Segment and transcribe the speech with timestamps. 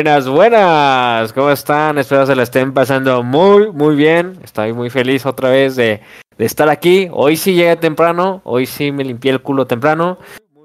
[0.00, 1.98] Buenas, buenas, ¿cómo están?
[1.98, 4.38] Espero se la estén pasando muy, muy bien.
[4.42, 6.00] Estoy muy feliz otra vez de,
[6.38, 7.10] de, estar aquí.
[7.12, 10.16] Hoy sí llegué temprano, hoy sí me limpié el culo temprano.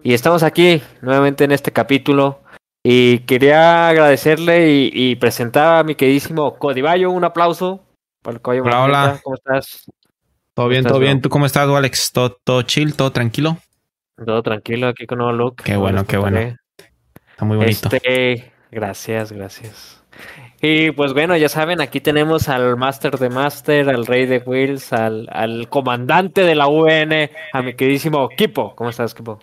[0.04, 2.40] Y estamos aquí nuevamente en este capítulo.
[2.82, 7.12] Y quería agradecerle y, y presentar a mi queridísimo Codivallo.
[7.12, 7.84] Un aplauso
[8.22, 9.20] para el Hola, hola.
[9.22, 9.84] ¿Cómo estás?
[10.54, 11.22] Todo bien, todo bien.
[11.22, 12.14] ¿Tú cómo estás, Alex?
[12.14, 12.96] ¿Todo, ¿Todo chill?
[12.96, 13.58] ¿Todo tranquilo?
[14.16, 15.58] Todo tranquilo aquí con nuevo look.
[15.58, 16.40] Qué bueno, qué bueno.
[16.40, 17.90] Está muy bonito.
[17.92, 20.04] Este, Gracias, gracias.
[20.62, 24.92] Y pues bueno, ya saben, aquí tenemos al Master de Master, al Rey de Wheels,
[24.92, 28.76] al, al comandante de la UN, a mi queridísimo Kipo.
[28.76, 29.40] ¿Cómo estás, Kipo?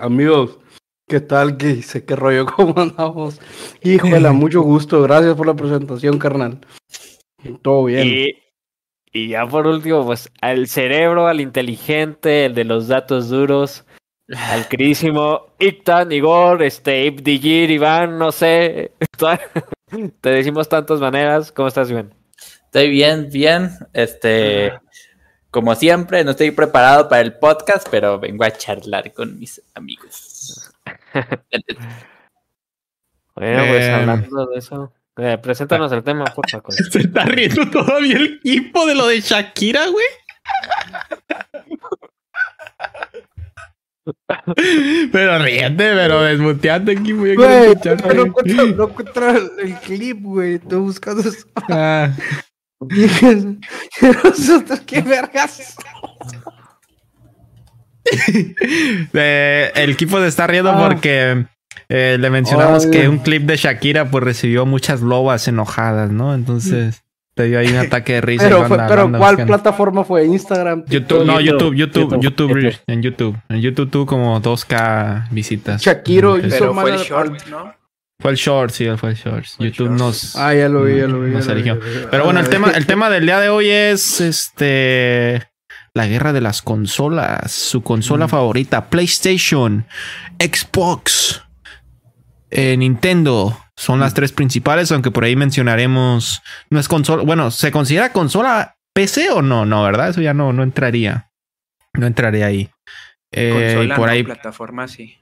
[0.00, 0.58] Amigos,
[1.06, 1.56] ¿qué tal?
[1.56, 2.04] ¿Qué dice?
[2.04, 2.46] ¿Qué rollo?
[2.56, 3.40] ¿Cómo andamos?
[3.84, 5.00] Híjole, mucho gusto.
[5.02, 6.58] Gracias por la presentación, carnal.
[7.62, 8.08] Todo bien.
[8.08, 8.26] Y,
[9.12, 13.84] y ya por último, pues al cerebro, al inteligente, el de los datos duros,
[14.36, 18.92] al queridísimo Ictan, Igor, este, Ibdigir, Iván, no sé.
[20.20, 21.50] Te decimos tantas maneras.
[21.52, 22.12] ¿Cómo estás, Iván?
[22.64, 23.70] Estoy bien, bien.
[23.94, 24.72] Este,
[25.50, 30.70] como siempre, no estoy preparado para el podcast, pero vengo a charlar con mis amigos.
[33.34, 33.94] bueno, pues em.
[33.94, 34.92] hablando de eso.
[35.16, 36.72] Eh, preséntanos el tema, por favor.
[36.90, 40.06] Se está riendo todavía el equipo de lo de Shakira, güey.
[45.12, 47.36] Pero ríete, pero desmuteate aquí, güey.
[48.76, 50.54] No encuentro, el clip, güey.
[50.54, 51.46] Estoy buscando eso.
[51.68, 52.10] Ah.
[54.24, 55.76] Nosotros, qué vergas.
[59.12, 60.88] eh, el equipo se está riendo ah.
[60.88, 61.46] porque
[61.88, 66.34] eh, le mencionamos que un clip de Shakira pues recibió muchas lobas enojadas, ¿no?
[66.34, 67.02] Entonces
[67.38, 68.48] te dio ahí un ataque de risa.
[68.48, 70.26] Pero, pero ¿cuál plataforma fue?
[70.26, 70.84] ¿Instagram?
[70.88, 73.36] YouTube, no, YouTube, YouTube, YouTube, en YouTube.
[73.48, 75.80] En YouTube tuvo como 2K visitas.
[75.80, 77.72] Shakiro hizo pero fue el short, ¿no?
[78.20, 79.44] Fue el short, sí, fue el short.
[79.60, 80.34] YouTube nos.
[80.34, 81.30] Ah, ya lo vi, ya lo vi.
[81.30, 81.78] Nos eligió.
[82.10, 85.48] Pero bueno, el tema, el tema del día de hoy es este.
[85.94, 87.52] La guerra de las consolas.
[87.52, 88.30] Su consola mm.
[88.30, 89.86] favorita: PlayStation,
[90.40, 91.44] Xbox,
[92.50, 93.56] eh, Nintendo.
[93.78, 96.42] Son las tres principales, aunque por ahí mencionaremos.
[96.68, 97.22] No es consola.
[97.22, 99.66] Bueno, ¿se considera consola PC o no?
[99.66, 100.08] No, ¿verdad?
[100.08, 101.30] Eso ya no, no entraría.
[101.92, 102.70] No entraría ahí.
[103.30, 104.24] Eh, consola, por ahí.
[104.24, 105.16] plataforma, sí.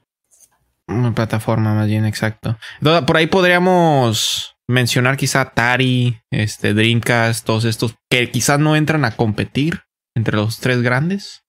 [0.87, 2.57] Una plataforma, más bien, exacto.
[3.05, 9.11] por ahí podríamos mencionar quizá Atari, este, Dreamcast, todos estos que quizás no entran a
[9.11, 9.83] competir
[10.15, 11.43] entre los tres grandes.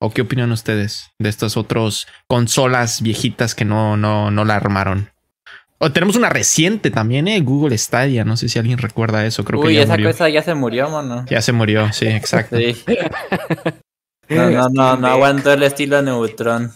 [0.00, 5.10] ¿O qué opinan ustedes de estas otras consolas viejitas que no, no, no la armaron?
[5.80, 7.40] O tenemos una reciente también, ¿eh?
[7.40, 8.24] Google Stadia.
[8.24, 9.44] No sé si alguien recuerda eso.
[9.44, 11.24] Creo que ya esa cosa ya se murió, mano.
[11.30, 12.56] Ya se murió, sí, exacto.
[14.30, 16.70] No, no, no, no aguantó el estilo Neutron.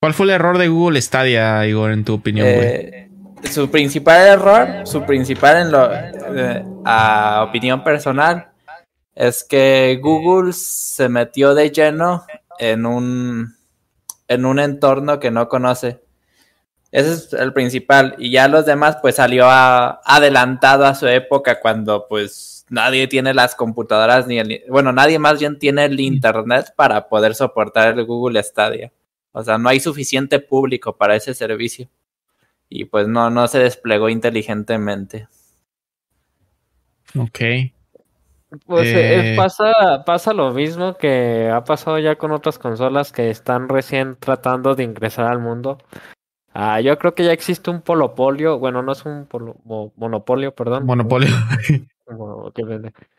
[0.00, 3.10] ¿Cuál fue el error de Google Stadia, Igor, en tu opinión, eh,
[3.50, 8.48] Su principal error, su principal en lo, eh, a opinión personal,
[9.14, 12.24] es que Google se metió de lleno
[12.60, 13.56] en un,
[14.28, 16.03] en un entorno que no conoce.
[16.94, 18.14] Ese es el principal.
[18.18, 23.56] Y ya los demás, pues salió adelantado a su época cuando pues nadie tiene las
[23.56, 24.62] computadoras ni el...
[24.68, 28.92] Bueno, nadie más bien tiene el internet para poder soportar el Google Stadia.
[29.32, 31.88] O sea, no hay suficiente público para ese servicio.
[32.68, 35.26] Y pues no, no se desplegó inteligentemente.
[37.18, 37.40] Ok.
[38.66, 43.30] Pues eh, eh, pasa, pasa lo mismo que ha pasado ya con otras consolas que
[43.30, 45.78] están recién tratando de ingresar al mundo.
[46.56, 49.26] Ah, yo creo que ya existe un polopolio, bueno, no es un
[49.96, 50.86] monopolio, perdón.
[50.86, 51.28] Monopolio.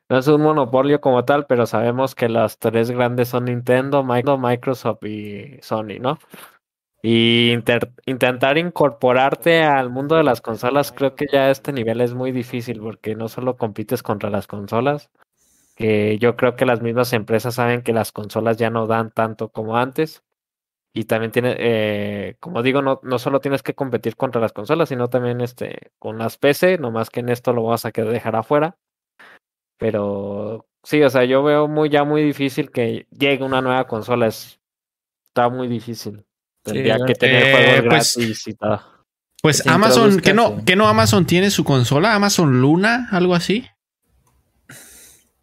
[0.10, 5.04] no es un monopolio como tal, pero sabemos que las tres grandes son Nintendo, Microsoft
[5.04, 6.18] y Sony, ¿no?
[7.02, 7.52] Y
[8.06, 12.32] intentar incorporarte al mundo de las consolas, creo que ya a este nivel es muy
[12.32, 15.12] difícil porque no solo compites contra las consolas,
[15.76, 19.50] que yo creo que las mismas empresas saben que las consolas ya no dan tanto
[19.50, 20.24] como antes
[20.98, 24.88] y también tiene, eh, como digo, no, no solo tienes que competir contra las consolas,
[24.88, 28.78] sino también este, con las PC, nomás que en esto lo vas a dejar afuera.
[29.78, 34.28] Pero sí, o sea, yo veo muy ya muy difícil que llegue una nueva consola.
[34.28, 34.62] Es,
[35.28, 36.24] está muy difícil.
[36.64, 38.82] Tendría que tener Eh, juegos pues, gratis y todo.
[39.42, 42.16] Pues se Amazon, ¿qué no, ¿qué no Amazon tiene su consola?
[42.16, 43.10] ¿Amazon Luna?
[43.12, 43.68] ¿Algo así?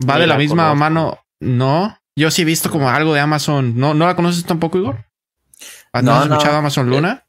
[0.08, 0.76] ¿Va de la, la misma conozco.
[0.76, 1.18] mano?
[1.40, 1.98] No.
[2.16, 3.78] Yo sí he visto como algo de Amazon.
[3.78, 5.11] ¿No, ¿no la conoces tampoco, Igor?
[5.92, 6.34] ¿Has No, has no.
[6.34, 7.26] escuchado Amazon Luna?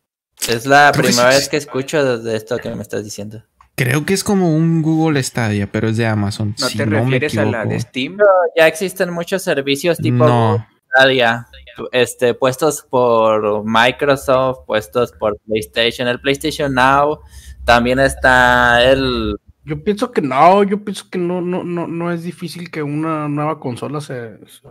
[0.47, 1.37] Es la Creo que primera sí.
[1.37, 3.43] vez que escucho de, esto que me estás diciendo.
[3.75, 6.55] Creo que es como un Google Stadia, pero es de Amazon.
[6.59, 8.17] ¿No si te no refieres a la de Steam?
[8.55, 10.67] Ya existen muchos servicios tipo No.
[10.95, 11.47] Stadia,
[11.91, 17.19] este, puestos por Microsoft, puestos por PlayStation, el PlayStation Now,
[17.65, 22.21] también está el Yo pienso que no, yo pienso que no, no, no, no es
[22.23, 24.37] difícil que una nueva consola se.
[24.47, 24.61] se-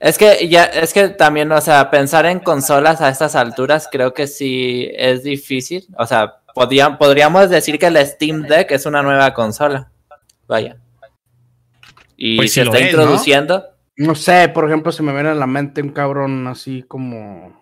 [0.00, 4.14] Es que ya, es que también, o sea, pensar en consolas a estas alturas creo
[4.14, 5.86] que sí es difícil.
[5.98, 9.90] O sea, podrían- podríamos decir que el Steam Deck es una nueva consola.
[10.46, 10.76] Vaya.
[12.16, 13.64] Y Pues se lo está introduciendo.
[13.96, 17.58] No sé, por ejemplo, se me viene a la mente un cabrón así como.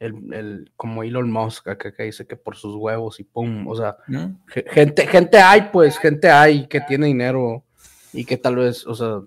[0.00, 3.68] El, el, como Elon Musk, acá que dice que por sus huevos y pum.
[3.68, 3.96] O sea,
[4.72, 7.62] gente, gente hay, pues, gente hay que tiene dinero
[8.12, 9.20] y que tal vez, o sea,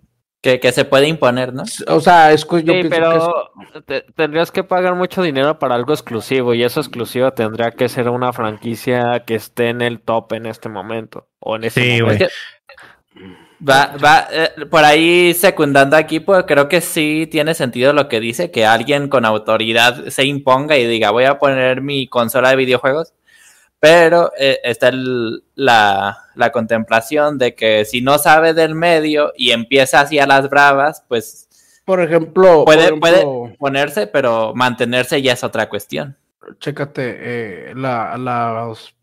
[0.46, 1.64] Que, que se puede imponer, ¿no?
[1.88, 5.24] o sea, es que yo Sí, pienso que es- pero te- tendrías que pagar mucho
[5.24, 9.82] dinero para algo exclusivo y eso exclusivo tendría que ser una franquicia que esté en
[9.82, 12.28] el top en este momento o en ese Sí, momento.
[13.68, 18.20] va, va, eh, por ahí secundando aquí, pues creo que sí tiene sentido lo que
[18.20, 22.56] dice, que alguien con autoridad se imponga y diga, voy a poner mi consola de
[22.58, 23.14] videojuegos.
[23.80, 29.52] Pero eh, está el- la, la contemplación de que si no sabe del medio y
[29.52, 31.50] empieza así a las bravas, pues
[31.86, 36.18] por ejemplo, puede, por puede ponerse, pero mantenerse ya es otra cuestión.
[36.60, 38.96] chécate, eh, la, las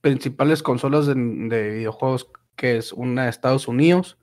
[0.00, 4.18] principales consolas de, de videojuegos, que es una de Estados Unidos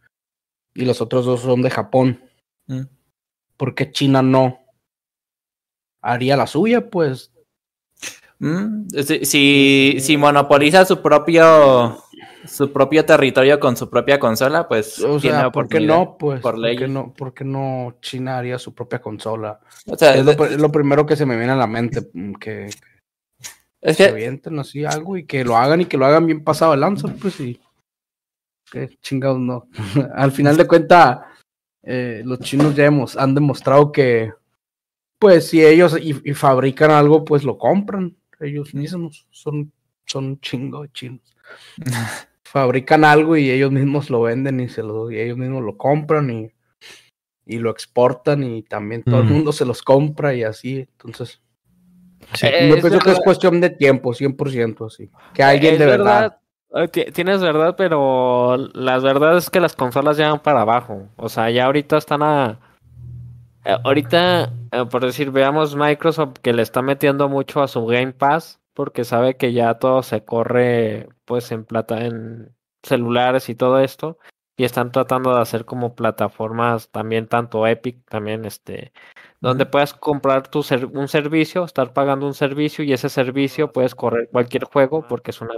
[0.73, 2.23] y los otros dos son de Japón.
[2.67, 2.83] Mm.
[3.57, 4.59] ¿Por qué China no
[6.01, 6.89] haría la suya?
[6.89, 7.33] Pues
[8.39, 11.97] Mm, Si, si, si monopoliza su propio
[12.45, 16.17] su propio territorio con su propia consola, pues O tiene sea, ¿por qué no?
[16.17, 19.59] Pues, por ¿por, qué no, por qué no China haría su propia consola?
[19.85, 22.09] O sea, Es lo, pr- es lo primero que se me viene a la mente,
[22.13, 22.67] mm, que,
[23.81, 26.43] es que que avienten así algo y que lo hagan y que lo hagan bien
[26.43, 27.59] pasado el lanza, pues sí.
[28.71, 29.67] Qué chingados no.
[30.15, 31.19] Al final de cuentas,
[31.83, 34.31] eh, los chinos ya hemos, han demostrado que,
[35.19, 39.27] pues si ellos y, y fabrican algo, pues lo compran ellos mismos.
[39.31, 39.71] Son,
[40.05, 41.35] son un chingo de chinos.
[42.43, 46.29] fabrican algo y ellos mismos lo venden y se lo, y ellos mismos lo compran
[46.31, 46.51] y,
[47.45, 50.79] y lo exportan y también todo el mundo se los compra y así.
[50.79, 51.41] Entonces,
[52.33, 52.45] Sí.
[52.47, 55.09] Eh, yo pienso que es cuestión de tiempo, 100% así.
[55.33, 56.37] Que alguien Es de verdad.
[56.75, 61.07] Eh, ti- Tienes verdad, pero la verdad es que las consolas ya van para abajo.
[61.15, 62.59] O sea, ya ahorita están a...
[63.73, 68.13] eh, Ahorita, eh, por decir, veamos Microsoft que le está metiendo mucho a su Game
[68.13, 73.79] Pass porque sabe que ya todo se corre pues en plata en celulares y todo
[73.79, 74.17] esto
[74.57, 78.93] y están tratando de hacer como plataformas también tanto Epic también este
[79.41, 83.95] donde puedas comprar tu ser- un servicio, estar pagando un servicio y ese servicio puedes
[83.95, 85.55] correr cualquier juego porque es una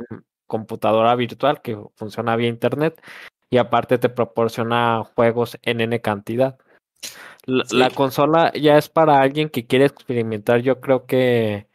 [0.47, 3.01] computadora virtual que funciona vía internet
[3.49, 6.57] y aparte te proporciona juegos en N cantidad.
[7.45, 7.77] La, Sí.
[7.77, 11.67] la consola ya es para alguien que quiere experimentar, yo creo que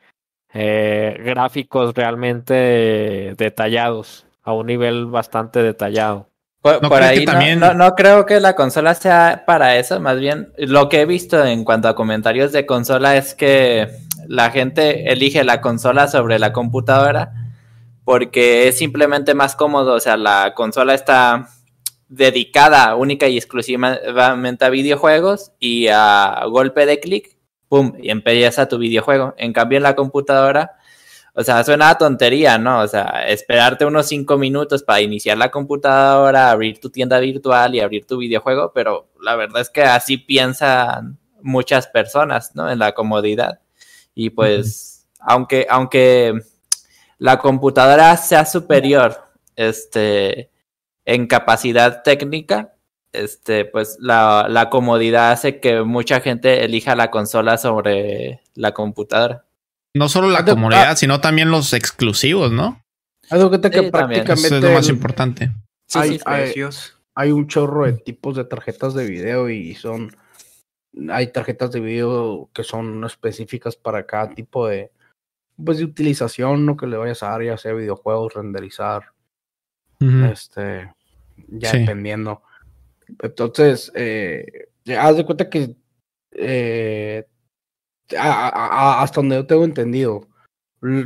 [0.54, 6.28] eh, gráficos realmente detallados, a un nivel bastante detallado.
[6.62, 9.44] por, ¿No por creen que ahí no- también- no, no creo que la consola sea
[9.46, 13.34] para eso, más bien lo que he visto en cuanto a comentarios de consola es
[13.36, 13.88] que
[14.26, 17.32] la gente elige la consola sobre la computadora
[18.04, 21.48] porque es simplemente más cómodo, o sea, la consola está
[22.08, 27.36] dedicada única y exclusivamente a videojuegos y a golpe de clic,
[27.68, 29.34] pum, y empieza tu videojuego.
[29.38, 30.76] En cambio en la computadora,
[31.34, 32.80] o sea, suena a tontería, ¿no?
[32.80, 37.80] O sea, esperarte unos cinco minutos para iniciar la computadora, abrir tu tienda virtual y
[37.80, 42.70] abrir tu videojuego, pero la verdad es que así piensan muchas personas, ¿no?
[42.70, 43.60] En la comodidad.
[44.14, 46.40] Y pues, aunque, aunque
[47.18, 50.50] la computadora sea superior, este,
[51.06, 52.74] en capacidad técnica,
[53.12, 59.44] este, pues la, la comodidad hace que mucha gente elija la consola sobre la computadora.
[59.94, 60.96] No solo la comunidad, ah.
[60.96, 62.82] sino también los exclusivos, ¿no?
[63.30, 64.24] Cuenta que Sí, también.
[64.24, 65.50] prácticamente Eso es lo más el- importante.
[65.88, 66.22] Sí, Hay- sí, sí.
[66.26, 66.98] hay- Precios.
[67.14, 70.14] hay un chorro de tipos de tarjetas de video y son
[71.10, 74.90] hay tarjetas de video que son específicas para cada tipo de
[75.62, 79.12] pues de utilización no que le vayas a dar ya sea videojuegos renderizar
[80.00, 80.92] este
[81.48, 81.78] ya Sí.
[81.80, 82.42] dependiendo
[83.22, 85.76] Entonces, eh, haz de cuenta que
[86.32, 87.24] eh,
[88.18, 88.66] a- a-
[88.98, 90.26] a- hasta donde yo tengo entendido,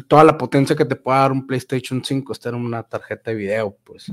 [0.08, 3.36] toda la potencia que te puede dar un PlayStation 5 está en una tarjeta de
[3.36, 4.06] video, pues.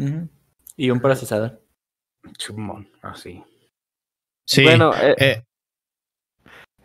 [0.75, 1.61] Y un procesador.
[2.37, 3.41] Chumón, así.
[4.45, 4.63] Sí.
[4.63, 5.43] Bueno, eh, eh,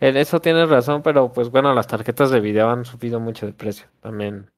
[0.00, 3.52] en eso tienes razón, pero pues bueno, las tarjetas de video han subido mucho de
[3.54, 3.86] precio.
[4.00, 4.51] También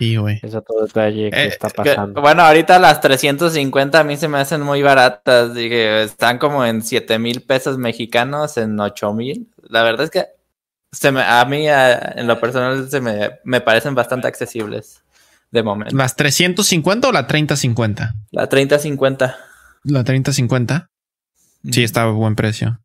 [0.00, 0.40] sí, güey.
[0.42, 2.20] es otro detalle que Eh, está Que- pasando.
[2.20, 5.54] bueno, ahorita las 350 a mí se me hacen muy baratas.
[5.54, 9.48] Dije, están como en 7 mil pesos mexicanos, en 8 mil.
[9.68, 10.26] La verdad es que
[10.90, 15.04] se me, a mí, a- en lo personal, se me, me parecen bastante accesibles
[15.52, 15.94] de momento.
[15.96, 18.14] ¿Las 350 o la 3050?
[18.32, 19.36] La 3050.
[19.84, 20.90] La 3050.
[21.70, 22.80] Sí, está a buen precio.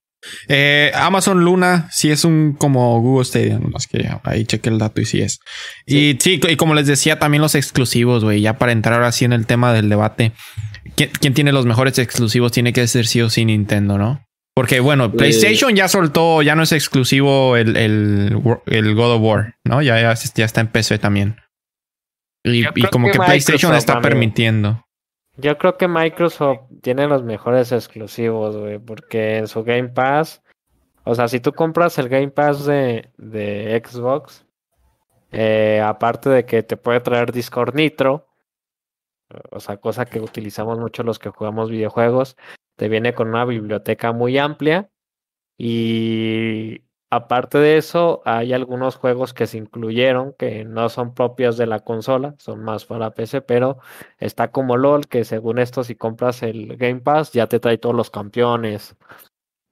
[0.48, 5.02] Eh, Amazon Luna sí es un como Google Stadia, más que ahí cheque el dato
[5.02, 5.40] y sí es.
[5.86, 9.26] Y sí, y como les decía, también los exclusivos, güey, ya para entrar ahora sí
[9.26, 10.32] en el tema del debate.
[10.96, 12.52] ¿Quién, quién tiene los mejores exclusivos?
[12.52, 14.26] Tiene que ser sí o sí Nintendo, ¿no?
[14.56, 19.56] Porque bueno, PlayStation ya soltó, ya no es exclusivo el, el, el God of War,
[19.66, 19.82] ¿no?
[19.82, 21.36] Ya, ya, ya está en PC también.
[22.46, 24.04] Y, y como que que, PlayStation está amigo.
[24.04, 24.85] permitiendo.
[25.38, 30.42] Yo creo que Microsoft tiene los mejores exclusivos, güey, porque en su Game Pass,
[31.04, 34.46] o sea, si tú compras el Game Pass de, de Xbox,
[35.32, 38.28] eh, aparte de que te puede traer Discord Nitro,
[39.52, 42.38] o sea, cosa que utilizamos mucho los que jugamos videojuegos,
[42.78, 44.90] te viene con una biblioteca muy amplia
[45.58, 51.68] y aparte de eso, hay algunos juegos que se incluyeron que no son propios de
[51.68, 53.80] la consola, son más para PC, pero
[54.20, 57.96] Está como LOL, que según esto, si compras el Game Pass, ya te trae todos
[57.96, 58.96] los campeones.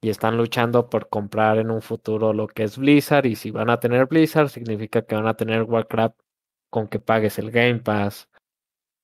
[0.01, 3.25] Y están luchando por comprar en un futuro lo que es Blizzard.
[3.25, 6.19] Y si van a tener Blizzard, significa que van a tener Warcraft
[6.69, 8.29] con que pagues el Game Pass.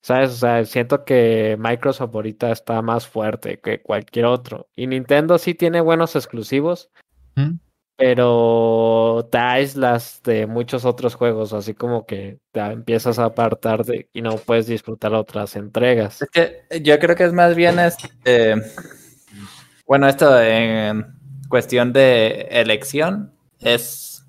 [0.02, 0.30] ¿Sabes?
[0.30, 4.68] O sea, siento que Microsoft ahorita está más fuerte que cualquier otro.
[4.76, 6.90] Y Nintendo sí tiene buenos exclusivos.
[8.00, 14.08] Pero te aíslas de muchos otros juegos, así como que te empiezas a apartar de
[14.14, 16.22] y no puedes disfrutar otras entregas.
[16.22, 18.56] Es que yo creo que es más bien es, eh,
[19.86, 21.14] bueno, esto en
[21.50, 24.24] cuestión de elección es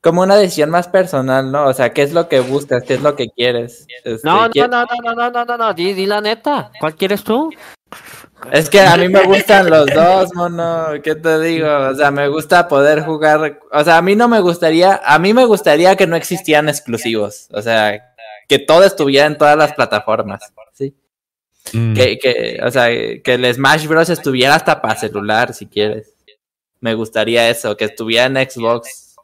[0.00, 1.66] como una decisión más personal, ¿no?
[1.66, 2.82] O sea, ¿qué es lo que buscas?
[2.82, 3.86] ¿Qué es lo que quieres?
[4.04, 6.72] Este, No, no, ¿quie- no, no, no, no, no, no, no, di, di la neta.
[6.80, 7.50] ¿Cuál quieres tú?
[8.52, 10.88] Es que a mí me gustan los dos, mono.
[11.02, 11.68] ¿Qué te digo?
[11.90, 13.60] O sea, me gusta poder jugar.
[13.72, 15.00] O sea, a mí no me gustaría.
[15.04, 17.48] A mí me gustaría que no existían exclusivos.
[17.52, 18.14] O sea,
[18.48, 20.40] que todo estuviera en todas las plataformas.
[20.72, 20.94] Sí.
[21.72, 21.94] Mm.
[21.94, 24.08] Que, que, o sea, que el Smash Bros.
[24.08, 26.14] estuviera hasta para celular, si quieres.
[26.80, 29.16] Me gustaría eso, que estuviera en Xbox.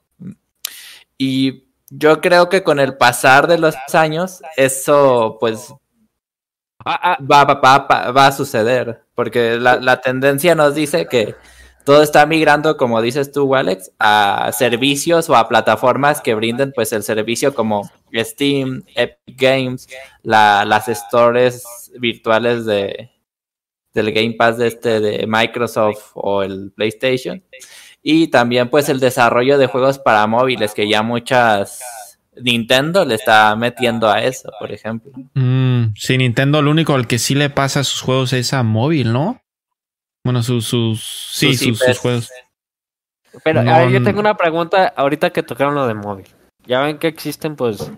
[1.17, 5.73] Y yo creo que con el pasar de los años, eso, pues,
[6.85, 11.35] Ah, ah, va, va, va- va- a suceder, porque la, tendencia nos dice que
[11.85, 16.93] todo está migrando, como dices tú, Alex, a servicios o a plataformas que brinden pues
[16.93, 19.89] el servicio como Steam, Epic Games,
[20.23, 21.65] la- las stores
[21.99, 23.11] virtuales de
[23.95, 27.45] del Game Pass de este de Microsoft o el PlayStation.
[28.03, 31.81] Y también pues el desarrollo de juegos para móviles que ya muchas
[32.43, 35.13] Nintendo le está metiendo a eso, por ejemplo.
[35.35, 38.63] Mm, sí, Nintendo lo único al que sí le pasa a sus juegos es a
[38.63, 39.41] móvil, ¿no?
[40.25, 42.31] Bueno, sus, sus, sí, Sus sus, juegos.
[43.43, 46.27] pero No, a ver, yo tengo una pregunta ahorita que tocaron lo de móvil.
[46.67, 47.93] Ya ven que existen pues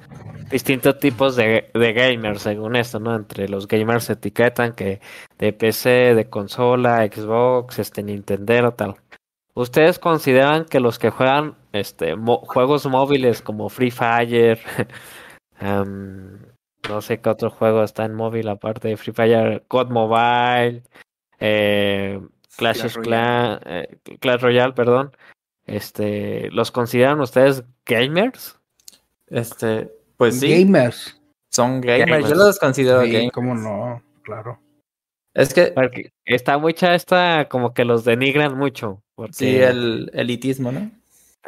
[0.51, 3.15] distintos tipos de, de gamers según esto, ¿no?
[3.15, 5.01] Entre los gamers se etiquetan que
[5.39, 8.97] de PC, de consola, Xbox, este Nintendo, tal.
[9.55, 14.59] ¿Ustedes consideran que los que juegan este mo- juegos móviles como Free Fire,
[15.59, 16.39] am,
[16.89, 20.83] no sé qué otro juego está en móvil aparte de Free Fire, COD Mobile,
[21.41, 22.21] eh,
[22.57, 25.11] Clash Clash of Clan, eh, Clash Royale, perdón,
[25.67, 28.59] este, ¿los consideran ustedes gamers?
[29.29, 31.21] Este, pues sí, Gamers.
[31.51, 32.07] son gamers.
[32.07, 32.29] Gamers.
[32.31, 33.33] Yo los considero Sí, gamers.
[33.33, 34.59] cómo no, claro.
[35.35, 39.03] Es que Porque está mucha esta, como que los denigran mucho.
[39.17, 40.91] Porque, sí, el elitismo, ¿no?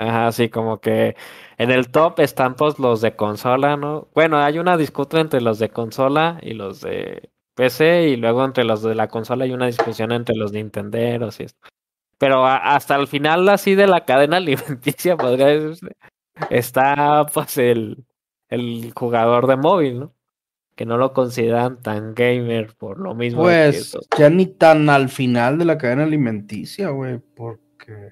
[0.01, 1.17] Ajá, sí, como que
[1.59, 4.09] en el top están pues los de consola, ¿no?
[4.15, 8.63] Bueno, hay una disputa entre los de consola y los de PC y luego entre
[8.63, 11.59] los de la consola hay una discusión entre los nintenderos y esto.
[12.17, 15.89] Pero a- hasta el final así de la cadena alimenticia podría decirse,
[16.51, 18.05] está pues el,
[18.49, 20.15] el jugador de móvil, ¿no?
[20.77, 25.09] Que no lo consideran tan gamer por lo mismo que Pues ya ni tan al
[25.09, 28.11] final de la cadena alimenticia, güey, porque...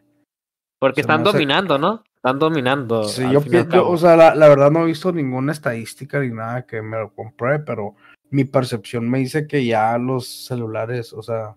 [0.78, 2.02] porque están hace- dominando, ¿no?
[2.16, 3.04] Están dominando.
[3.04, 3.90] Sí, yo, fin y al pi- yo, cabo.
[3.92, 7.12] o sea, la, la verdad no he visto ninguna estadística ni nada que me lo
[7.14, 7.95] compruebe, pero
[8.30, 11.54] mi percepción me dice que ya los celulares, o sea,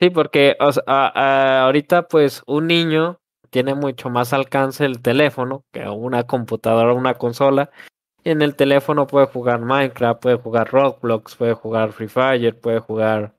[0.00, 3.18] Sí, porque o sea, a- a- ahorita pues un niño
[3.50, 7.70] tiene mucho más alcance el teléfono que una computadora o una consola.
[8.22, 12.80] Y en el teléfono puede jugar Minecraft, puede jugar Roblox, puede jugar Free Fire, puede
[12.80, 13.32] jugar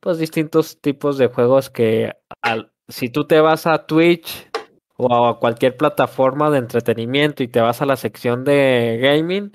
[0.00, 2.12] pues distintos tipos de juegos que
[2.42, 4.48] al, si tú te vas a Twitch
[4.96, 9.52] o a cualquier plataforma de entretenimiento y te vas a la sección de gaming,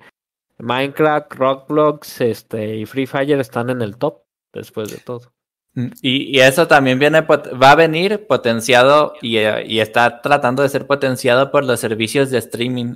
[0.59, 4.21] Minecraft, Roblox, este y Free Fire están en el top
[4.53, 5.31] después de todo.
[5.73, 10.63] Mm, Y, y eso también viene, va a venir potenciado y, eh, y está tratando
[10.63, 12.95] de ser potenciado por los servicios de streaming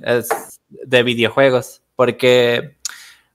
[0.68, 1.82] de videojuegos.
[1.96, 2.76] Porque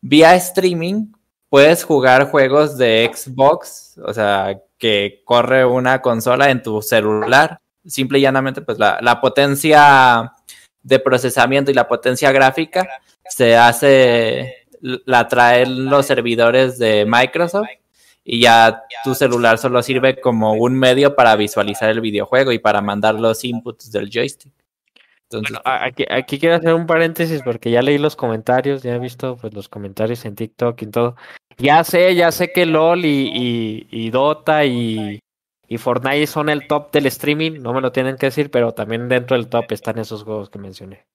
[0.02, 1.08] vía streaming
[1.50, 7.62] puedes jugar juegos de Xbox, o sea, que corre una consola en tu celular.
[7.86, 10.34] Simple y llanamente, pues la, la potencia
[10.82, 12.90] de procesamiento y la potencia gráfica
[13.30, 17.70] se hace, la traen los servidores de Microsoft
[18.24, 22.82] y ya tu celular solo sirve como un medio para visualizar el videojuego y para
[22.82, 24.52] mandar los inputs del joystick.
[25.32, 29.54] Bueno, aquí quiero hacer un paréntesis porque ya leí los comentarios, ya he visto pues
[29.54, 31.16] los comentarios en TikTok y todo.
[31.58, 35.20] Ya sé, ya sé que LOL y, y, y Dota y,
[35.68, 39.08] y Fortnite son el top del streaming, no me lo tienen que decir, pero también
[39.08, 41.06] dentro del top están esos juegos que mencioné.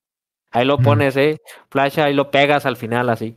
[0.52, 1.38] Ahí lo pones, eh,
[1.70, 3.36] Flash, ahí lo pegas al final así.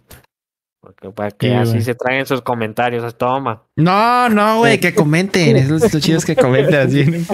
[0.80, 3.64] Porque para que Sí, así se traigan sus comentarios, toma.
[3.76, 5.58] No, no, güey, que comenten.
[5.58, 7.04] Es lo, lo chido es que comenten así.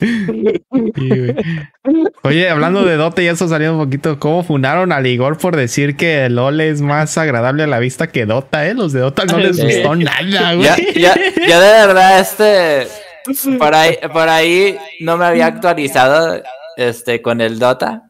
[0.00, 1.34] Sí.
[2.22, 4.18] Oye, hablando de Dota, ya eso salió un poquito.
[4.18, 8.26] ¿Cómo funaron a Ligor por decir que LOL es más agradable a la vista que
[8.26, 8.74] Dota, eh?
[8.74, 9.62] Los de Dota no les Sí.
[9.64, 10.66] gustó nada, güey.
[10.66, 11.14] ya, ya,
[11.48, 12.86] ya de verdad, este,
[13.58, 16.42] por ahí, por ahí no me había actualizado,
[16.76, 18.02] este, con el Dota.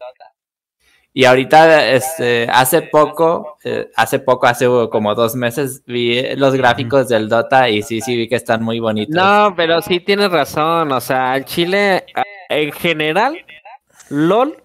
[1.18, 7.08] Y ahorita, este, hace poco, eh, hace poco, hace como dos meses, vi los gráficos
[7.08, 9.14] del Dota y sí, sí vi que están muy bonitos.
[9.16, 10.92] No, pero sí tienes razón.
[10.92, 12.04] O sea, el Chile,
[12.50, 13.34] en general,
[14.10, 14.62] LOL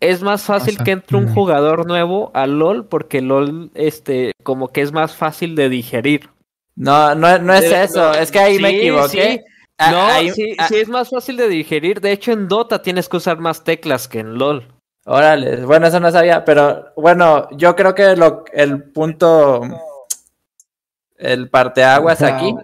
[0.00, 4.32] es más fácil O sea, que entre un jugador nuevo a LOL porque LOL, este,
[4.42, 6.30] como que es más fácil de digerir.
[6.76, 9.32] No, no, no es Pero- eso, es que ahí me equivoqué.
[9.32, 9.40] sí.
[9.76, 12.00] Ah, no, ahí- sí, ah, sí es más fácil de digerir.
[12.00, 14.66] De hecho, en Dota tienes que usar más teclas que en LOL.
[15.06, 19.60] Órale, bueno, eso no sabía, pero bueno, yo creo que lo, el punto,
[21.18, 22.54] el parteaguas aquí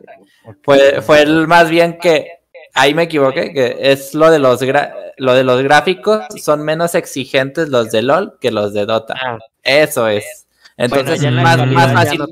[0.63, 2.27] fue, fue el más bien que
[2.75, 6.95] ahí me equivoqué, que es lo de los gra- lo de los gráficos, son menos
[6.95, 9.15] exigentes los de LOL que los de Dota.
[9.23, 10.47] Ah, Eso es.
[10.79, 12.23] Entonces, bueno, en más, más fácil,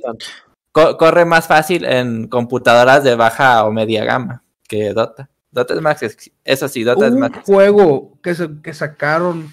[0.73, 5.29] co- corre más fácil en computadoras de baja o media gama que Dota.
[5.51, 6.01] Dota es más,
[6.45, 7.31] eso sí, Dota es más.
[7.31, 9.53] un juego que, se- que sacaron,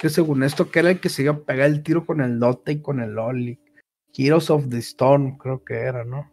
[0.00, 2.40] que según esto que era el que se iba a pegar el tiro con el
[2.40, 3.58] Dota y con el LOL.
[4.16, 6.30] Heroes of the Storm, creo que era, ¿no?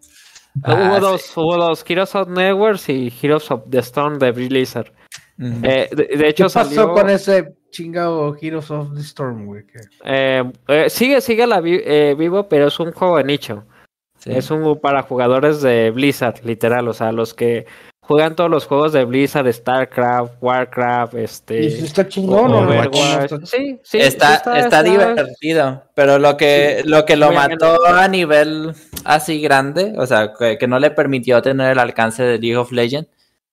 [0.63, 1.01] Ah, hubo sí.
[1.01, 4.91] dos, hubo dos, Heroes of Networks y Heroes of the Storm de Blizzard.
[5.39, 6.93] Eh, de, de ¿Qué hecho, pasó salió...
[6.93, 9.65] con ese chingado Heroes of the Storm, güey?
[10.05, 13.65] Eh, eh, sigue, sigue la vi- eh, vivo, pero es un juego de nicho.
[14.17, 14.31] Sí.
[14.31, 16.87] Es un para jugadores de Blizzard, literal.
[16.87, 17.67] O sea, los que
[18.07, 21.67] juegan todos los juegos de Blizzard, StarCraft, Warcraft, ¿Y si este.
[21.85, 22.59] está chingón no?
[22.59, 22.91] Overwatch.
[22.91, 23.45] ¿Cómo está?
[23.45, 23.99] Sí, sí.
[23.99, 30.07] está, está, divertido, pero lo que, lo que lo mató a nivel así grande, o
[30.07, 33.09] sea, que, que no le permitió tener el alcance de League of Legends,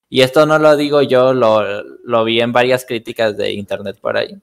[0.08, 4.16] y esto no lo digo yo, lo, lo vi en varias críticas de internet por
[4.16, 4.40] ahí.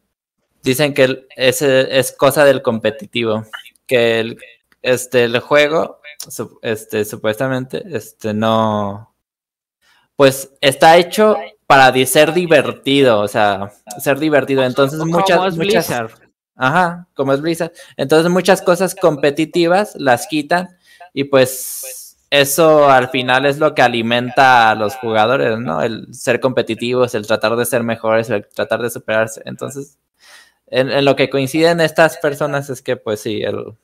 [0.62, 3.46] Dicen que ese es cosa del competitivo,
[3.88, 4.38] que el,
[4.82, 6.02] este, el juego,
[6.62, 9.11] este, supuestamente, este, no,
[10.16, 14.64] pues está hecho para ser divertido, o sea, ser divertido.
[14.64, 16.12] Entonces Como muchas, es muchas, Blizzard.
[16.56, 17.72] Ajá, como es Blizzard.
[17.98, 20.78] Entonces muchas cosas competitivas las quitan
[21.14, 25.82] y pues eso al final es lo que alimenta a los jugadores, ¿no?
[25.82, 29.42] El ser competitivos, el tratar de ser mejores, el tratar de superarse.
[29.46, 29.98] Entonces,
[30.68, 33.76] en, en lo que coinciden estas personas es que pues sí, el,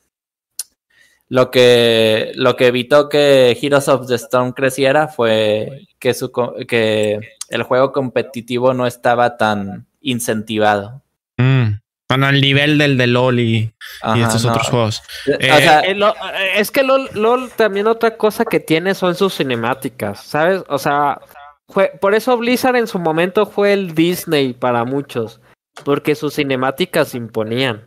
[1.28, 6.54] lo que lo que evitó que Heroes of the Storm creciera fue que su co-
[6.66, 11.02] que el juego competitivo no estaba tan incentivado.
[11.36, 11.78] Mm.
[12.08, 13.70] Bueno, al nivel del de LOL y,
[14.16, 14.50] estos no.
[14.52, 15.02] otros juegos.
[15.26, 18.94] O Eh, sea, Eh, lo- eh, es que LOL, LOL también otra cosa que tiene
[18.94, 20.62] son sus cinemáticas, ¿sabes?
[20.68, 21.20] O sea,
[21.68, 25.40] fue, por eso Blizzard en su momento fue el Disney para muchos,
[25.84, 27.84] porque sus cinemáticas imponían.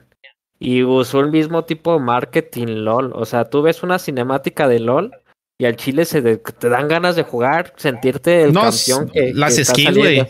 [0.63, 3.11] Y usó el mismo tipo de marketing LOL.
[3.15, 5.11] O sea, tú ves una cinemática de LOL
[5.59, 9.33] y al chile se de- te dan ganas de jugar, sentirte el No, campeón que,
[9.33, 10.23] las que skills, güey.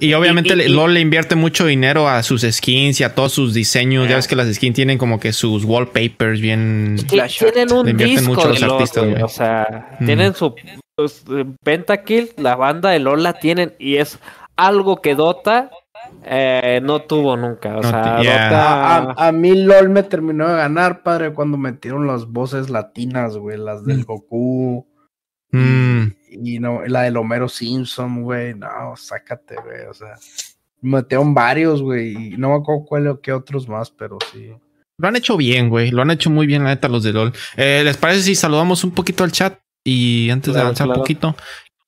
[0.00, 3.14] Y obviamente y- le- y- LOL le invierte mucho dinero a sus skins y a
[3.14, 4.08] todos sus diseños.
[4.08, 6.96] Ya ves que las skins tienen como que sus wallpapers bien.
[7.08, 9.22] Ti- Tienen un Le invierten disco mucho de los LOL, artistas.
[9.22, 10.06] O sea, Mm.
[10.06, 10.54] tienen su
[10.96, 14.18] pues, eh, Pentakill, la banda de LOL la tienen y es
[14.56, 15.70] algo que Dota
[16.24, 17.76] eh, no tuvo nunca.
[17.76, 18.44] O No sea, ti- yeah.
[18.44, 18.96] Dota.
[19.22, 23.58] A, a mí LOL me terminó de ganar, padre, cuando metieron las voces latinas, güey,
[23.58, 24.86] las del Goku
[25.50, 30.16] Mm, y no, la del Homero Simpson, güey, no, sácate, güey, o sea,
[30.82, 34.50] metieron varios, güey, y no me acuerdo cuál o qué otros más, pero sí.
[34.98, 35.90] Lo han hecho bien, güey.
[35.90, 37.32] Lo han hecho muy bien, la neta, los de LOL.
[37.56, 39.58] Eh, ¿Les parece si saludamos un poquito al chat?
[39.86, 41.02] Y antes de avanzar un claro.
[41.02, 41.36] poquito.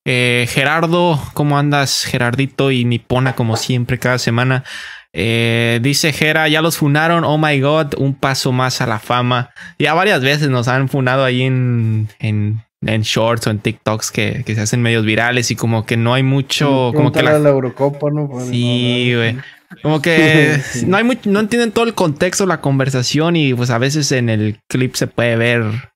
[0.04, 2.04] Eh, Gerardo, ¿cómo andas?
[2.04, 4.64] Gerardito y Nipona, como siempre, cada semana.
[5.12, 7.24] Eh, dice Gera, ya los funaron.
[7.24, 9.50] Oh my god, un paso más a la fama.
[9.78, 14.42] Ya varias veces nos han funado ahí en, en, en shorts o en TikToks que,
[14.44, 16.92] que se hacen medios virales y como que no hay mucho.
[16.94, 18.28] Como que la, Eurocopa, ¿no?
[18.28, 19.32] Pues, Sí, no, no, güey.
[19.34, 19.42] no.
[19.82, 23.78] como que no hay mucho, no entienden todo el contexto la conversación y pues a
[23.78, 25.89] veces en el clip se puede ver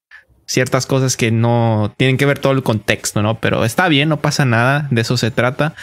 [0.46, 3.40] ciertas cosas que no tienen que ver todo el contexto, ¿no?
[3.40, 5.74] Pero está bien, no pasa nada, de eso se trata.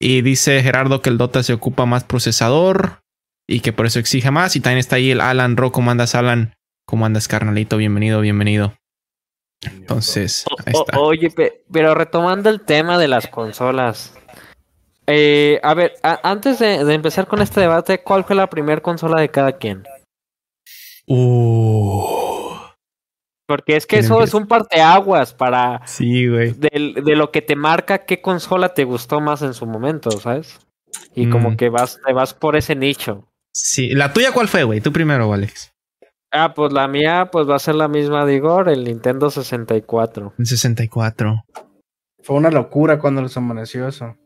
[0.00, 3.00] Y dice Gerardo que el Dota se ocupa más procesador
[3.48, 4.56] y que por eso exige más.
[4.56, 6.54] Y también está ahí el Alan Ro, ¿cómo andas Alan?
[6.86, 7.76] ¿Cómo andas carnalito?
[7.76, 8.74] Bienvenido, bienvenido.
[9.64, 10.98] Entonces, O- ahí o- está.
[10.98, 14.12] oye, pe- pero retomando el tema de las consolas.
[15.06, 18.80] Eh, a ver, a- antes de, de empezar con este debate, ¿cuál fue la primera
[18.80, 19.84] consola de cada quien?
[21.06, 22.31] Uh,
[23.52, 24.30] Porque es que ¿Quién eso empieza?
[24.30, 26.52] es un parteaguas para sí, güey.
[26.52, 30.58] de, lo que te marca qué consola te gustó más en su momento, ¿sabes?
[31.14, 31.56] Y como Mm.
[31.56, 33.28] que vas, te vas por ese nicho.
[33.52, 34.80] Sí, ¿la tuya cuál fue, güey?
[34.80, 35.70] Tú primero, Alex.
[36.30, 40.32] Ah, pues la mía pues va a ser la misma de Igor, el Nintendo 64.
[40.38, 41.44] En 64.
[42.22, 44.16] Fue una locura cuando les amaneció eso.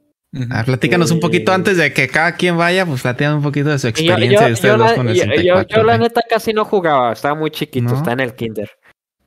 [0.50, 3.70] A ver, platícanos un poquito antes de que cada quien vaya, pues platícanos un poquito
[3.70, 5.76] de su yo, experiencia yo- de ustedes yo dos la, con el yo- yo- 64.
[5.76, 7.96] yo la neta casi no jugaba, estaba muy chiquito, ¿No?
[7.96, 8.70] está en el kinder.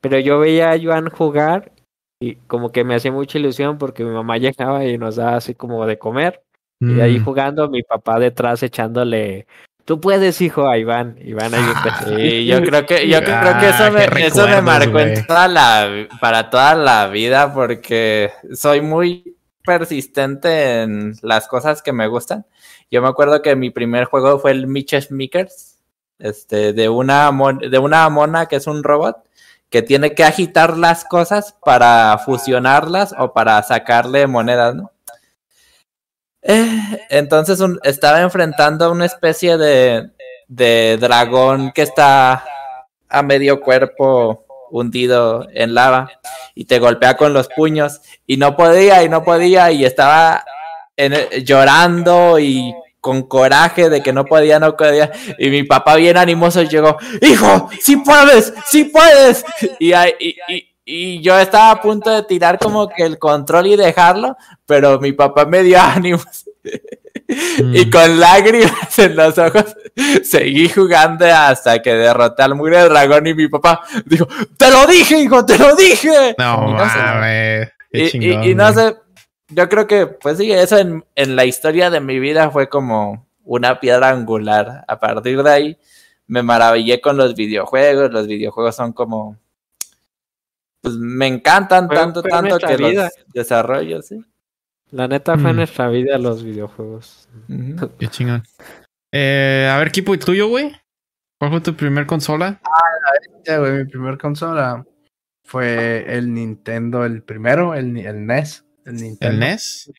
[0.00, 1.72] Pero yo veía a Joan jugar
[2.20, 5.54] y como que me hacía mucha ilusión porque mi mamá llegaba y nos daba así
[5.54, 6.42] como de comer.
[6.82, 7.24] Y ahí Mm.
[7.24, 9.46] jugando, mi papá detrás echándole,
[9.84, 11.18] tú puedes, hijo, a Iván.
[11.22, 11.60] Iván ahí
[12.46, 16.08] yo creo que, yo creo Ah, que eso me, eso me marcó en toda la,
[16.20, 22.46] para toda la vida porque soy muy persistente en las cosas que me gustan.
[22.90, 25.78] Yo me acuerdo que mi primer juego fue el Mitch Makers,
[26.18, 29.18] este, de una, mon- de una mona que es un robot
[29.70, 34.90] que tiene que agitar las cosas para fusionarlas o para sacarle monedas, ¿no?
[36.42, 40.10] Eh, entonces estaba enfrentando a una especie de,
[40.48, 42.44] de dragón que está
[43.08, 46.10] a medio cuerpo hundido en lava
[46.54, 50.44] y te golpea con los puños y no podía y no podía y estaba
[51.42, 56.62] llorando y con coraje de que no podía, no podía y mi papá bien animoso
[56.62, 59.44] llegó, hijo, sí puedes, sí puedes
[59.78, 63.76] y, y, y- y yo estaba a punto de tirar como que el control y
[63.76, 64.36] dejarlo,
[64.66, 66.44] pero mi papá me dio ánimos
[67.28, 67.90] y Mm.
[67.90, 69.76] con lágrimas en los ojos
[70.24, 75.18] seguí jugando hasta que derroté al mugre dragón y mi papá dijo, te lo dije,
[75.20, 76.34] hijo, te lo dije.
[76.38, 77.72] No, Y no sé.
[77.92, 78.96] Qué Y, y- chingón, y no sé,
[79.50, 83.26] yo creo que, pues sí, eso en, en la historia de mi vida fue como
[83.44, 84.84] una piedra angular.
[84.88, 85.78] A partir de ahí
[86.26, 88.12] me maravillé con los videojuegos.
[88.12, 89.36] Los videojuegos son como,
[90.80, 93.04] pues me encantan Fue- tanto, fue tanto que vida.
[93.04, 94.24] los desarrollo, sí.
[94.90, 95.56] La neta fue Mm.
[95.56, 97.28] nuestra vida los videojuegos.
[97.98, 98.42] Qué chingón.
[99.12, 100.72] Eh, a ver, Kipo, ¿y tuyo, güey?
[101.38, 102.60] ¿Cuál fue tu primer consola?
[103.44, 104.84] Ya, güey, mi primer consola
[105.44, 108.64] fue el Nintendo, el primero, el, el NES.
[108.84, 109.34] El Nintendo.
[109.34, 109.92] ¿El NES?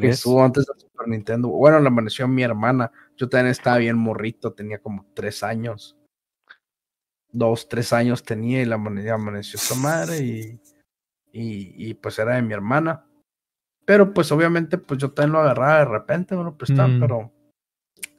[0.00, 1.48] Que estuvo antes del Super Nintendo.
[1.48, 2.90] Bueno, la amaneció mi hermana.
[3.16, 5.96] Yo también estaba bien morrito, tenía como tres años.
[7.30, 10.60] Dos, tres años tenía y la amane- amaneció esta madre y,
[11.32, 13.04] y, y, pues era de mi hermana.
[13.84, 17.00] Pero pues obviamente pues yo también lo agarraba de repente, bueno, pues está, Mm.
[17.00, 17.32] pero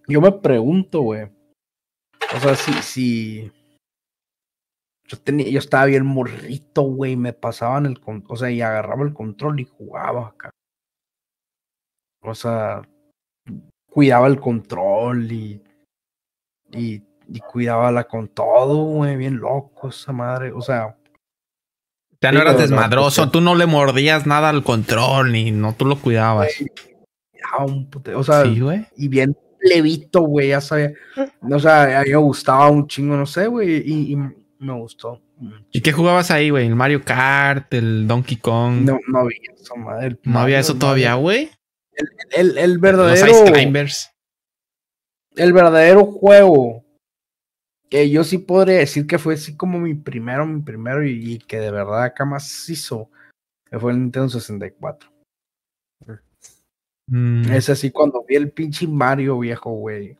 [0.08, 1.24] yo me pregunto, güey.
[2.36, 3.52] O sea, si, si
[5.08, 9.04] yo tenía, yo estaba bien morrito, güey, me pasaban el con, o sea, y agarraba
[9.04, 10.50] el control y jugaba acá.
[12.22, 12.82] O sea,
[13.89, 15.63] cuidaba el control y,
[16.74, 20.52] y, y cuidaba la con todo, güey, bien loco esa madre.
[20.52, 20.98] O sea,
[22.22, 25.86] Ya no eras no, desmadroso, tú no le mordías nada al control, ni no, tú
[25.86, 26.50] lo cuidabas.
[27.32, 28.86] cuidaba un pute- o sea, Sí, güey.
[28.98, 30.91] y bien plebito, güey, ya sabía.
[31.50, 34.17] O sea, a mí me gustaba un chingo, no sé, güey, y, y
[34.60, 35.22] me gustó.
[35.72, 36.67] ¿Y qué jugabas ahí, güey?
[36.67, 38.82] ¿El Mario Kart, el Donkey Kong?
[38.84, 40.17] No, no había eso, madre.
[40.24, 41.50] ¿No había eso todavía, güey?
[42.36, 43.28] El, el Los verdadero.
[43.28, 44.12] Ice Climbers.
[45.36, 46.84] el verdadero juego
[47.89, 51.38] que yo sí podría decir que fue así como mi primero, mi primero y, y
[51.39, 53.10] que de verdad acá más hizo,
[53.70, 55.10] que fue el Nintendo 64.
[57.10, 60.17] Mm, Es así cuando vi el pinche Mario viejo, güey.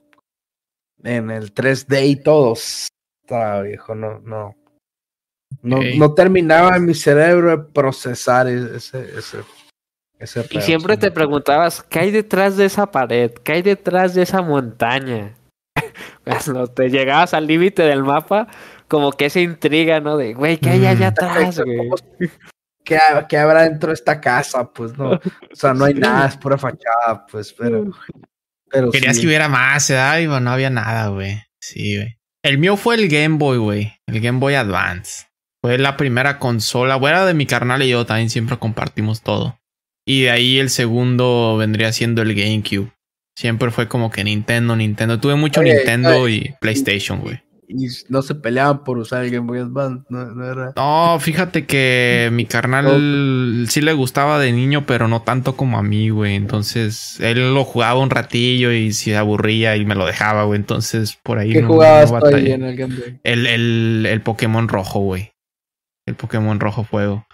[1.04, 2.88] En el 3D y todos.
[3.28, 4.56] Estaba viejo, no, no.
[5.62, 9.40] No, no terminaba en mi cerebro de procesar e- ese, ese,
[10.18, 13.32] ese Y siempre sí, te preguntabas, ¿qué hay detrás de esa pared?
[13.44, 15.36] ¿Qué hay detrás de esa montaña?
[16.24, 18.48] Cuando te llegabas al límite del mapa,
[18.88, 20.16] como que esa intriga, ¿no?
[20.16, 21.14] De, güey, ¿qué hay allá Mm.
[21.14, 21.90] atrás, güey?
[22.86, 24.72] ¿Qué, qué habrá dentro de esta casa?
[24.72, 25.12] Pues no.
[25.16, 25.20] O
[25.52, 27.92] sea, no hay nada, es pura fachada, pues, pero.
[28.70, 29.22] pero Querías sí.
[29.24, 30.20] que hubiera más, ¿verdad?
[30.20, 31.42] Y bueno, no había nada, güey.
[31.60, 32.17] Sí, güey.
[32.48, 33.94] El mío fue el Game Boy, güey.
[34.08, 35.26] El Game Boy Advance.
[35.62, 36.96] Fue la primera consola.
[36.96, 39.60] Bueno, de mi carnal y yo también siempre compartimos todo.
[40.06, 42.94] Y de ahí el segundo vendría siendo el GameCube.
[43.38, 45.20] Siempre fue como que Nintendo, Nintendo.
[45.20, 47.42] Tuve mucho Oye, Nintendo y PlayStation, güey.
[47.70, 50.72] Y no se peleaban por usar el Game Boy Advance, no, no era.
[50.78, 55.84] No, fíjate que mi carnal sí le gustaba de niño, pero no tanto como a
[55.84, 56.36] mí, güey.
[56.36, 60.60] Entonces, él lo jugaba un ratillo y se aburría y me lo dejaba, güey.
[60.60, 63.20] Entonces, por ahí ¿Qué no- jugabas no ahí en el Game Boy?
[63.24, 65.34] El, el, el Pokémon rojo, güey.
[66.08, 67.28] El Pokémon rojo fuego.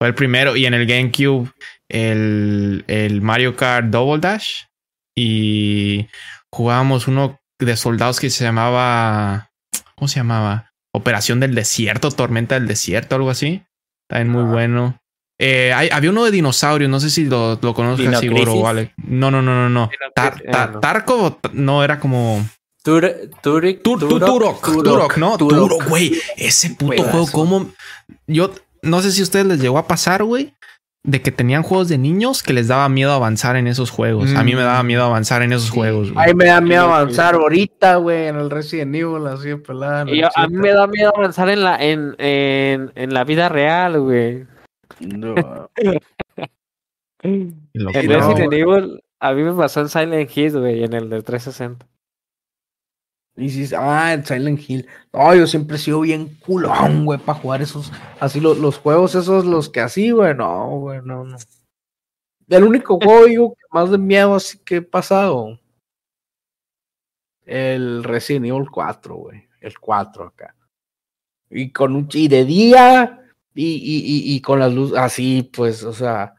[0.00, 0.56] Fue el primero.
[0.56, 1.52] Y en el GameCube,
[1.88, 4.64] el, el Mario Kart Double Dash.
[5.16, 6.08] Y
[6.52, 9.50] jugábamos uno de soldados que se llamaba.
[9.96, 10.72] ¿Cómo se llamaba?
[10.92, 13.62] Operación del Desierto, Tormenta del Desierto, algo así.
[14.08, 14.52] También muy Ah.
[14.52, 15.00] bueno.
[15.38, 18.62] Eh, hay- había uno de dinosaurios, no sé si lo, lo conozcas, ¿Dino Igor o
[18.62, 18.94] vale.
[18.96, 19.90] No, no, no, no, no.
[20.14, 21.84] Tar- Crisis, ta- ah, no.
[21.84, 22.46] Era como.
[22.82, 25.36] Tur- Turic- Tur- tu- Turok, Turok, Turok, ¿no?
[25.36, 25.58] Turok.
[25.58, 26.14] Turok, güey.
[26.36, 27.70] Ese puto juego, como.
[28.26, 30.54] Yo no sé si a ustedes les llegó a pasar, güey.
[31.06, 34.34] De que tenían juegos de niños que les daba miedo avanzar en esos juegos.
[34.34, 36.26] A mí me daba miedo avanzar en esos juegos, güey.
[36.28, 40.04] Ay, me da miedo avanzar ahorita, güey, en el Resident Evil, así de pelada.
[40.12, 44.00] yo- a mí me da miedo avanzar en la, en, en, en la vida real,
[44.00, 44.46] güey.
[45.00, 45.34] No.
[47.22, 48.52] Jugaba, Resident.
[48.52, 51.86] Evil, a mí me pasó en Silent Hill, güey, en el de 360.
[53.36, 54.88] Y si, ah, en Silent Hill.
[55.12, 59.14] No, yo siempre he sido bien culón, güey, para jugar esos, así los, los juegos
[59.14, 61.36] esos, los que así, güey, no, güey, no, no.
[62.48, 65.60] El único juego, digo, que más de miedo así que he pasado.
[67.44, 69.46] El Resident Evil 4, güey.
[69.60, 70.54] El 4 acá.
[71.50, 73.22] Y con un y de día
[73.54, 76.34] y, y, y, y con las luces así, pues, o sea,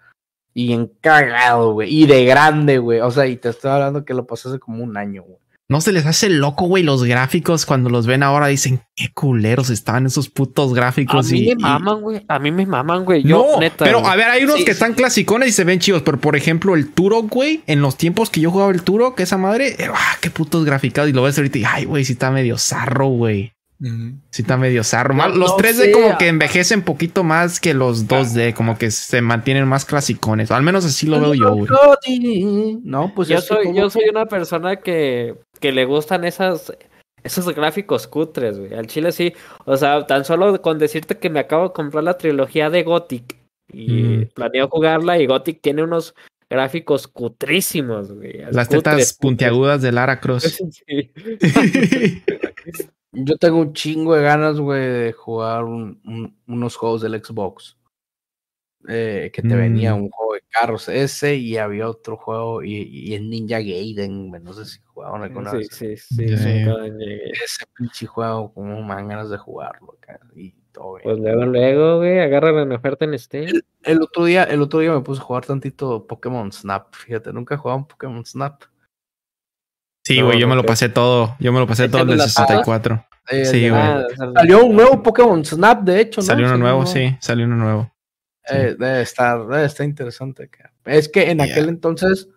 [0.53, 1.93] y en cagado, güey.
[1.93, 2.99] Y de grande, güey.
[3.01, 5.39] O sea, y te estoy hablando que lo pasé hace como un año, güey.
[5.69, 9.69] No se les hace loco, güey, los gráficos cuando los ven ahora dicen qué culeros
[9.69, 11.29] estaban esos putos A gráficos.
[11.29, 12.25] mí y, me maman, güey.
[12.29, 13.21] A mí me maman, güey.
[13.23, 13.83] Yo, no, neta.
[13.83, 14.75] pero a ver, hay unos Sí, que sí.
[14.75, 18.29] están clasicones y se ven chidos, pero por ejemplo, el Turok, güey, en los tiempos
[18.29, 21.09] que yo jugaba el Turok, esa madre, eh, ah, qué putos graficados.
[21.09, 23.51] Y lo ves ahorita y, ay, güey, sí está medio zarro, güey.
[23.79, 24.13] Ujú.
[24.31, 25.13] Sí está medio zarro.
[25.13, 25.91] No, los no 3D sé.
[25.91, 30.49] como que envejecen poquito más que los 2D, como que se mantienen más clasicones.
[30.49, 32.79] Al menos así lo veo yo, güey.
[32.83, 36.71] No, pues yo soy, como yo soy una persona que, que le gustan esas,
[37.23, 38.73] esos gráficos cutres, güey.
[38.73, 39.33] Al chile sí.
[39.65, 43.37] O sea, tan solo con decirte que me acabo de comprar la trilogía de Gothic
[43.71, 44.27] y Mm.
[44.33, 46.15] planeo jugarla y Gothic tiene unos
[46.49, 48.37] gráficos cutrísimos, güey.
[48.51, 49.13] Las Cutres, tetas cutres.
[49.19, 50.63] puntiagudas de Lara Cross.
[53.11, 57.75] Yo tengo un chingo de ganas, güey, de jugar un- un- unos juegos del Xbox.
[58.87, 59.57] Eh, que te Mm.
[59.57, 64.31] venía un juego de carros ese y había otro juego y, y el Ninja Gaiden,
[64.31, 65.67] no sé si jugaban alguna Sí, vez.
[65.71, 66.63] sí, sí, sí.
[67.43, 71.03] Ese pinche juego, como me dan ganas de jugarlo acá y todo bien.
[71.03, 73.59] Pues luego, luego, güey, agarra la oferta en Steam.
[73.83, 77.55] El otro día, el otro día me puse a jugar tantito Pokémon Snap, fíjate, nunca
[77.55, 78.63] he jugado un Pokémon Snap.
[80.05, 81.35] Sí, No, güey, yo me lo pasé todo.
[81.39, 83.05] Yo me lo pasé todo el de Échale la 64.
[83.29, 83.81] Eh, Sí, güey.
[83.81, 86.25] Ah, Salió un nuevo Pokémon Snap, de hecho, ¿no?
[86.27, 87.91] Salió uno Salió nuevo, uno- sí, salió uno nuevo.
[88.49, 90.49] Eh, debe estar, debe estar interesante.
[90.85, 92.29] Es que en aquel entonces,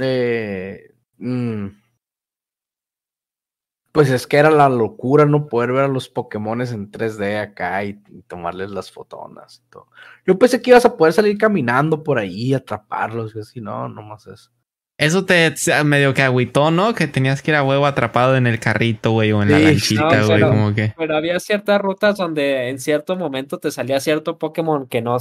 [0.00, 1.66] eh, mm,
[3.92, 7.82] pues es que era la locura no poder ver a los Pokémones en 3D acá
[7.84, 9.88] y, y tomarles las fotonas y todo.
[10.26, 13.88] Yo pensé que ibas a poder salir caminando por ahí y atraparlos y así, no,
[13.88, 14.50] nomás eso.
[14.98, 16.92] Eso te medio que agüitó, ¿no?
[16.92, 20.24] Que tenías que ir a huevo atrapado en el carrito, güey, o en la lanchita,
[20.24, 20.92] güey, como que.
[20.98, 25.16] Pero había ciertas rutas donde en cierto momento te salía cierto Pokémon que no,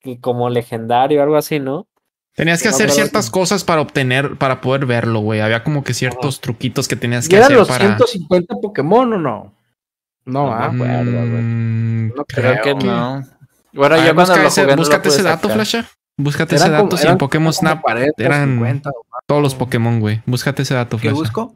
[0.00, 1.86] que como legendario o algo así, ¿no?
[2.34, 5.40] Tenías que No, hacer ciertas cosas para obtener, para poder verlo, güey.
[5.40, 7.84] Había como que ciertos truquitos que tenías ¿Y que eran hacer los para.
[7.84, 9.54] 150 Pokémon o no?
[10.24, 10.90] No, No ah, güey.
[10.90, 12.76] Mm, no Creo que creo.
[12.78, 13.22] no.
[13.72, 15.48] Bueno, a ese, jugué no lo búscate ese dato.
[15.48, 15.88] Flasha.
[16.18, 16.96] Búscate ese como- dato.
[16.98, 19.20] Si en Pokémon Snap 40, eran 50 o más.
[19.26, 20.20] todos los Pokémon, güey.
[20.26, 21.14] Búscate ese dato, ¿Qué Flecha.
[21.14, 21.54] busco?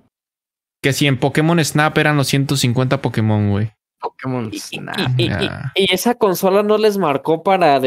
[0.82, 3.72] Que si en Pokémon Snap eran los 150 Pokémon, güey.
[4.00, 4.96] Pokémon Snap.
[5.18, 5.72] Y, y- Ya.
[5.76, 7.80] y esa consola no les marcó para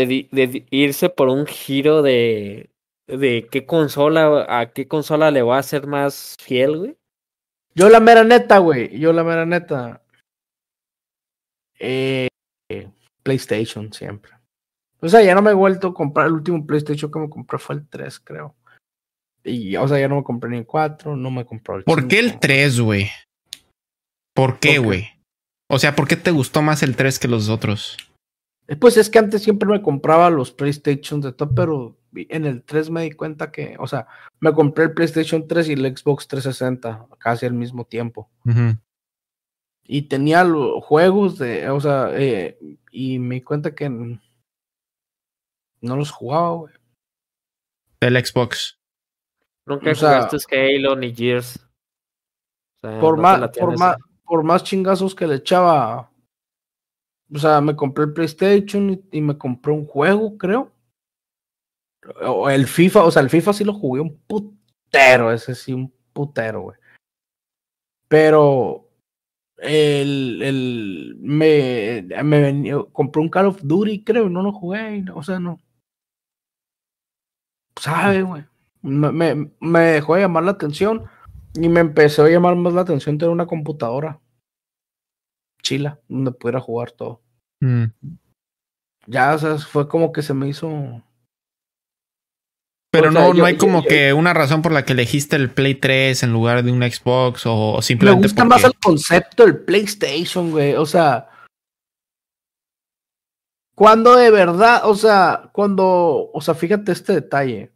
[0.69, 2.69] irse por un giro de,
[3.07, 6.97] de qué consola, a qué consola le va a ser más fiel, güey.
[7.73, 8.97] Yo la mera neta, güey.
[8.97, 10.01] Yo la mera neta.
[11.79, 12.27] Eh,
[13.23, 14.31] PlayStation siempre.
[15.01, 16.27] O sea, ya no me he vuelto a comprar.
[16.27, 18.55] El último PlayStation que me compré fue el 3, creo.
[19.43, 22.07] Y, o sea, ya no me compré ni el 4, no me compré el ¿Por
[22.07, 22.39] qué el 5.
[22.41, 23.09] 3, güey?
[24.33, 25.07] ¿Por qué, güey?
[25.69, 27.97] O sea, ¿por qué te gustó más el 3 que los otros?
[28.67, 32.63] Eh, Pues es que antes siempre me compraba los PlayStation de todo, pero en el
[32.63, 34.07] 3 me di cuenta que, o sea,
[34.39, 38.29] me compré el PlayStation 3 y el Xbox 360 casi al mismo tiempo.
[38.45, 38.77] Ujú.
[39.87, 42.57] Y tenía los juegos de, o sea, eh,
[42.91, 44.17] y me di cuenta que
[45.85, 46.73] no los jugaba, güey.
[48.01, 48.77] Del Xbox.
[49.65, 51.57] Nunca O sea- jugaste Halo ni Gears.
[52.77, 56.11] O sea, Por no más, por más, por más chingazos que le echaba.
[57.33, 60.71] O sea, me compré el PlayStation y, y me compré un juego, creo.
[62.21, 65.91] O el FIFA, o sea, el FIFA sí lo jugué un putero, ese sí, un
[66.13, 66.77] putero, güey.
[68.07, 68.87] Pero
[69.57, 74.97] el, el me, me venía- compré un Call of Duty, creo, y no lo jugué,
[74.97, 75.59] y no- o sea, no.
[77.79, 78.43] ¿Sabe, güey?
[78.81, 81.05] Me, me, me dejó de llamar la atención
[81.55, 84.19] y me empezó a llamar más la atención tener una computadora
[85.61, 87.21] chila, donde pudiera jugar todo.
[87.61, 87.85] Mm.
[89.07, 91.01] Ya, o sea, fue como que se me hizo.
[92.91, 94.85] Pero O sea, no, yo- no hay yo- como yo- que una razón por la
[94.85, 98.49] que elegiste el Play 3 en lugar de un Xbox o Me simplemente gusta porque...
[98.55, 100.75] más el concepto del PlayStation, güey.
[100.75, 101.29] O sea.
[103.75, 107.73] Cuando de verdad, o sea, cuando, o sea, fíjate este detalle.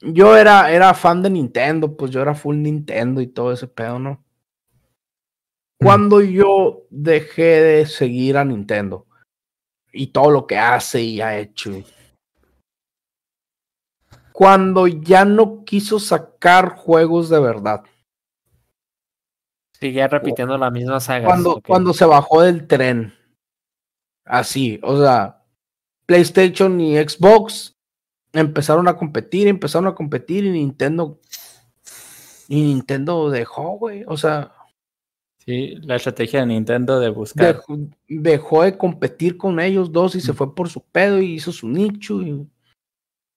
[0.00, 3.98] Yo era, era fan de Nintendo, pues yo era full Nintendo y todo ese pedo,
[3.98, 4.24] ¿no?
[5.78, 9.06] Cuando yo dejé de seguir a Nintendo
[9.92, 11.72] y todo lo que hace y ha hecho.
[14.32, 17.82] Cuando ya no quiso sacar juegos de verdad.
[19.72, 21.26] Sigue repitiendo la misma saga.
[21.26, 23.12] cuando, cuando se bajó del tren.
[24.24, 25.42] Así, o sea,
[26.06, 27.76] PlayStation y Xbox
[28.32, 31.20] empezaron a competir, empezaron a competir y Nintendo.
[32.48, 34.04] Y Nintendo dejó, güey.
[34.06, 34.52] O sea,
[35.44, 37.56] Sí, la estrategia de Nintendo de buscar.
[37.56, 41.50] dejó, dejó de competir con ellos dos y se fue por su pedo y hizo
[41.50, 42.22] su nicho.
[42.22, 42.46] Y,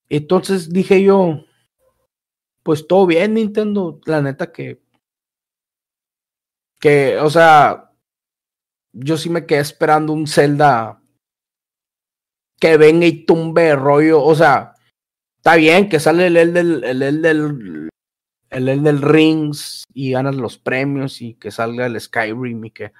[0.10, 1.46] entonces dije yo,
[2.62, 4.00] pues todo bien, Nintendo.
[4.06, 4.80] La neta que.
[6.80, 7.92] Que, o sea,
[8.98, 11.02] yo sí me quedé esperando un Zelda
[12.60, 14.24] que venga y tumbe rollo.
[14.24, 14.74] O sea,
[15.38, 17.90] está bien que sale el el del, el el del,
[18.50, 22.92] el el del Rings y ganas los premios y que salga el Skyrim y que.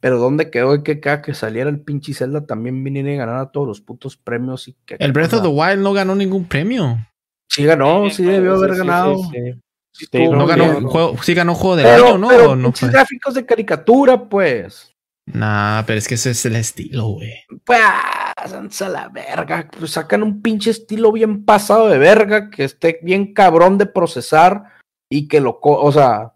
[0.00, 3.68] Pero ¿dónde quedó que cada que saliera el pinche Zelda también viniera y ganara todos
[3.68, 4.96] los putos premios y que.
[4.98, 6.98] El Breath of the Wild no ganó ningún premio.
[7.48, 9.16] Sí ganó, sí debió haber Sí, ganado.
[9.16, 9.52] sí, sí.
[9.52, 9.60] Sí
[9.94, 10.86] Sí, estuvo No ganó bien.
[10.86, 12.28] juego, sí ganó juego del Pero, año, ¿no?
[12.28, 14.91] pero ¿O no gráficos de caricatura, pues.
[15.26, 17.32] Nah, pero es que ese es el estilo, güey.
[17.64, 19.68] Pues, a la verga.
[19.78, 24.64] Pues sacan un pinche estilo bien pasado de verga, que esté bien cabrón de procesar
[25.08, 26.32] y que lo, o sea,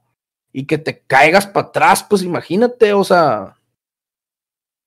[0.53, 3.57] y que te caigas para atrás, pues imagínate, o sea.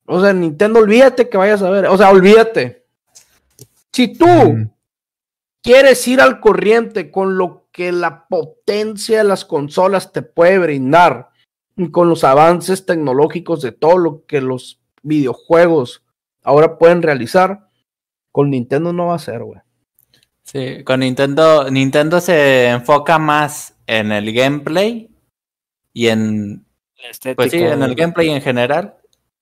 [0.06, 2.86] O sea, Nintendo, olvídate que vayas a ver, o sea, olvídate.
[3.94, 4.72] Si tú Mm.
[5.62, 11.29] quieres ir al corriente con lo que la potencia de las consolas te puede brindar,
[11.88, 16.04] con los avances tecnológicos de todo lo que los videojuegos
[16.44, 17.68] ahora pueden realizar,
[18.32, 19.60] con Nintendo no va a ser, güey.
[20.44, 25.10] Sí, con Nintendo, Nintendo se enfoca más en el gameplay
[25.94, 26.66] y en,
[27.02, 28.96] La estética, pues sí, en el gameplay en general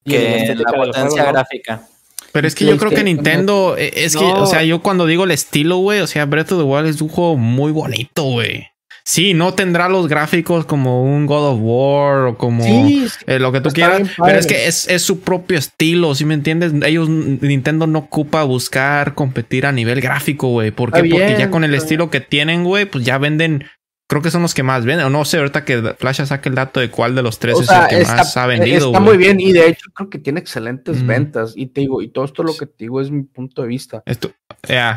[0.04, 1.32] Y que en la potencia juego, ¿no?
[1.32, 1.88] gráfica.
[2.34, 4.44] Pero es que yo creo que Nintendo, eh, es que, No.
[4.44, 7.02] o sea, yo cuando digo el estilo, güey, o sea, Breath of the Wild es
[7.02, 8.68] un juego muy bonito, güey.
[9.10, 13.54] Sí, no tendrá los gráficos como un God of War o como Sí, eh, lo
[13.54, 16.74] que tú quieras, pero es que es, es su propio estilo, ¿sí me entiendes?
[16.86, 20.72] Ellos, Nintendo no ocupa buscar competir a nivel gráfico, güey.
[20.72, 21.06] ¿Por qué?
[21.06, 23.64] Porque ya con el estilo que tienen, güey, pues ya venden,
[24.10, 25.06] creo que son los que más venden.
[25.06, 27.62] O no sé, ahorita que Flash saque el dato de cuál de los tres o
[27.62, 30.10] es sea, el que está, más ha vendido, está muy bien y de hecho creo
[30.10, 31.08] que tiene excelentes Mm.
[31.08, 33.70] ventas y te digo, y todo esto lo que te digo es mi punto de
[33.70, 34.04] vista.
[34.06, 34.32] Esto,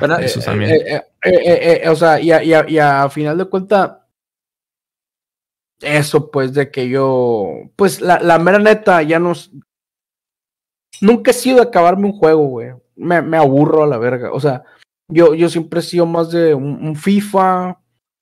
[0.01, 0.71] Bueno, eso Eh, también.
[0.73, 3.45] eh, eh, eh, eh, eh, o sea, y a, y a- y a final de
[3.45, 3.91] cuentas,
[5.81, 9.33] eso pues de que yo, pues la, la mera neta, ya no...
[11.01, 12.73] Nunca he sido de acabarme un juego, güey.
[12.97, 14.33] me, me aburro a la verga.
[14.33, 14.65] O sea,
[15.09, 17.81] yo, yo siempre he sido más de un, un FIFA,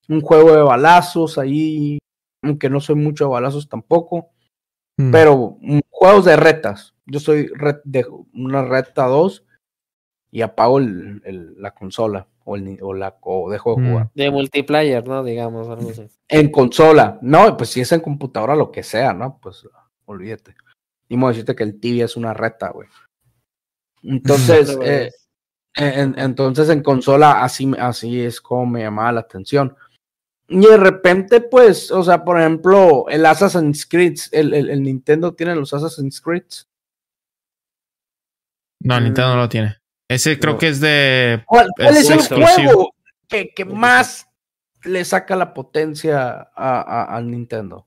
[0.09, 1.99] un juego de balazos ahí,
[2.45, 4.31] aunque no soy mucho de balazos tampoco,
[5.01, 5.13] Mm.
[5.13, 6.93] pero mm, juegos de retas.
[7.07, 8.05] Yo soy red- de
[8.35, 9.45] una reta 2
[10.31, 13.89] y apago el, el- la consola o, el, o, la, o dejo de Mm.
[13.91, 14.11] jugar.
[14.14, 15.22] De multiplayer, ¿no?
[15.24, 16.07] Digamos, algo así.
[16.29, 19.39] En consola, no, pues si es en computadora, lo que sea, ¿no?
[19.41, 19.66] Pues
[20.07, 20.55] olvídate.
[21.09, 22.89] Y me decirte que el tibia es una reta, güey.
[24.03, 25.11] Entonces, eh,
[25.74, 29.76] en- entonces en consola así, así es como me llamaba la atención.
[30.51, 35.35] Y de repente, pues, o sea, por ejemplo, el Assassin's Creed, el, el- el Nintendo
[35.35, 36.45] tiene los Assassin's Creed.
[38.81, 39.76] No, Nintendo no lo tiene.
[40.09, 41.43] Ese creo que es de.
[41.47, 42.95] ¿Cuál, cuál Es es el juego
[43.29, 44.27] que, que más
[44.85, 47.87] le saca la potencia a- a- al Nintendo?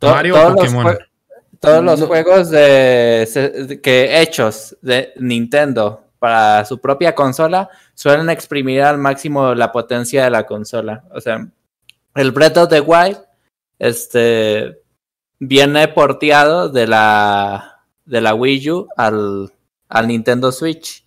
[0.00, 0.84] Mario o todos los Pokémon.
[0.86, 1.06] jue-
[1.60, 2.06] todos los No.
[2.06, 9.70] juegos de- que hechos de Nintendo para su propia consola suelen exprimir al máximo la
[9.72, 11.04] potencia de la consola.
[11.12, 11.46] O sea,
[12.14, 13.18] el Breath of the Wild
[13.78, 14.80] este
[15.38, 19.52] viene porteado de la de la Wii U al,
[19.88, 21.04] al Nintendo Switch.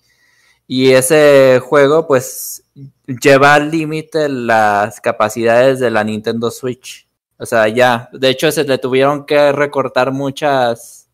[0.73, 2.63] Y ese juego pues
[3.05, 7.09] lleva al límite las capacidades de la Nintendo Switch.
[7.37, 11.09] O sea, ya, de hecho se le tuvieron que recortar muchas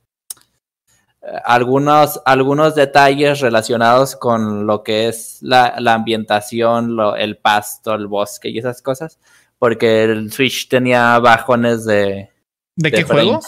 [1.23, 7.95] eh, algunos algunos detalles relacionados con lo que es la, la ambientación, lo- el pasto,
[7.95, 9.17] el bosque y esas cosas,
[9.57, 12.29] porque el Switch tenía bajones de
[12.75, 13.39] ¿De de qué juego?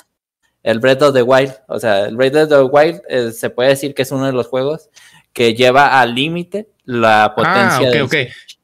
[0.63, 3.69] El Breath of the Wild, o sea, el Breath of the Wild eh, se puede
[3.69, 4.89] decir que es uno de los juegos
[5.33, 8.13] que lleva al límite la potencia Ah, ok, del ok.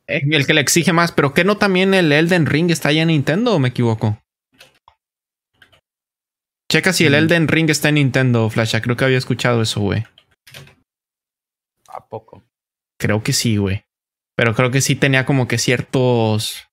[0.07, 3.07] El que le exige más, pero ¿qué no también el Elden Ring está ya en
[3.07, 4.22] Nintendo o me equivoco?
[6.72, 7.16] Checa si el Mm.
[7.16, 8.82] Elden Ring está en Nintendo, Flasha.
[8.82, 10.03] Creo que había escuchado eso, güey.
[11.88, 12.43] ¿A poco?
[12.99, 13.84] Creo que sí, güey.
[14.36, 16.68] Pero creo que sí tenía como que ciertos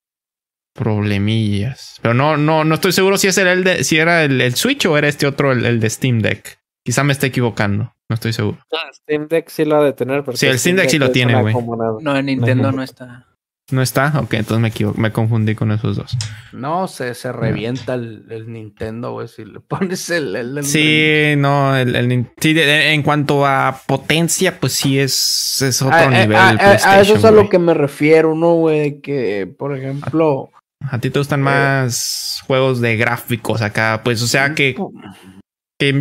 [0.74, 1.98] problemillas.
[2.02, 4.84] Pero no, no, no estoy seguro si es el, Elden- si era el, el Switch
[4.86, 6.58] o era este otro, el, el de Steam Deck.
[6.84, 7.94] Quizá me esté equivocando.
[8.12, 8.58] No estoy seguro.
[8.70, 10.22] Ah, Steam Deck sí lo ha de tener.
[10.22, 11.54] porque Sí, el Steam Deck sí lo tiene, güey.
[12.02, 13.24] No, en Nintendo no está.
[13.70, 14.12] ¿No está?
[14.20, 15.00] Ok, entonces me equivoco.
[15.00, 16.14] Me confundí con esos dos.
[16.52, 20.36] No, se, se revienta el, el Nintendo, güey, si le pones el...
[20.36, 25.62] el, el- Sí, no, el, sí, de- de- en cuanto a potencia, pues sí es,
[25.62, 26.36] es otro a, a- nivel.
[26.36, 29.00] a- el a- a eso es a lo que me refiero, ¿no, güey?
[29.00, 30.50] Que, por ejemplo...
[30.90, 31.44] A ti te gustan Eh.
[31.44, 34.74] más juegos de gráficos acá, pues, o sea que,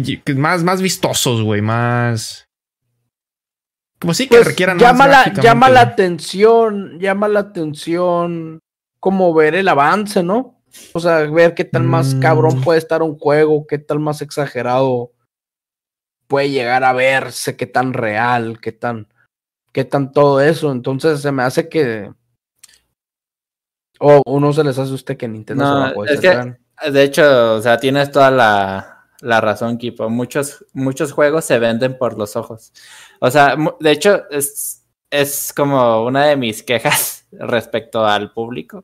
[0.04, 2.46] que, que más, más vistosos, güey, más.
[4.00, 5.28] Como sí que Pues, requieran llama más.
[5.36, 8.60] la, llama la atención, llama la atención
[9.00, 10.62] como ver el avance, ¿no?
[10.94, 12.20] O sea, ver qué tal más Mm.
[12.20, 15.12] cabrón puede estar un juego, qué tal más exagerado
[16.28, 19.08] puede llegar a verse, qué tan real, qué tan,
[19.74, 20.72] qué tan todo eso.
[20.72, 22.12] Entonces se me hace que
[24.00, 26.60] o uno se les hace a usted que Nintendo se No, es que- sacar.
[26.92, 30.10] De hecho, o sea, tienes toda la, la razón, Kipo.
[30.10, 32.74] Muchos, muchos juegos se venden por los ojos.
[33.20, 38.84] O sea, de hecho, es, es como una de mis quejas respecto al público,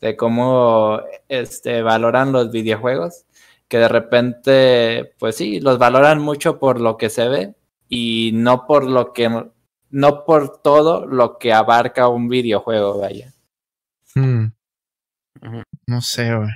[0.00, 3.24] de cómo este, valoran los videojuegos,
[3.68, 7.54] que de repente, pues sí, los valoran mucho por lo que se ve
[7.88, 9.28] y no por lo que,
[9.90, 13.32] no por todo lo que abarca un videojuego, vaya.
[14.14, 14.46] Mm.
[15.42, 15.62] Ujú.
[15.86, 16.50] No sé, güey.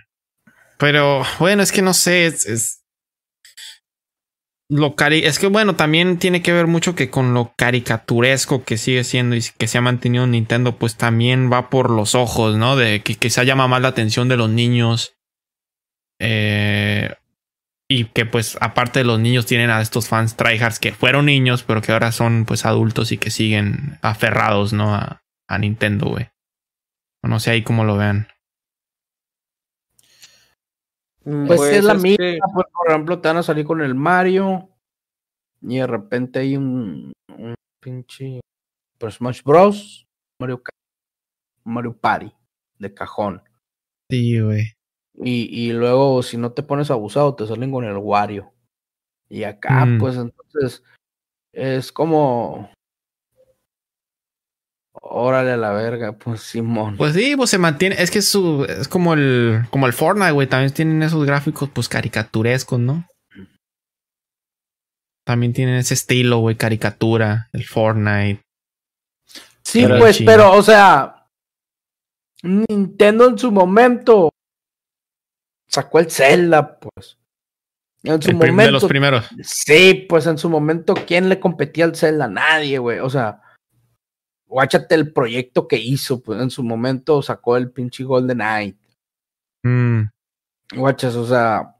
[0.79, 2.78] Pero bueno, es que no sé, es, es-
[4.71, 9.03] lo es que bueno, también tiene que ver mucho que con lo caricaturesco que sigue
[9.03, 12.77] siendo y que se ha mantenido en Nintendo, pues también va por los ojos, ¿no?
[12.77, 15.14] De que quizá llama más la atención de los niños.
[16.21, 17.14] Eh,
[17.91, 21.62] y que pues aparte de los niños tienen a estos fans tryhards que fueron niños,
[21.62, 24.95] pero que ahora son pues adultos y que siguen aferrados, ¿no?
[24.95, 26.29] A, a Nintendo, güey.
[27.23, 28.29] No sé ahí cómo lo vean.
[31.47, 34.68] Pues, es la que- misma, pues, por ejemplo, te van a salir con el Mario
[35.61, 38.41] y de repente hay un, un pinche
[38.95, 40.05] Super Smash Bros.
[40.41, 40.62] Mario,
[41.64, 42.33] Mario Party
[42.79, 43.43] de cajón.
[44.11, 44.72] Sí, güey.
[45.20, 48.53] Y, y luego, si no te pones abusado, te salen con el Wario.
[49.29, 49.99] Y acá, Mm.
[49.99, 50.85] pues entonces,
[51.53, 52.70] es como.
[55.01, 56.97] Órale a la verga, pues Simón.
[56.97, 57.97] Pues sí, pues se mantiene.
[57.99, 60.47] Es que es, su, es como el como el Fortnite, güey.
[60.47, 63.07] También tienen esos gráficos, pues caricaturescos, ¿no?
[65.25, 68.41] También tienen ese estilo, güey, caricatura, el Fortnite.
[69.63, 71.27] Sí, Pero pues, pero, o sea,
[72.43, 74.31] Nintendo en su momento
[75.69, 77.19] sacó el Zelda, pues.
[78.05, 78.63] En su El momento.
[78.63, 79.27] de los primeros.
[79.43, 82.29] Sí, pues en su momento, ¿quién le competía al Zelda?
[82.29, 83.01] Nadie, güey.
[83.01, 83.43] O sea,
[84.49, 88.77] guáchate el proyecto que hizo, pues en su momento sacó el pinche Golden Eye.
[89.63, 90.03] Mm.
[90.75, 91.77] Guachas, o sea.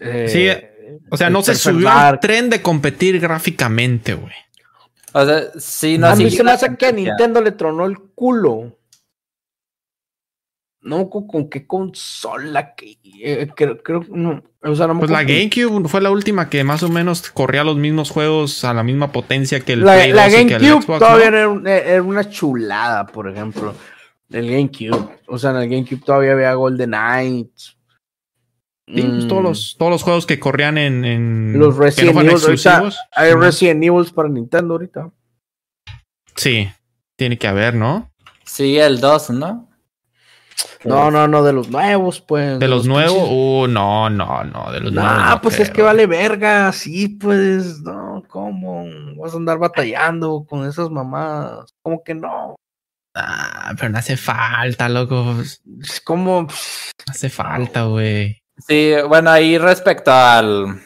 [0.00, 4.34] eh, Sí, O sea, no se subió al tren de competir gráficamente, güey.
[5.12, 6.92] O sea, sí, no a mí se me hace que a.
[6.92, 8.77] Nintendo le tronó el culo.
[10.80, 15.10] No, con, con qué consola que eh, creo, creo no, o sea, no me Pues
[15.10, 15.24] la.
[15.24, 19.10] GameCube fue la última que más o menos corría los mismos juegos a la misma
[19.10, 21.36] potencia que el La, Play la 2 y que el GameCube Xbox, todavía ¿no?
[21.36, 23.74] era, un- era una chulada, por ejemplo.
[24.30, 25.08] El GameCube.
[25.26, 27.76] O sea, en el GameCube todavía había Golden Knights.
[28.86, 31.56] Sí, pues, todos, los, todos los juegos que corrían en, en- Mm.
[31.58, 32.30] Los no Resident Evil.
[32.30, 32.96] exclusivos.
[33.12, 33.32] Hay.
[33.34, 35.10] Resident Evil para Nintendo ahorita.
[36.36, 36.68] Sí,
[37.16, 38.10] tiene que haber, ¿no?
[38.44, 39.67] Sí, el 2, ¿no?
[40.84, 42.58] No, no, no, de los nuevos, pues.
[42.58, 45.12] De los nuevos, uh, no, no, no, de los nuevos.
[45.12, 48.86] No, no pues es que vale verga, sí, pues, no, ¿cómo?
[49.16, 51.74] Vas a andar batallando con esas mamadas.
[51.82, 52.56] ¿Cómo que no?
[53.14, 55.34] Ah, pero no hace falta, loco.
[55.34, 55.42] No
[55.82, 56.46] Es como,
[57.08, 58.40] hace falta, güey.
[58.66, 60.80] Sí, bueno, ahí respecto al...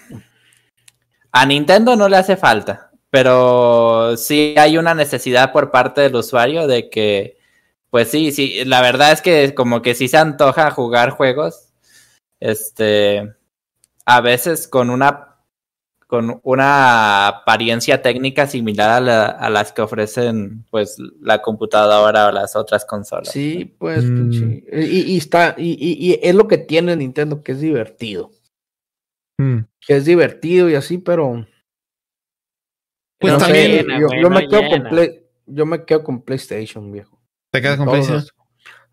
[1.33, 6.67] A Nintendo no le hace falta, pero sí hay una necesidad por parte del usuario
[6.67, 7.39] de que,
[7.93, 11.69] pues sí, sí, la verdad es que como que sí se antoja jugar juegos,
[12.41, 13.31] este,
[14.07, 15.29] a veces con una
[16.07, 22.33] con una apariencia técnica similar a, la- a las que ofrecen pues la computadora o
[22.33, 23.31] las otras consolas.
[23.31, 24.17] sí, pues, Mm.
[24.31, 24.65] pinche.
[24.73, 28.31] Y, y está, y, y- y es lo que tiene Nintendo, que es divertido.
[29.39, 29.61] Mm.
[29.87, 31.47] Que es divertido y así, pero.
[33.19, 34.83] Pues no sé, también llena, yo, yo me quedo con.
[34.91, 37.12] Play- yo me quedo con PlayStation, viejo.
[37.53, 37.89] Te quedas con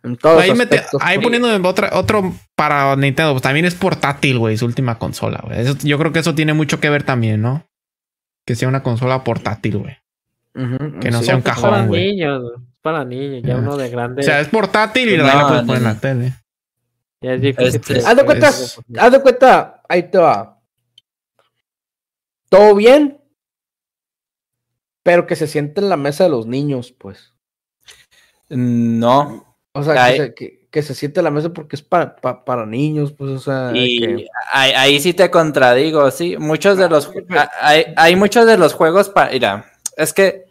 [0.01, 1.25] En todos Ahí, mete- aspectos, ahí pues.
[1.25, 5.59] poniendo otra, otro para Nintendo, pues también es portátil, güey, su última consola, güey.
[5.61, 7.65] Eso- Yo creo que eso tiene mucho que ver también, ¿no?
[8.45, 9.97] Que sea una consola portátil, güey.
[10.53, 11.25] Que no sí.
[11.25, 12.11] sea un Es para cajón, güey.
[12.11, 13.59] niños, güey, es para niños, ya Ah.
[13.59, 14.21] uno de grande.
[14.21, 15.89] O sea, es portátil y No, de ahí la puedes poner en no.
[15.93, 16.33] la tele.
[17.21, 17.97] ya es difícil.
[17.97, 20.61] Este, Haz de cuenta, Es- haz de cuenta, ahí te va.
[22.49, 23.21] Todo bien,
[25.03, 27.33] pero que se siente en la mesa de los niños, pues.
[28.49, 30.17] No, O sea, Ay.
[30.17, 33.11] que se, que, que se siente en la mesa porque es para, pa- para niños,
[33.13, 36.35] pues, o sea, Y que- ahí, ahí sí te contradigo, sí.
[36.37, 39.31] Muchos de los ju- pero- a- hay, hay muchos de los juegos para.
[39.31, 39.65] Mira,
[39.97, 40.45] es que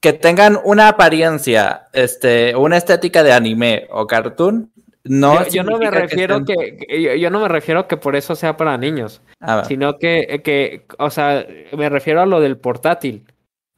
[0.00, 4.70] que tengan una apariencia, este, una estética de anime o cartoon,
[5.02, 5.44] no.
[5.46, 8.14] yo, yo no me refiero estén- que, que- yo, yo no me refiero que por
[8.14, 11.44] eso sea para niños, Ah, sino que, que, o sea,
[11.76, 13.24] me refiero a lo del portátil,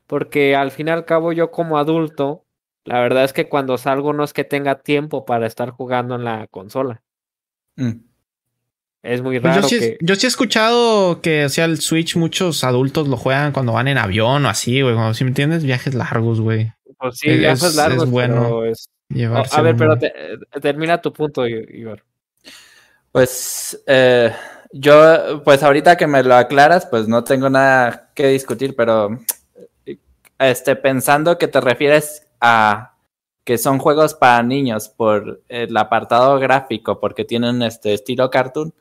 [0.06, 2.44] porque al fin y al cabo yo como adulto,
[2.84, 6.24] la verdad es que cuando salgo no es que tenga tiempo para estar jugando en
[6.24, 7.02] la consola.
[7.76, 7.92] mm.
[9.02, 11.80] Es muy Pues raro yo, sí, que yo sí he escuchado que, o sea, el
[11.80, 14.94] Switch muchos adultos lo juegan cuando van en avión o así, güey.
[14.94, 16.70] Cuando, si me entiendes, viajes largos, güey.
[16.98, 20.38] pues sí, es- viajes es largos, bueno pero es- Llevarse a ver, pero te- eh,
[20.60, 22.04] termina tu punto, Igor.
[23.10, 24.32] Pues eh,
[24.72, 29.18] yo, pues ahorita que me lo aclaras, pues no tengo nada que discutir, pero
[30.38, 32.94] este, pensando que te refieres a
[33.44, 38.74] que son juegos para niños por el apartado gráfico, porque tienen este estilo cartoon,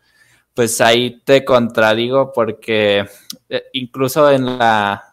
[0.54, 3.06] pues ahí te contradigo porque
[3.50, 5.10] eh, incluso en la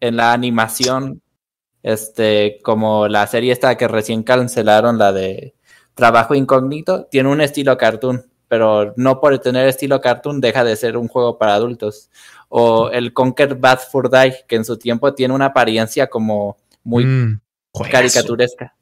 [0.00, 1.22] en la animación,
[1.82, 5.54] este, como la serie esta que recién cancelaron, la de
[5.94, 10.98] Trabajo Incógnito, tiene un estilo cartoon, pero no por tener estilo cartoon deja de ser
[10.98, 12.10] un juego para adultos.
[12.48, 17.06] O el Conquer Bad Fur Die, que en su tiempo tiene una apariencia como muy
[17.06, 17.40] Mm,
[17.82, 18.74] caricaturesca,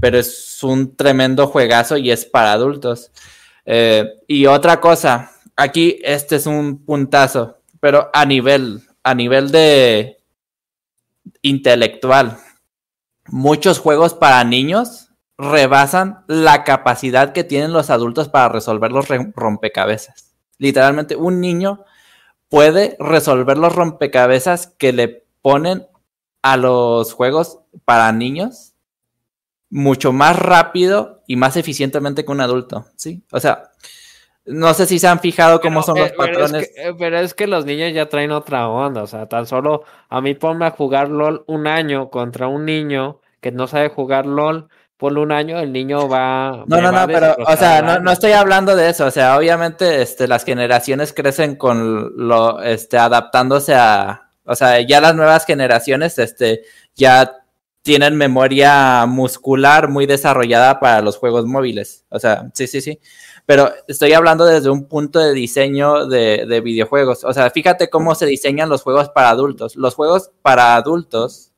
[0.00, 3.10] pero es un tremendo juegazo y es para adultos.
[3.66, 10.18] Eh, y otra cosa, aquí este es un puntazo, pero a nivel, a nivel de
[11.42, 12.38] intelectual,
[13.26, 20.34] muchos juegos para niños rebasan la capacidad que tienen los adultos para resolver los rompecabezas.
[20.58, 21.84] Literalmente, un niño
[22.48, 25.86] puede resolver los rompecabezas que le ponen
[26.42, 28.74] a los juegos para niños
[29.70, 33.22] mucho más rápido y más eficientemente que un adulto, ¿sí?
[33.32, 33.64] O sea,
[34.46, 36.72] no sé si se han fijado cómo son los Pero- pero es patrones.
[36.74, 39.84] que- eh, pero es que los niños ya traen otra onda, o sea, tan solo
[40.08, 44.24] a mí ponme a jugar LOL un año contra un niño que no sabe jugar
[44.24, 46.64] LOL, ponle un año, el niño va...
[46.66, 49.06] No, no, va no, pero, o sea, no, no estoy hablando de eso.
[49.06, 55.00] O sea, obviamente, este, las generaciones crecen con lo, este, adaptándose a, o sea, ya
[55.00, 56.62] las nuevas generaciones, este,
[56.94, 57.44] ya
[57.82, 62.04] tienen memoria muscular muy desarrollada para los juegos móviles.
[62.08, 62.98] O sea, sí, sí, sí.
[63.46, 67.24] Pero estoy hablando desde un punto de diseño de, de videojuegos.
[67.24, 69.76] O sea, fíjate cómo se diseñan los juegos para adultos.
[69.76, 71.52] Los juegos para adultos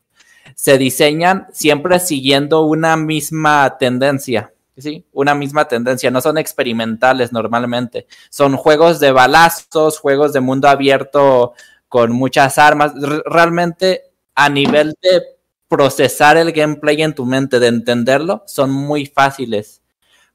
[0.54, 4.52] se diseñan siempre siguiendo una misma tendencia.
[4.80, 5.06] ¿sí?
[5.12, 8.06] Una misma tendencia, no son experimentales normalmente.
[8.30, 11.54] Son juegos de balazos, juegos de mundo abierto
[11.90, 12.92] con muchas armas.
[12.96, 15.22] R- realmente a nivel de
[15.68, 19.82] procesar el gameplay en tu mente, de entenderlo, son muy fáciles.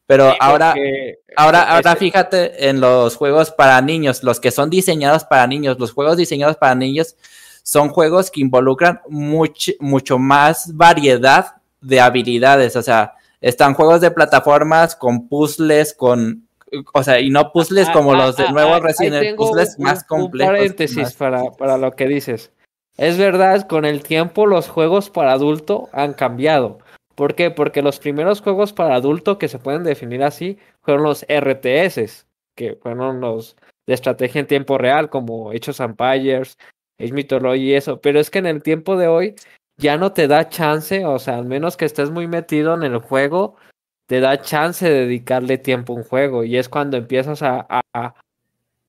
[0.06, 4.70] Pero Sí, ahora, porque, ahora, ahora fíjate en los juegos para niños, los que son
[4.70, 7.16] diseñados para niños, los juegos diseñados para niños
[7.64, 12.76] son juegos que involucran much- mucho más variedad de habilidades.
[12.76, 16.45] O sea, están juegos de plataformas con puzzles, con,
[16.94, 19.76] o sea, y no puzzles Ah, como ah, los de ah, nuevo Resident Evil, puzzles
[19.78, 20.54] un- más un complejos.
[20.54, 22.52] paréntesis más- para, para lo que dices.
[22.98, 26.80] Es verdad, con el tiempo los juegos para adulto han cambiado.
[27.16, 27.52] ¿Por qué?
[27.52, 32.76] Porque los primeros juegos para adulto que se pueden definir así fueron los RTS, que
[32.82, 33.56] fueron los
[33.88, 36.58] de estrategia en tiempo real, como Hechos Empires,
[37.00, 38.00] Age Mythology y eso.
[38.02, 39.36] Pero es que en el tiempo de hoy
[39.78, 42.98] ya no te da chance, o sea, al menos que estés muy metido en el
[43.00, 43.56] juego,
[44.08, 46.44] te da chance de dedicarle tiempo a un juego.
[46.44, 48.16] Y es cuando empiezas a, a,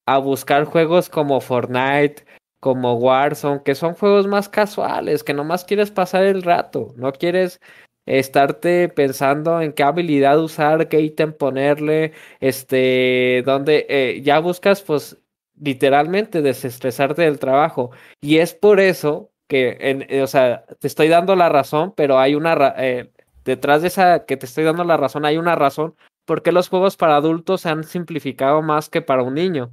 [0.07, 2.25] a buscar juegos como Fortnite,
[2.61, 7.61] como Warzone, que son juegos más casuales, que nomás quieres pasar el rato, no quieres
[8.07, 15.19] estarte pensando en qué habilidad usar, qué ítem ponerle, este, donde eh, ya buscas pues
[15.61, 17.91] literalmente desestresarte del trabajo.
[18.21, 22.75] Y es por eso que, o sea, te estoy dando la razón, pero hay una,
[22.79, 23.11] eh,
[23.47, 25.94] detrás de esa que te estoy dando la razón, hay una razón
[26.26, 29.70] por qué los juegos para adultos se han simplificado más que para un niño.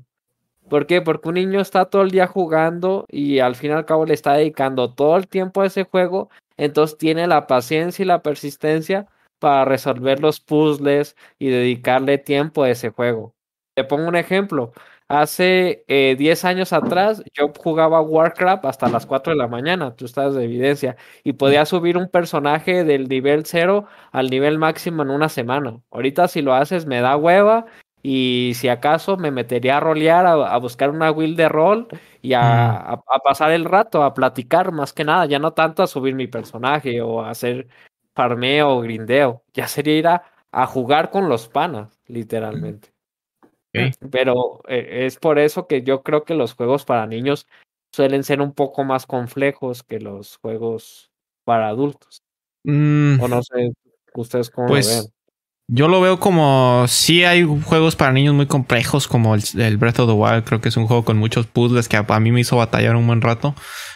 [0.69, 1.01] ¿Por qué?
[1.01, 4.13] Porque un niño está todo el día jugando y al fin y al cabo le
[4.13, 9.07] está dedicando todo el tiempo a ese juego, entonces tiene la paciencia y la persistencia
[9.39, 13.33] para resolver los puzzles y dedicarle tiempo a ese juego.
[13.73, 14.71] Te pongo un ejemplo.
[15.13, 20.05] Hace eh, 10 años atrás yo jugaba Warcraft hasta las 4 de la mañana, tú
[20.05, 25.11] estás de evidencia, y podía subir un personaje del nivel 0 al nivel máximo en
[25.11, 25.79] una semana.
[25.91, 27.65] Ahorita si lo haces me da hueva
[28.01, 31.87] y si acaso me metería a rolear, a, a buscar una build de rol
[32.21, 35.83] y a, a- a pasar el rato, a platicar más que nada, ya no tanto
[35.83, 37.67] a subir mi personaje o a hacer
[38.15, 42.92] farmeo o grindeo, ya sería ir a, a jugar con los panas, literalmente.
[44.11, 47.47] Pero eh, es por eso que yo creo que los juegos para niños
[47.93, 51.11] suelen ser un poco más complejos que los juegos
[51.45, 52.21] para adultos.
[52.63, 53.71] Mm, O no sé,
[54.15, 55.13] ustedes cómo Pues, lo ven.
[55.69, 59.99] Yo lo veo como sí hay juegos para niños muy complejos como el, el Breath
[59.99, 60.43] of the Wild.
[60.43, 62.95] Creo que es un juego con muchos puzzles que a, a mí me hizo batallar
[62.95, 63.55] un buen rato.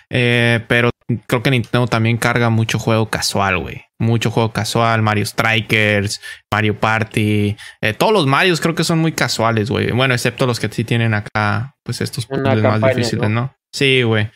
[0.09, 0.89] Eh, pero
[1.27, 3.83] creo que Nintendo también carga mucho juego casual, güey.
[3.99, 7.55] Mucho juego casual, Mario Strikers, Mario Party.
[7.81, 9.91] eh, todos los Marios creo que son muy casuales, güey.
[9.91, 13.41] Bueno, excepto los que sí tienen acá, pues estos puzzles más difíciles, ¿no?
[13.41, 13.55] ¿no?
[13.73, 14.29] Sí, güey.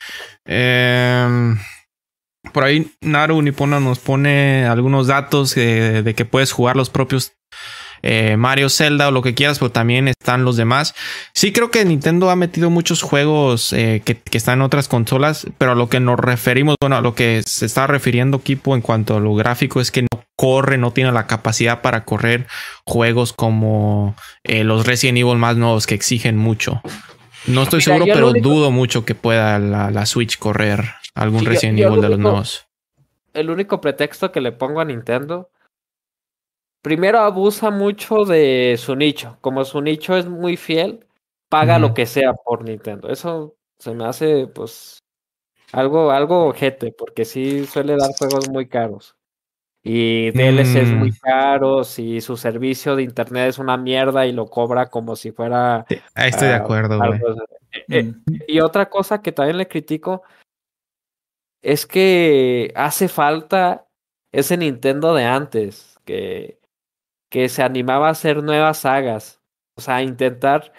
[0.46, 1.58] Em,
[2.54, 7.34] por ahí Naru Nippona nos pone algunos datos eh, de que puedes jugar los propios
[8.04, 10.96] eh, Mario, Zelda o lo que quieras, pero también están los demás.
[11.36, 15.74] Sí creo que Nintendo ha metido muchos juegos eh, que, están en otras consolas, pero
[15.74, 19.18] a lo que nos referimos, bueno, a lo que se está refiriendo Kipo en cuanto
[19.18, 22.48] a lo gráfico es que no corre, no tiene la capacidad para correr
[22.86, 26.82] juegos como los Resident Evil más nuevos que exigen mucho.
[27.48, 30.82] No estoy Mira, seguro, pero único- dudo mucho que pueda la, la Switch correr
[31.16, 32.68] algún Sí, Resident yo lo Evil de los nuevos.
[33.34, 35.50] el único pretexto que le pongo a Nintendo,
[36.82, 39.38] primero abusa mucho de su nicho.
[39.42, 41.06] Como su nicho es muy fiel,
[41.50, 43.10] paga lo que sea por Nintendo.
[43.10, 45.00] Eso se me hace, pues,
[45.72, 49.16] algo, algo ojete, porque sí suele dar juegos muy caros.
[49.84, 51.16] Y DLCs muy Mm.
[51.22, 55.86] caros, y su servicio de internet es una mierda y lo cobra como si fuera
[56.14, 57.20] Ahí estoy de ah, acuerdo, güey.
[57.20, 58.36] de- eh, Mm.
[58.48, 60.22] y otra cosa que también le critico
[61.64, 63.88] es que hace falta
[64.32, 66.60] ese Nintendo de antes, que,
[67.30, 69.42] que se animaba a hacer nuevas sagas.
[69.78, 70.74] O sea, intentar.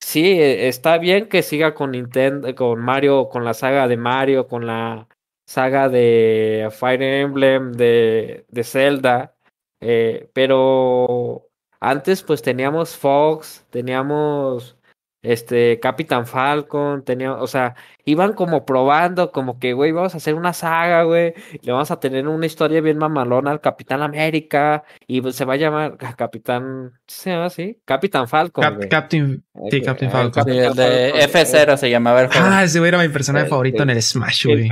[0.00, 4.46] Sí, eh, está bien que siga con Nintendo, con Mario, con la saga de Mario,
[4.48, 5.08] con la
[5.46, 9.34] saga de Fire Emblem, de, de Zelda.
[9.80, 11.46] eh, pero
[11.80, 14.76] antes, pues teníamos Fox, teníamos
[15.22, 17.74] este Capitán Falcon, tenía, o sea,
[18.04, 21.32] iban como probando, como que, güey, vamos a hacer una saga, güey,
[21.62, 25.54] le vamos a tener una historia bien mamalona al Capitán América, y pues, se va
[25.54, 27.80] a llamar Ca- Capitán, ¿se llama así?
[27.86, 28.88] Capitán Falcon, Cap- güey.
[28.90, 29.44] Captain.
[29.70, 30.44] sí, Ok, Captain el Falcon.
[30.44, 32.46] Sí, el de Falcon, F0 se llamaba el juego.
[32.50, 33.82] Ah, ese güey era mi personaje Eh, favorito sí.
[33.82, 34.68] en el Smash, güey.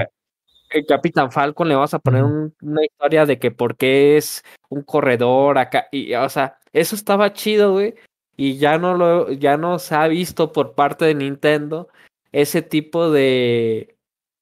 [0.87, 4.83] Capitán Falcon le vas a poner un- una historia de que por qué es un
[4.83, 5.87] corredor acá.
[5.93, 7.95] Y, o sea, eso estaba chido, güey.
[8.37, 11.89] Y ya no lo, ya no se ha visto por parte de Nintendo
[12.33, 13.95] ese tipo de,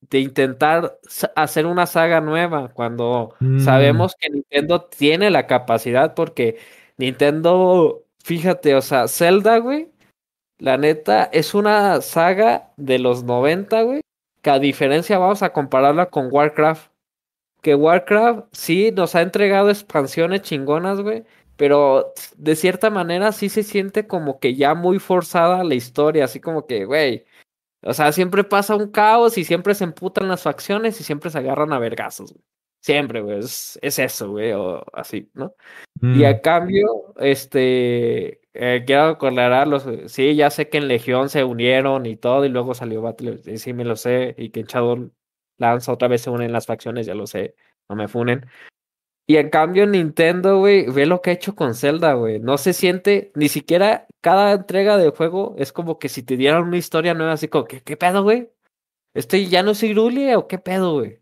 [0.08, 0.98] de intentar
[1.36, 3.60] hacer una saga nueva cuando Mm.
[3.60, 6.58] sabemos que Nintendo tiene la capacidad porque
[6.98, 9.90] Nintendo, fíjate, o sea, Zelda, güey,
[10.58, 14.00] la neta es una saga de los 90, güey,
[14.42, 16.90] que a diferencia vamos a compararla con Warcraft,
[17.62, 21.24] que Warcraft sí nos ha entregado expansiones chingonas, güey,
[21.56, 26.40] pero de cierta manera sí se siente como que ya muy forzada la historia, así
[26.40, 27.24] como que, güey,
[27.82, 31.38] o sea, siempre pasa un caos y siempre se emputan las facciones y siempre se
[31.38, 32.44] agarran a vergazos, güey.
[32.82, 35.54] Siempre, güey, es, es eso, güey, o así, ¿no?
[36.00, 36.24] Y Mm.
[36.24, 42.06] a cambio, este, eh, quiero aclarar, los, sí, ya sé que en Legión se unieron
[42.06, 45.12] y todo, y luego salió Battle, y sí me lo sé, y que en Shadow
[45.58, 47.54] Lanza otra vez se unen las facciones, ya lo sé,
[47.88, 48.46] no me funen.
[49.26, 52.40] Y en cambio Nintendo, güey, ve lo que ha hecho con Zelda, güey.
[52.40, 56.64] No se siente, ni siquiera cada entrega del juego es como que si te dieran
[56.64, 58.50] una historia nueva, así como, ¿qué, qué pedo, güey?
[59.14, 61.20] ¿Estoy ya no soy Rule o qué pedo, güey?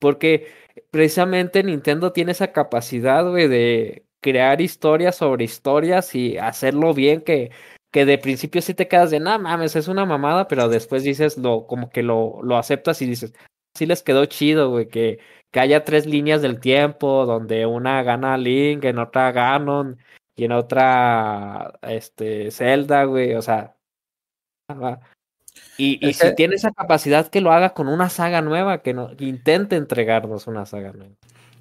[0.00, 0.48] Porque
[0.90, 7.50] precisamente Nintendo tiene esa capacidad, güey, de crear historias sobre historias y hacerlo bien que,
[7.92, 11.36] que de principio sí te quedas de, no mames, es una mamada, pero después dices,
[11.36, 13.34] lo, como que lo, lo aceptas y dices,
[13.76, 15.18] sí les quedó chido, güey, que,
[15.52, 19.98] que haya tres líneas del tiempo, donde una gana Link, en otra Ganon,
[20.36, 23.76] y en otra, este, Zelda, güey, o sea.
[25.76, 28.80] Y, y Es si que- tiene esa capacidad que lo haga con una saga nueva,
[28.80, 31.14] que, no, que intente entregarnos una saga nueva.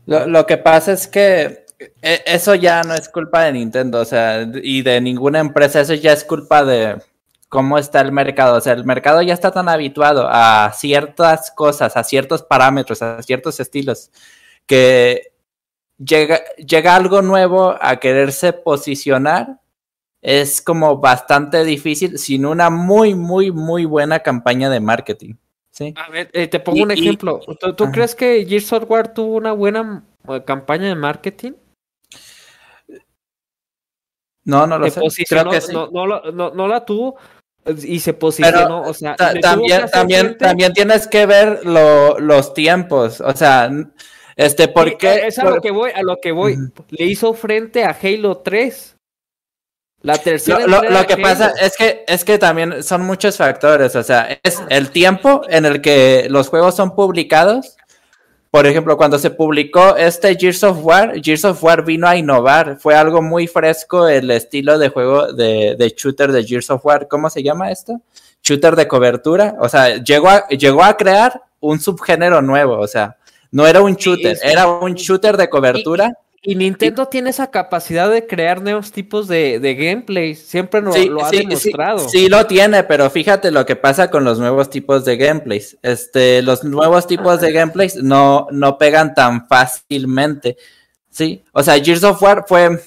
[0.05, 1.62] Lo, lo que pasa es que
[2.01, 6.13] eso ya no es culpa de Nintendo, o sea, y de ninguna empresa, eso ya
[6.13, 7.01] es culpa de
[7.49, 8.57] cómo está el mercado.
[8.57, 13.21] O sea, el mercado ya está tan habituado a ciertas cosas, a ciertos parámetros, a
[13.21, 14.09] ciertos estilos,
[14.65, 15.34] que
[16.03, 19.59] llega, llega algo nuevo a quererse posicionar.
[20.21, 25.34] Es como bastante difícil sin una muy, muy, muy buena campaña de marketing.
[25.69, 25.93] ¿sí?
[25.97, 27.39] A ver, eh, te pongo Y- un y- ejemplo.
[27.59, 31.51] ¿Tú, tú crees que Gears of War tuvo una buena eh, campaña de marketing?
[34.46, 35.00] No, no lo sé.
[35.00, 35.74] posicionó, Creo que sí.
[35.74, 37.16] no, no, no, no la tuvo
[37.66, 43.22] eh, y se posicionó, o sea, también, también, también tienes que ver lo- los tiempos.
[43.22, 43.70] O sea,
[44.36, 45.28] este, Sí, ¿por qué?
[45.28, 46.58] Es a lo que voy, a lo que voy.
[46.89, 48.96] Le hizo frente a Halo 3.
[50.02, 54.04] La tercera Lo, lo- que pasa es que es que también son muchos factores, o
[54.04, 57.78] sea, es el tiempo en el que los juegos son publicados.
[58.54, 62.78] Por ejemplo, cuando se publicó este Gears of War, Gears of War vino a innovar,
[62.80, 67.08] fue algo muy fresco el estilo de juego de, de shooter de Gears of War.
[67.08, 67.99] ¿Cómo se llama esto?
[68.43, 69.56] Shooter de cobertura.
[69.60, 73.18] O sea, llegó a, llegó a crear un subgénero nuevo, o sea,
[73.49, 76.16] no era un shooter, era un shooter de cobertura.
[76.46, 80.36] Y Nintendo tiene esa capacidad de crear nuevos tipos de, de gameplay.
[80.36, 82.10] Siempre lo, Sí, lo ha sí, sí, demostrado.
[82.10, 85.78] Sí, lo tiene, pero fíjate lo que pasa con los nuevos tipos de gameplays.
[85.82, 90.58] Este, los nuevos tipos de gameplays no, no pegan tan fácilmente.
[91.10, 92.78] Sí, o sea, Gears of War fue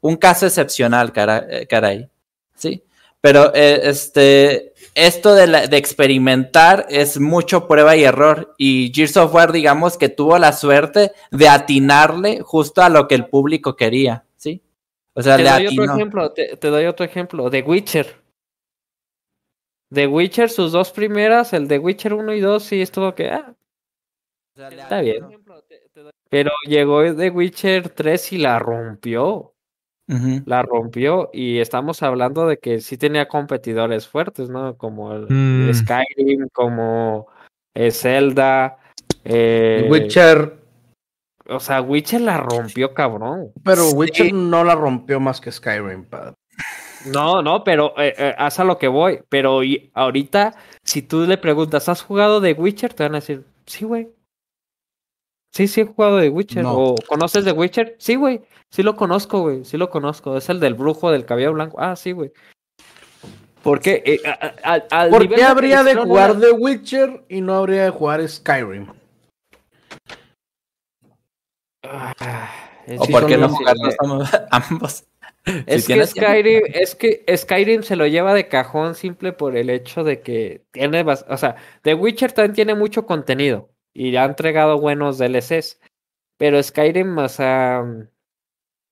[0.00, 2.08] un caso excepcional, cara- eh, caray.
[2.56, 2.82] Sí,
[3.20, 4.72] pero eh, este,
[5.06, 8.54] esto de, la- de experimentar es mucho prueba y error.
[8.58, 13.14] Y Gears of War, digamos que tuvo la suerte de atinarle justo a lo que
[13.14, 14.24] el público quería.
[14.36, 14.62] Sí,
[15.14, 17.50] o sea, Te le doy otro ejemplo, te, te doy otro ejemplo.
[17.50, 18.16] The Witcher.
[19.92, 23.30] The Witcher, sus dos primeras, el de Witcher 1 y 2, sí estuvo que.
[23.30, 23.54] ah,
[24.56, 25.24] está bien.
[26.30, 29.54] Pero llegó The Witcher 3 y la rompió.
[30.46, 31.30] La rompió.
[31.32, 34.76] Y estamos hablando de que sí tenía competidores fuertes, ¿no?
[34.76, 35.74] Como el Mm.
[35.74, 37.26] Skyrim, como
[37.74, 38.78] eh, Zelda.
[39.24, 40.56] eh, Witcher,
[41.50, 43.52] O sea, Witcher la rompió, cabrón.
[43.64, 43.94] pero Sí.
[43.96, 46.04] Witcher no la rompió más que Skyrim.
[47.06, 49.20] No, no, pero eh, eh, haz a lo que voy.
[49.28, 50.54] Pero y ahorita,
[50.84, 52.92] si tú le preguntas, ¿has jugado de Witcher?
[52.92, 54.08] Te van a decir, sí, güey.
[55.52, 56.62] Sí, sí he jugado de Witcher.
[56.62, 56.74] No.
[56.78, 57.96] ¿O conoces de Witcher?
[57.98, 58.42] Sí, güey.
[58.70, 59.64] Sí lo conozco, güey.
[59.64, 60.36] Sí lo conozco.
[60.36, 61.78] Es el del brujo del cabello blanco.
[61.80, 62.32] Ah, sí, güey.
[63.62, 64.02] ¿Por qué?
[64.04, 67.54] Eh, a- a- al ¿Por nivel qué habría de jugar era- The Witcher y no
[67.54, 68.86] habría de jugar Skyrim?
[71.82, 72.12] Ah,
[72.98, 75.04] ¿O por qué no jugarlos ambos- ambos?
[75.66, 76.06] Es Si que tiempo.
[76.06, 80.62] Skyrim, es que Skyrim se lo lleva de cajón simple por el hecho de que
[80.72, 85.80] tiene, o sea, The Witcher también tiene mucho contenido y ha entregado buenos DLCs,
[86.36, 87.84] pero Skyrim, o sea,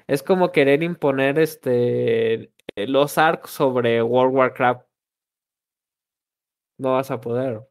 [0.08, 4.86] es como querer imponer este los arcs sobre World of Warcraft.
[6.78, 7.62] No vas a poder.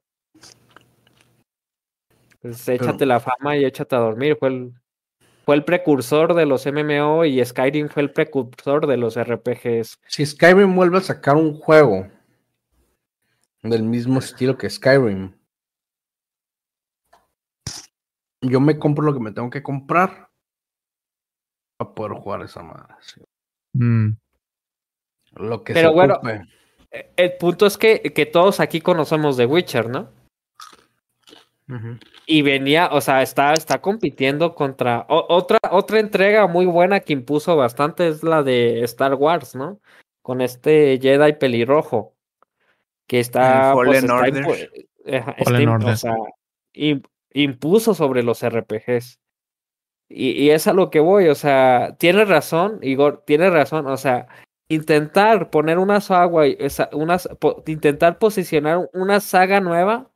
[2.41, 4.37] Pues échate la fama y échate a dormir.
[4.39, 4.73] Fue el,
[5.43, 9.99] fue el precursor de los MMO y Skyrim fue el precursor de los RPGs.
[10.07, 12.07] Si Skyrim vuelve a sacar un juego
[13.61, 15.33] del mismo estilo que Skyrim,
[18.49, 20.29] yo me compro lo que me tengo que comprar
[21.77, 22.93] para poder jugar esa madre.
[23.01, 23.21] sí.
[23.73, 24.17] Mm.
[25.35, 26.41] Lo que Pero se bueno, ocupe.
[26.91, 30.09] Eh, El punto es que, que todos aquí conocemos The Witcher, ¿no?
[32.27, 37.13] Y venía, o sea, está, está compitiendo contra o- otra, otra entrega muy buena que
[37.13, 39.79] impuso bastante es la de Star Wars, ¿no?
[40.21, 42.13] Con este Jedi pelirrojo.
[43.07, 43.69] Que está.
[43.69, 44.33] El pues, Fallen está Order.
[44.33, 44.87] impu-
[45.37, 45.89] está Order.
[45.89, 46.15] o sea,
[47.43, 49.19] impuso sobre los RPGs.
[50.09, 53.97] Y, y es a lo que voy, o sea, tiene razón, Igor, tiene razón, o
[53.97, 54.27] sea,
[54.69, 60.09] intentar poner una saga, esa- una, po- intentar posicionar una saga nueva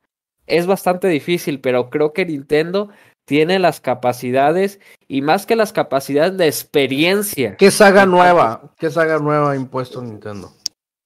[0.46, 2.88] es bastante difícil, pero creo que Nintendo
[3.24, 7.56] tiene las capacidades y más que las capacidades de experiencia.
[7.56, 8.72] ¿Qué saga nueva?
[8.78, 10.52] ¿Qué saga nueva ha impuesto Nintendo?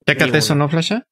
[0.06, 0.54] Chécate eso.
[0.54, 1.06] ¿no, Flasha?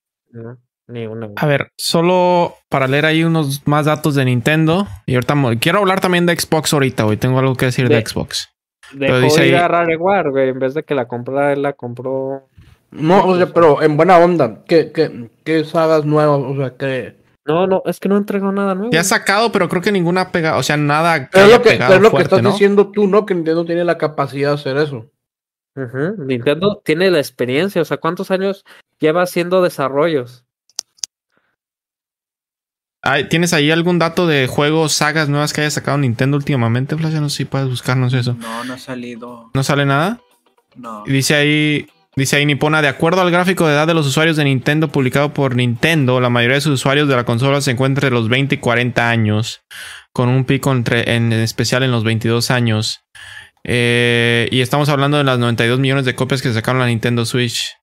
[1.36, 4.86] A ver, solo para leer ahí unos más datos de Nintendo.
[5.06, 8.06] Y ahorita quiero hablar también de Xbox ahorita, hoy tengo algo que decir de, De-
[8.06, 8.48] Xbox.
[8.92, 11.72] Dejó dice ir ahí- a Rareware, güey, en vez de que la comprara, él la
[11.72, 12.48] compró.
[12.90, 14.62] No, o sea, pero en buena onda.
[14.66, 16.40] ¿Qué, qué, qué sagas nuevas?
[16.44, 17.16] O sea, que...
[17.46, 18.92] No, no, es que no entregó nada nuevo.
[18.92, 21.62] Ya ha sacado, pero creo que ninguna ha pegado, o sea, nada que es lo
[21.62, 22.52] que, pegado pero es lo que fuerte, estás ¿no?
[22.52, 23.24] diciendo tú, ¿no?
[23.26, 25.10] Que Nintendo tiene la capacidad de hacer eso.
[26.18, 28.64] Nintendo tiene la experiencia, o sea, ¿cuántos años
[29.00, 30.41] lleva haciendo desarrollos?
[33.30, 37.20] ¿Tienes ahí algún dato de juegos, sagas nuevas que haya sacado Nintendo últimamente, Flasha?
[37.20, 38.34] No sé si puedes buscarnos eso.
[38.34, 39.50] No, no ha salido.
[39.54, 40.20] ¿No sale nada?
[40.76, 41.02] No.
[41.04, 44.44] Dice ahí, dice ahí Nipona, de acuerdo al gráfico de edad de los usuarios de
[44.44, 48.16] Nintendo publicado por Nintendo, la mayoría de sus usuarios de la consola se encuentra entre
[48.16, 49.62] los 20 y 40 años,
[50.12, 53.00] con un pico entre, en especial en los 22 años.
[53.64, 57.76] Eh, y estamos hablando de las 92 millones de copias que sacaron la Nintendo Switch.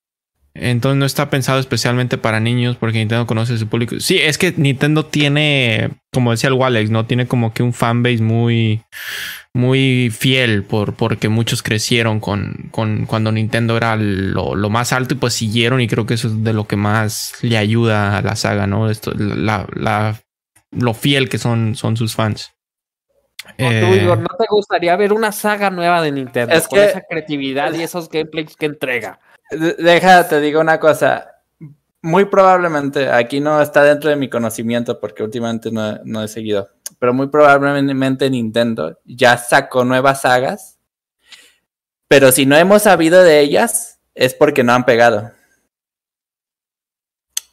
[0.62, 3.96] Entonces no está pensado especialmente para niños porque Nintendo conoce su público.
[4.00, 7.06] Sí, es que Nintendo tiene, como decía el Walex, ¿no?
[7.06, 8.82] Tiene como que un fanbase muy,
[9.54, 15.14] muy fiel por, porque muchos crecieron con, con cuando Nintendo era lo, lo más alto
[15.14, 18.22] y pues siguieron y creo que eso es de lo que más le ayuda a
[18.22, 18.90] la saga, ¿no?
[18.90, 20.20] Esto, la, la-
[20.72, 22.52] lo fiel que son, son sus fans.
[23.46, 26.78] ¿O tú, Eh, Igor, ¿no te gustaría ver una saga nueva de Nintendo Es con
[26.80, 29.20] que- esa creatividad y esos gameplays que entrega?
[29.52, 31.36] De- Deja, te digo una cosa.
[32.02, 36.70] Muy probablemente, aquí no está dentro de mi conocimiento porque últimamente no, no he seguido,
[36.98, 40.78] pero muy probablemente Nintendo ya sacó nuevas sagas,
[42.08, 45.32] pero si no hemos sabido de ellas es porque no han pegado.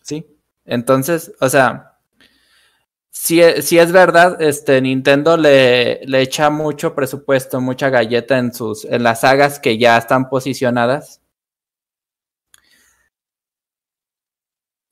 [0.03, 0.27] Sí,
[0.65, 1.99] entonces, o sea,
[3.11, 8.85] si, si es verdad, este Nintendo le, le echa mucho presupuesto, mucha galleta en sus,
[8.85, 11.21] en las sagas que ya están posicionadas.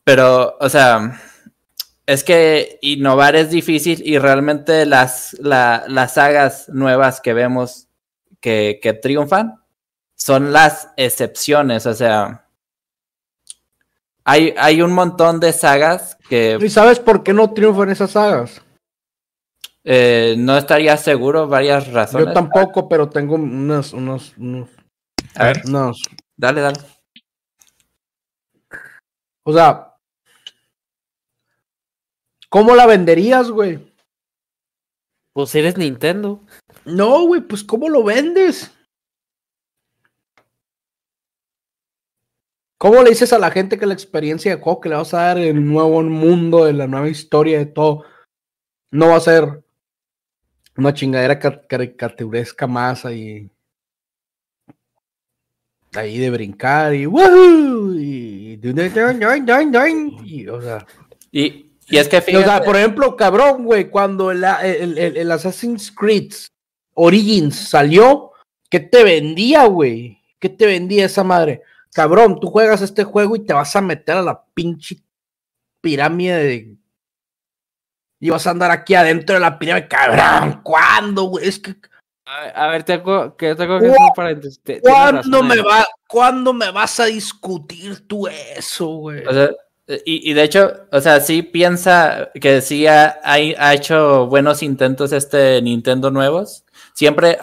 [0.05, 1.19] Pero, o sea,
[2.07, 7.89] es que innovar es difícil y realmente las, la- las sagas nuevas que vemos
[8.41, 9.61] que, que triunfan
[10.15, 11.87] son las excepciones.
[11.87, 12.47] O sea,
[14.25, 18.61] hay, hay un montón de sagas que ¿Y sabes por qué no triunfan esas sagas?
[19.87, 22.29] eh, no estaría seguro, varias razones.
[22.29, 24.71] Yo tampoco, pero tengo unos, unos, unos,
[25.35, 26.01] A ver, unos-
[26.37, 26.81] dale, dale.
[29.43, 29.94] O sea,
[32.55, 33.81] ¿cómo la venderías, güey?
[35.33, 36.41] Pues eres Nintendo.
[36.85, 38.71] No, güey, pues ¿cómo lo vendes?
[42.79, 45.23] ¿Cómo le dices a la gente que la experiencia de juego que le vas a
[45.23, 48.05] dar el nuevo mundo, de la nueva historia, de todo,
[48.93, 49.65] no va a ser
[50.77, 53.51] una chingadera ca- caricaturesca más ahí?
[55.95, 57.95] Ahí de brincar y ¡woohoo!
[57.99, 58.61] Y,
[60.25, 60.87] y, o sea,
[61.33, 64.99] Y, y es que y, o sea, fíjate, por ejemplo, cabrón, güey, cuando el, el,
[64.99, 66.33] el- el Assassin's Creed
[66.95, 68.33] Origins salió,
[68.71, 70.21] ¿qué te vendía, güey?
[70.39, 71.63] ¿Qué te vendía esa madre?
[71.93, 74.97] Cabrón, tú juegas este juego y te vas a meter a la pinche
[75.81, 76.77] pirámide de...
[78.21, 81.47] Y vas a andar aquí adentro de la pirámide, cabrón, ¿cuándo, güey?
[81.47, 81.75] Es que,
[82.27, 84.61] A, a ver, tengo que tengo que ¿Cu- hacer un paréntesis.
[84.63, 89.27] Te- tienes ¿cuándo me va, ¿cuándo me vas a discutir tú eso, güey?
[89.27, 89.51] O sea,
[89.87, 93.19] y, y de hecho, o sea, sí piensa que sí ha,
[93.73, 96.65] hecho buenos intentos este Nintendo nuevos.
[96.95, 97.39] Siempre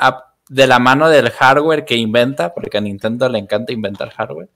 [0.49, 4.49] de la mano del hardware que inventa, porque a Nintendo le encanta inventar hardware.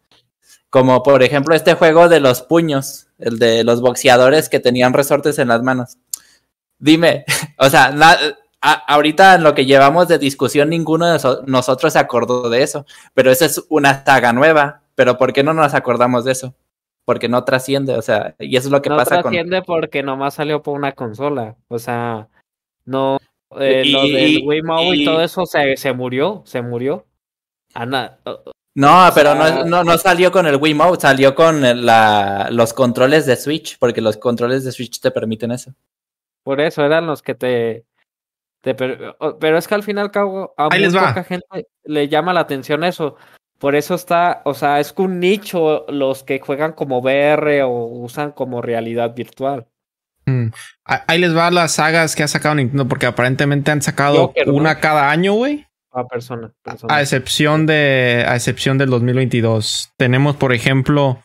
[0.69, 5.39] Como por ejemplo este juego de los puños, el de los boxeadores que tenían resortes
[5.39, 5.97] en las manos.
[6.79, 7.23] Dime,
[7.59, 7.95] o sea,
[8.61, 12.85] ahorita en lo que llevamos de discusión, ninguno de so- nosotros se acordó de eso,
[13.13, 14.81] pero esa es una saga nueva.
[14.95, 16.55] Pero ¿por qué no nos acordamos de eso?
[17.05, 19.31] Porque no trasciende, o sea, y eso es lo que no pasa con...
[19.31, 21.55] trasciende porque nomás salió por una consola.
[21.67, 22.27] O sea,
[22.85, 23.17] no.
[23.59, 27.05] eh, Y- lo del y- Wiimote y, y- todo eso se, se murió, se murió.
[27.75, 28.17] Ana,
[28.75, 33.25] No, pero sea- no, no, no salió con el Wiimote, salió con la, los controles
[33.27, 35.73] de Switch, porque los controles de Switch te permiten eso.
[36.43, 37.85] por eso eran los que te.
[38.61, 41.09] te pero es que al fin y al cabo a Ahí muy les va.
[41.09, 43.15] poca gente le llama la atención eso.
[43.59, 47.85] Por eso está, o sea, es que un nicho los que juegan como VR o
[47.85, 49.67] usan como realidad virtual.
[50.25, 50.47] Mm.
[50.85, 54.47] Ah, Ahí les va las sagas que ha sacado Nintendo, porque aparentemente han sacado Joker,
[54.47, 54.53] ¿no?
[54.53, 55.65] una cada año, güey.
[55.91, 56.51] A persona.
[56.61, 56.93] persona.
[56.93, 58.25] A excepción de.
[58.27, 59.91] A excepción del 2022.
[59.97, 61.23] Tenemos, por ejemplo,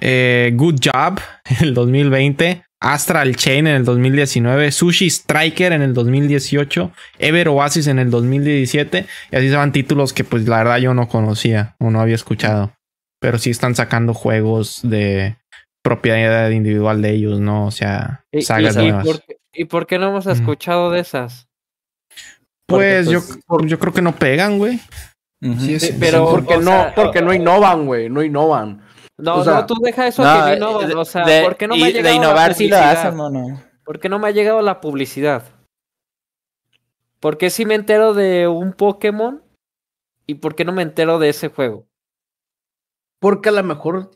[0.00, 1.20] eh, Good Job
[1.60, 2.64] el 2020.
[2.80, 4.70] Astral Chain en el 2019.
[4.70, 6.92] Sushi Striker en el 2018.
[7.18, 9.06] Ever Oasis en el 2017.
[9.32, 12.14] Y así se van títulos que, pues, la verdad yo no conocía o no había
[12.14, 12.72] escuchado.
[13.20, 15.36] Pero sí están sacando juegos de
[15.82, 17.66] propiedad individual de ellos, ¿no?
[17.66, 19.06] O sea, ¿Y, sagas y- y nuevas.
[19.06, 20.30] por, qué- ¿Y por qué no hemos Mm.
[20.30, 21.48] escuchado de esas?
[22.68, 24.78] Pues, Porque, yo, pues, yo creo que no pegan, güey.
[25.40, 26.32] Sí, Sí, sí, pero- sí.
[26.32, 28.82] Porque o no, sea, porque no innovan, güey, no innovan.
[29.18, 31.56] No, O sea, no, tú deja eso No, que no innovan, o sea, de- ¿por
[31.56, 33.14] qué no me ha llegado de innovar la sí lo hacen.
[33.84, 35.42] ¿Por qué no me ha llegado la publicidad?
[37.20, 39.42] ¿Por qué si me entero de un Pokémon?
[40.26, 41.86] ¿Y por qué no me entero de ese juego?
[43.20, 44.10] Porque a lo mejor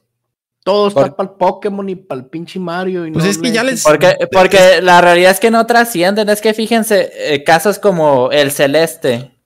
[0.63, 3.05] todo está para el Pokémon y para el pinche Mario.
[3.07, 5.67] Y Pues no es que le- ya les- Porque, porque la realidad es que no
[5.67, 6.29] trascienden.
[6.29, 9.37] Es que fíjense, eh, casos como el Celeste.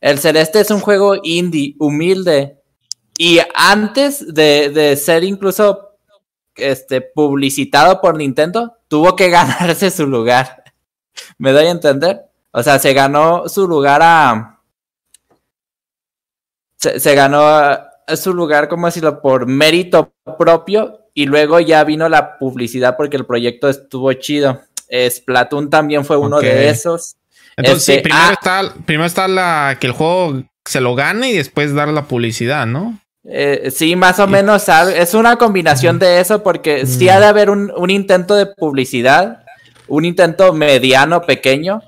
[0.00, 2.59] El Celeste es un juego indie, humilde.
[3.22, 5.90] Y antes de, de ser incluso
[6.54, 10.64] este, publicitado por Nintendo, tuvo que ganarse su lugar.
[11.36, 12.22] ¿Me doy a entender?
[12.50, 14.60] O sea, se ganó su lugar a.
[16.76, 21.00] Se, se ganó a- su lugar, como decirlo, por mérito propio.
[21.12, 24.62] Y luego ya vino la publicidad porque el proyecto estuvo chido.
[24.90, 27.16] Splatoon también fue uno de esos.
[27.54, 28.32] Entonces, sí, Este, primero ah.
[28.32, 32.66] está, primero está la que el juego se lo gane y después dar la publicidad,
[32.66, 32.98] ¿no?
[33.24, 37.26] Eh, sí, más o menos al- es una combinación de eso porque sí ha de
[37.26, 39.44] haber un, un intento de publicidad,
[39.88, 41.82] un intento mediano, pequeño,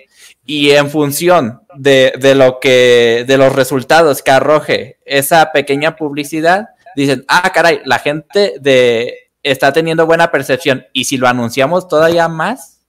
[0.45, 6.68] y en función de, de lo que, de los resultados que arroje esa pequeña publicidad,
[6.97, 12.28] dicen, ah, caray, la gente de está teniendo buena percepción, y si lo anunciamos todavía
[12.28, 12.80] más,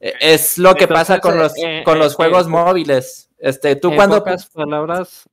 [0.00, 2.50] eh, es lo que Entonces, pasa con los, eh, con eh, los eh, juegos eh,
[2.50, 3.28] móviles.
[3.38, 5.24] Este, tú en cuando pocas palabras,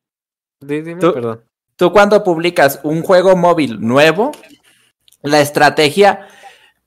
[0.59, 1.43] dime, Tú- perdón.
[1.75, 4.31] Tú cuando publicas un juego móvil nuevo,
[5.21, 6.27] la estrategia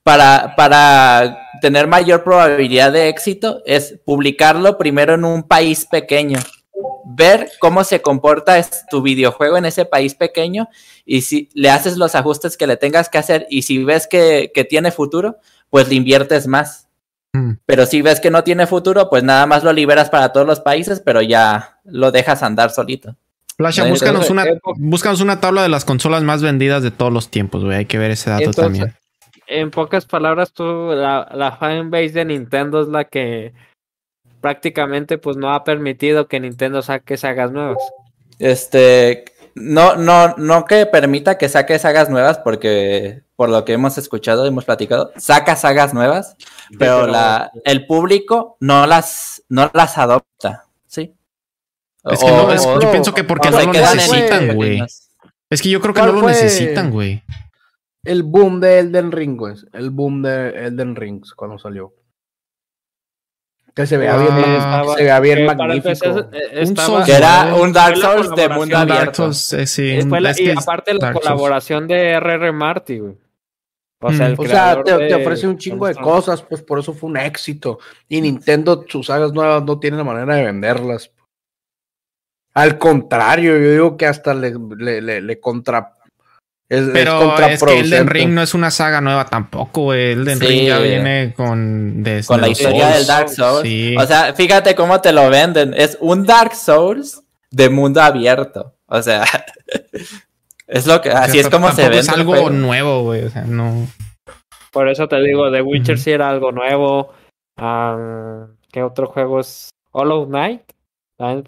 [0.03, 6.39] para, para tener mayor probabilidad de éxito es publicarlo primero en un país pequeño,
[7.05, 10.69] ver cómo se comporta tu videojuego en ese país pequeño
[11.05, 14.51] y si le haces los ajustes que le tengas que hacer y si ves que,
[14.53, 15.37] que tiene futuro,
[15.69, 16.87] pues le inviertes más.
[17.33, 17.53] Mm.
[17.65, 20.61] Pero si ves que no tiene futuro, pues nada más lo liberas para todos los
[20.61, 23.15] países, pero ya lo dejas andar solito.
[23.59, 24.45] Flasha, Entonces, búscanos una,
[24.77, 27.79] búscanos una tabla de las consolas más vendidas de todos los tiempos, güey.
[27.79, 28.95] Hay que ver ese dato Entonces, también.
[29.47, 30.63] En pocas palabras, tú,
[30.95, 33.51] la, la fanbase de Nintendo es la que
[34.39, 37.79] prácticamente pues no ha permitido que Nintendo saque sagas nuevas.
[38.37, 43.97] Este, no, no, no que permita que saque sagas nuevas, porque por lo que hemos
[43.97, 46.37] escuchado, hemos platicado, saca sagas nuevas,
[46.77, 50.63] pero pero- la, el público no las, no las adopta.
[52.11, 54.81] Es que no, es- yo pienso que porque no lo necesitan, güey.
[55.49, 57.23] Es que yo creo que ¿Cuál no lo necesitan, güey.
[58.03, 59.55] El boom de Elden Ring, güey.
[59.73, 61.93] El boom de Elden Rings cuando salió.
[63.75, 65.89] Que se vea Ah, bien, estaba- se vea bien magnífico.
[65.89, 69.31] empezar, eh, estaba- Que era un Dark Souls de mundo abierto.
[69.31, 71.25] Souls, eh, sí, la- es y es aparte la Dark Souls.
[71.27, 72.51] colaboración de R.R.
[72.51, 73.13] Marty, güey.
[74.01, 74.35] O sea, Mm.
[74.37, 77.79] O sea, te, te ofrece un chingo de cosas, pues por eso fue un éxito.
[78.07, 81.11] Y Nintendo, sus sagas nuevas no tiene la manera de venderlas.
[82.53, 85.93] Al contrario, yo digo que hasta le, le, le, le contra.
[86.67, 87.79] Es, es Pero es, que contraproducente.
[87.95, 90.11] Elden Ring no es una saga nueva tampoco, güey.
[90.11, 90.45] Elden Sí.
[90.45, 92.03] Ring ya viene con...
[92.03, 92.97] desde Con la historia Souls.
[92.97, 93.61] del Dark Souls.
[93.63, 93.95] Sí.
[93.97, 95.73] O sea, fíjate cómo te lo venden.
[95.75, 98.75] Es un Dark Souls de mundo abierto.
[98.85, 99.23] O sea,
[100.67, 101.99] es lo que, O sea, así es como se tampoco ve.
[101.99, 103.23] Es algo nuevo, güey.
[103.23, 103.87] O sea, no...
[104.71, 107.13] Por eso te digo, The Witcher sí era algo nuevo.
[107.57, 109.69] Ah, ¿Qué otro juego es?
[109.91, 110.61] Hollow Knight.
[111.19, 111.43] No,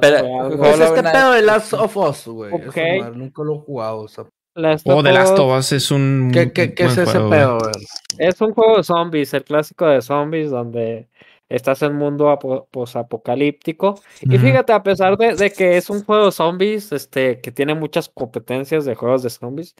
[0.00, 0.20] pero-
[0.56, 2.54] Pues Hollow este pedo de Last of Us, güey.
[2.54, 2.76] esa Ok.
[3.00, 4.06] madre, Nunca lo he jugado.
[4.06, 6.30] esa- Last O of The Last of Us es un.
[6.32, 7.72] ¿Qué, qué, qué es ese juego, pedo, güey?
[8.18, 11.08] Es un juego de zombies, el clásico de zombies, donde
[11.48, 13.98] estás en un mundo apo- posapocalíptico.
[14.20, 17.74] Y fíjate, a pesar de, de que es un juego de zombies, este, que tiene
[17.74, 19.74] muchas competencias de juegos de zombies,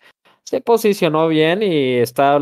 [0.45, 2.39] se posicionó bien y está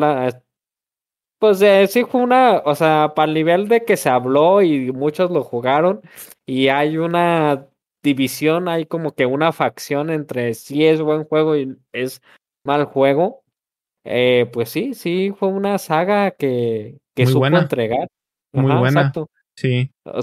[1.40, 4.92] Pues de, sí fue una, o sea, para el nivel de que se habló y
[4.92, 6.02] muchos lo jugaron,
[6.46, 7.66] y hay una
[8.02, 12.20] división, hay como que una facción entre si es buen juego y es
[12.64, 13.42] mal juego.
[14.04, 17.60] Eh, pues sí, sí, fue una saga que, que Muy supo buena.
[17.60, 18.08] entregar.
[18.52, 19.00] Muy buena.
[19.00, 19.28] exacto.
[19.56, 19.90] Sí.
[20.04, 20.20] O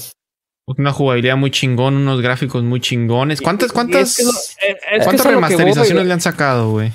[0.78, 3.42] Una jugabilidad muy chingón, unos gráficos muy chingones.
[3.42, 6.92] ¿Cuántas, cuántas, es que lo- eh, es cuántas voy, remasterizaciones le han sacado, güey?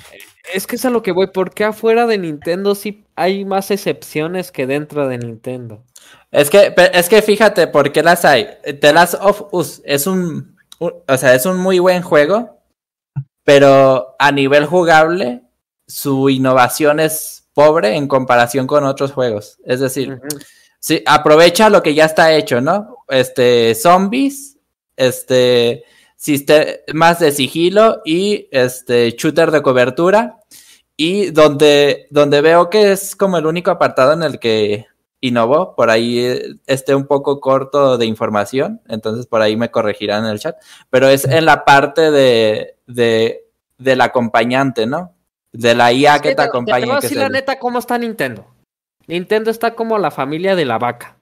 [0.51, 4.51] Es que es a lo que voy, porque afuera de Nintendo sí hay más excepciones
[4.51, 5.83] que dentro de Nintendo.
[6.31, 8.49] Es que, es que fíjate por qué las hay.
[8.81, 12.59] The Last of Us es un, o sea, es un muy buen juego,
[13.43, 15.43] pero a nivel jugable,
[15.87, 19.59] su innovación es pobre en comparación con otros juegos.
[19.63, 20.19] Es decir,
[20.79, 22.97] sí, aprovecha lo que ya está hecho, ¿no?
[23.07, 24.57] Este, zombies,
[24.97, 25.83] este,
[26.23, 30.39] sistemas de sigilo y este, shooter de cobertura.
[30.95, 34.85] Y donde, donde veo que es como el único apartado en el que
[35.19, 40.25] innovó, por ahí eh, esté un poco corto de información, entonces por ahí me corregirán
[40.25, 40.55] en el chat,
[40.89, 43.45] pero es en la parte de, de,
[43.77, 45.15] del acompañante, ¿no?
[45.51, 46.85] De la IA que te voy a acompaña.
[46.85, 48.45] que decir es la neta cómo está Nintendo.
[49.07, 51.17] Nintendo está como la familia de la vaca.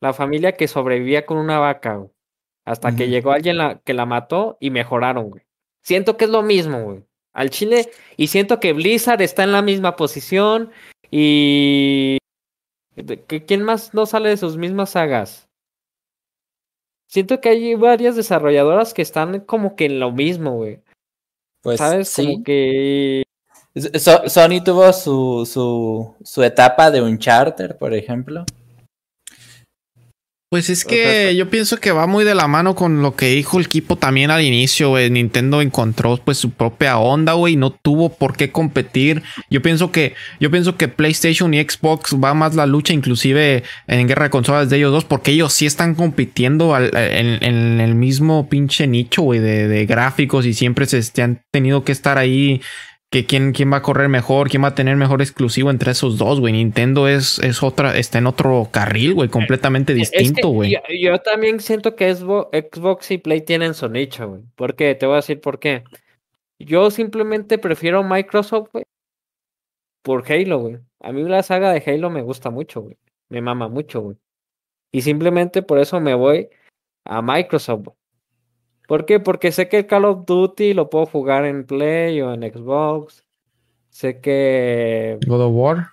[0.00, 2.10] La familia que sobrevivía con una vaca, güey.
[2.70, 5.42] Hasta que llegó alguien la- que la mató y mejoraron, güey.
[5.82, 7.04] Siento que es lo mismo, güey.
[7.32, 7.90] Al Chile.
[8.16, 10.70] Y siento que Blizzard está en la misma posición.
[11.10, 12.18] Y.
[13.46, 15.48] ¿Quién más no sale de sus mismas sagas?
[17.08, 20.80] Siento que hay varias desarrolladoras que están como que en lo mismo, güey.
[21.62, 22.08] Pues ¿Sabes?
[22.08, 22.24] sí.
[22.26, 23.22] Como que.
[23.98, 28.44] So- Sony tuvo su, su, su etapa de Uncharted, por ejemplo.
[30.50, 33.60] Pues es que yo pienso que va muy de la mano con lo que dijo
[33.60, 35.08] el equipo también al inicio, güey.
[35.08, 39.22] Nintendo encontró pues su propia onda, güey, no tuvo por qué competir.
[39.48, 44.08] Yo pienso que yo pienso que PlayStation y Xbox va más la lucha inclusive en
[44.08, 47.94] guerra de consolas de ellos dos porque ellos sí están compitiendo al- en, en el
[47.94, 52.60] mismo pinche nicho, güey, de, de gráficos y siempre se han tenido que estar ahí
[53.10, 56.16] que quién, quién va a correr mejor, quién va a tener mejor exclusivo entre esos
[56.16, 56.52] dos, güey.
[56.52, 60.72] Nintendo es, es otra, está en otro carril, güey, completamente distinto, güey.
[60.72, 64.42] yo, yo también siento que Xbox y Play tienen su nicho, güey.
[64.54, 64.94] ¿Por qué?
[64.94, 65.82] Te voy a decir por qué.
[66.60, 68.84] Yo simplemente prefiero Microsoft, güey,
[70.02, 70.78] por Halo, güey.
[71.00, 72.96] A mí la saga de Halo me gusta mucho, güey.
[73.28, 74.16] Me mama mucho, güey.
[74.92, 76.48] Y simplemente por eso me voy
[77.04, 77.84] a Microsoft.
[77.84, 77.99] güey.
[78.90, 79.20] ¿Por qué?
[79.20, 83.24] Porque sé que el Call of Duty lo puedo jugar en Play o en Xbox.
[83.88, 85.90] Sé que God of War.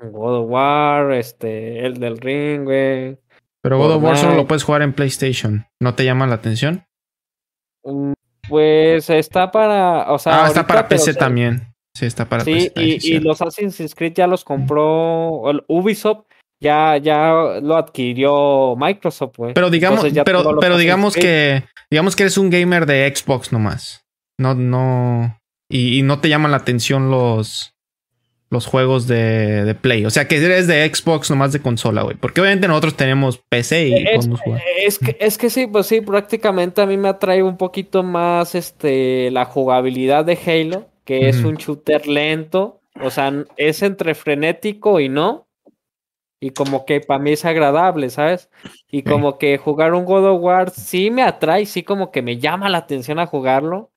[0.00, 3.16] God of War, este, el del Ring, güey.
[3.62, 5.64] Pero God of War solo lo puedes jugar en PlayStation.
[5.80, 6.84] ¿No te llama la atención?
[7.84, 8.14] Mm,
[8.48, 11.72] Pues está para, o sea, ah, está para PC también.
[11.96, 12.84] Sí, está para Sí, PC.
[12.84, 16.24] y, sí, y los Assassin's Creed ya los compró el Ubisoft,
[16.64, 19.54] ya, ya lo adquirió Microsoft, güey.
[19.54, 24.04] Pero digamos, pero, pero digamos que digamos que eres un gamer de Xbox nomás.
[24.38, 25.38] No, no.
[25.68, 27.70] Y, y no te llaman la atención los
[28.50, 30.04] los juegos de, de Play.
[30.06, 32.16] O sea que eres de Xbox nomás de consola, güey.
[32.16, 34.62] Porque obviamente nosotros tenemos PC y Es, podemos jugar.
[34.78, 38.54] es que, es que sí, pues sí, prácticamente a mí me atrae un poquito más
[38.54, 41.48] este la jugabilidad de Halo, que es Ujú.
[41.48, 45.48] un shooter lento, o sea, es entre frenético y no,
[46.44, 48.50] y como que para mí es agradable, ¿sabes?
[48.90, 52.36] Y como que jugar un God of War sí me atrae, sí como que me
[52.36, 53.90] llama la atención a jugarlo,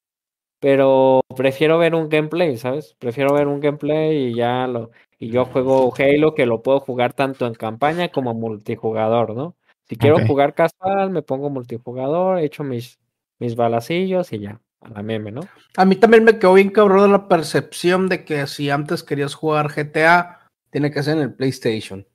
[0.62, 2.96] pero prefiero ver un gameplay, ¿sabes?
[3.00, 7.12] Prefiero ver un gameplay y ya lo y yo juego Halo que lo puedo jugar
[7.12, 9.58] tanto en campaña como multijugador, ¿no?
[9.90, 10.28] Si quiero Ok.
[10.28, 12.98] jugar casual, me pongo multijugador, echo mis
[13.40, 15.42] mis balacillos y ya, a la meme, ¿no?
[15.76, 19.68] A mí también me quedó bien cabrón la percepción de que si antes querías jugar
[19.68, 22.08] GTA, tiene que ser en el PlayStation.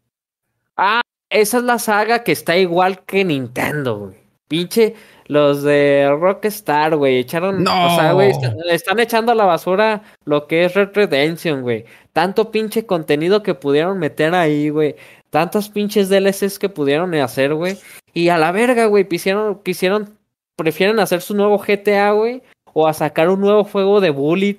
[0.85, 1.01] Ah,
[1.31, 4.17] esa es la saga que está igual que Nintendo, güey.
[4.49, 4.95] Pinche,
[5.29, 8.49] los de Rockstar, güey, echaron, o sea, güey, No.
[8.49, 11.85] est- están echando a la basura lo que es Red Redemption, güey.
[12.13, 14.97] Tanto pinche contenido que pudieron meter ahí, güey.
[15.31, 17.79] Tantos pinches DLCs que pudieron hacer, güey.
[18.13, 20.19] Y a la verga, güey, quisieron, quisieron,
[20.57, 22.43] prefieren hacer su nuevo GTA, güey,
[22.75, 24.59] o a sacar un nuevo juego de Bullet.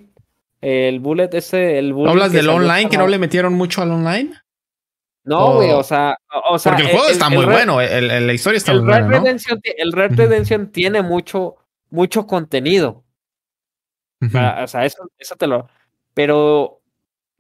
[0.62, 2.90] El Bullet ese, el Bullet ¿Hablas del online?
[2.90, 4.32] ¿Que no le metieron mucho al online?
[5.26, 7.80] No, güey, o- o sea, o, o sea, Porque el juego está muy Red- bueno.
[7.82, 10.12] la historia está muy buena, el Red.
[10.18, 11.56] Redemption tiene mucho,
[11.90, 13.04] mucho contenido.
[14.32, 15.68] Para- O sea, eso, eso te lo.
[16.14, 16.82] Pero,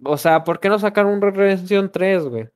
[0.03, 2.47] o sea, ¿por qué no sacar un Red Redemption 3, güey?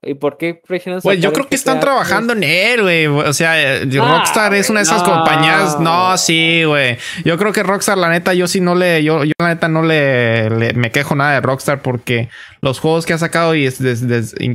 [0.00, 1.84] ¿Y por qué prefieren Pues yo creo que están GTA 3?
[1.90, 3.06] trabajando en él, güey.
[3.08, 5.12] O sea, eh, Ah, Rockstar es una de esas no.
[5.12, 5.80] compañías.
[5.80, 6.98] No, sí, güey.
[7.24, 9.82] Yo creo que Rockstar, la neta, yo sí no le, yo, yo la neta no
[9.82, 12.28] le, le- me quejo nada de Rockstar porque
[12.60, 14.02] los juegos que ha sacado y es, es,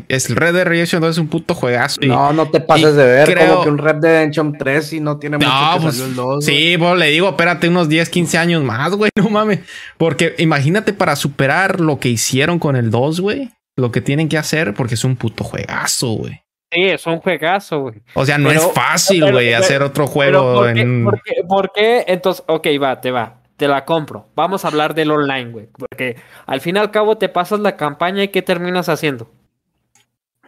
[0.07, 1.99] es, Red Dead Redemption 2 es un puto juegazo.
[2.01, 4.93] y- No, no te pases de ver creo- como que un Red Dead Redemption 3
[4.93, 6.45] y no tiene mucho No, que pues, salió el 2.
[6.45, 6.57] güey.
[6.57, 9.59] Sí, pues le digo, espérate unos 10, 15 años más, güey, no mames.
[9.97, 13.49] Porque imagínate para superar lo que hicieron con el 2, güey.
[13.75, 16.33] Lo que tienen que hacer, porque es un puto juegazo, güey.
[16.71, 18.01] Sí, es un juegazo, güey.
[18.15, 21.03] O sea, no Pero- es fácil, güey, hacer otro juego ¿por qué, en.
[21.03, 22.05] por qué- por qué?
[22.07, 23.41] Entonces, ok, va, te va.
[23.57, 24.29] Te la compro.
[24.35, 25.67] Vamos a hablar del online, güey.
[25.77, 26.15] Porque
[26.47, 29.29] al fin y al cabo te pasas la campaña y ¿qué terminas haciendo?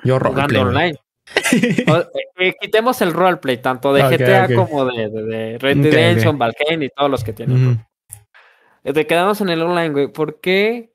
[0.03, 0.99] Yo Jugando roleplay, online.
[1.91, 6.37] O- eh, quitemos el roleplay, tanto de GTA como de, de- de Red Dead Redemption.
[6.39, 7.67] Valheim y todos los que tienen.
[7.67, 7.77] Ujú.
[8.83, 10.07] Eh, Te quedamos en el online, güey.
[10.07, 10.91] ¿Por qué?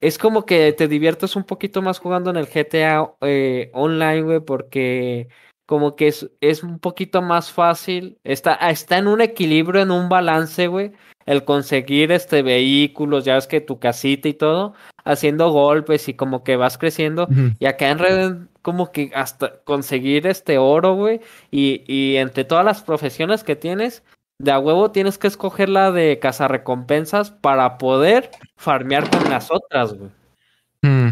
[0.00, 4.40] Es como que te diviertes un poquito más jugando en el GTA eh, online, güey,
[4.40, 5.28] porque
[5.66, 8.18] como que es, es un poquito más fácil.
[8.24, 10.92] Está, está en un equilibrio, en un balance, güey.
[11.26, 14.74] El conseguir este vehículos, ya ves que tu casita y todo,
[15.04, 17.28] haciendo golpes y como que vas creciendo.
[17.60, 21.20] Y acá en Red como que hasta conseguir este oro, güey.
[21.50, 24.02] Y, y entre todas las profesiones que tienes,
[24.42, 29.94] de a huevo tienes que escoger la de cazarrecompensas para poder farmear con las otras,
[29.94, 30.10] güey.
[30.82, 31.08] Mm.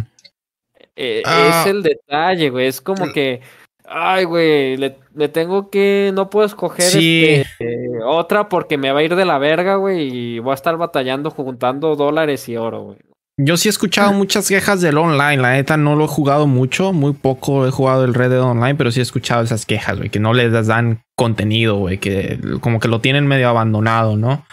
[0.97, 1.61] Eh, Ah.
[1.65, 2.67] Es el detalle, güey.
[2.67, 3.41] Es como que,
[3.85, 7.25] ay, güey, le, le tengo que, no puedo escoger Sí.
[7.27, 10.55] este, eh, otra porque me va a ir de la verga, güey, y voy a
[10.55, 12.99] estar batallando juntando dólares y oro, güey.
[13.41, 15.37] Yo sí he escuchado muchas quejas del online.
[15.37, 16.93] La neta no lo he jugado mucho.
[16.93, 20.11] Muy poco he jugado el Red Dead Online, pero sí he escuchado esas quejas, güey.
[20.11, 21.99] Que no les dan contenido, güey.
[21.99, 24.45] Que como que lo tienen medio abandonado, ¿no?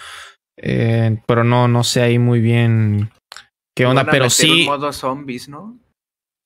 [0.57, 3.09] Eh, pero no, no sé ahí muy bien
[3.75, 4.05] qué onda.
[4.05, 5.79] Pero un sí, modo zombies, ¿no?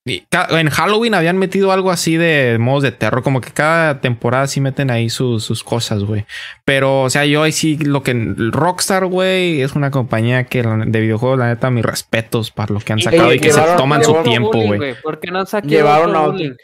[0.05, 3.23] En Halloween habían metido algo así de modos de terror.
[3.23, 6.25] Como que cada temporada sí meten ahí sus, sus cosas, güey.
[6.65, 8.13] Pero, o sea, yo ahí sí lo que
[8.51, 12.93] Rockstar, güey, es una compañía que de videojuegos, la neta, mis respetos para lo que
[12.93, 14.95] han sacado y, y que se toman su tiempo, güey.
[15.01, 16.55] ¿Por qué no han sacado Llevaron a otro-?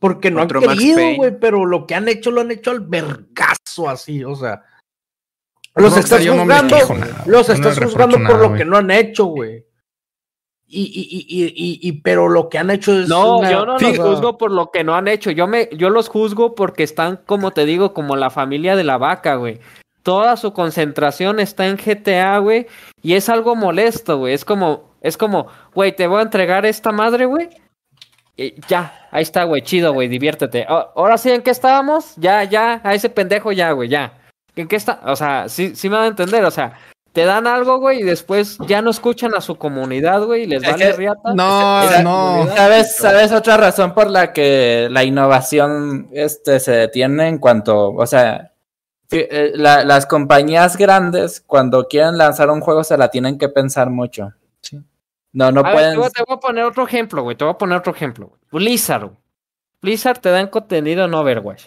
[0.00, 2.72] Porque no Otro han Max querido, güey, pero lo que han hecho lo han hecho
[2.72, 4.62] al vergazo así, o sea.
[5.76, 6.76] Los Rockstar, estás no juzgando,
[7.26, 9.65] los no estás juzgando reprocho por nada, lo que no han hecho, güey.
[10.68, 13.08] Y, y, y, y, pero lo que han hecho es.
[13.08, 15.30] No, una- yo no los juzgo por lo que no han hecho.
[15.30, 18.98] Yo me, yo los juzgo porque están, como te digo, como la familia de la
[18.98, 19.60] vaca, güey.
[20.02, 22.66] Toda su concentración está en GTA, güey.
[23.02, 24.34] Y es algo molesto, güey.
[24.34, 27.48] Es como, es como, güey, te voy a entregar esta madre, güey.
[28.68, 30.66] Ya, ahí está, güey, chido, güey, diviértete.
[30.68, 32.14] Ah, Ahora sí, ¿en qué estábamos?
[32.16, 34.18] Ya, ya, a ese pendejo ya, güey, ya.
[34.54, 35.00] ¿En qué está?
[35.06, 36.74] O sea, sí, sí me van a entender, o sea,
[37.16, 40.62] te dan algo, güey, y después ya no escuchan a su comunidad, güey, y les
[40.62, 41.32] Es vale que- riata.
[41.34, 42.46] No, Esa- no.
[42.54, 48.04] ¿Sabes, ¿Sabes otra razón por la que la innovación este, se detiene en cuanto, o
[48.06, 48.52] sea,
[49.10, 53.88] eh, la- las compañías grandes cuando quieren lanzar un juego se la tienen que pensar
[53.88, 54.34] mucho.
[55.32, 55.92] No, no A ver, pueden.
[55.92, 57.34] te, voy, te voy a poner otro ejemplo, güey.
[57.34, 58.30] Te voy a poner otro ejemplo.
[58.52, 59.16] Blizzard, güey.
[59.80, 61.64] Blizzard te da contenido en Overwatch.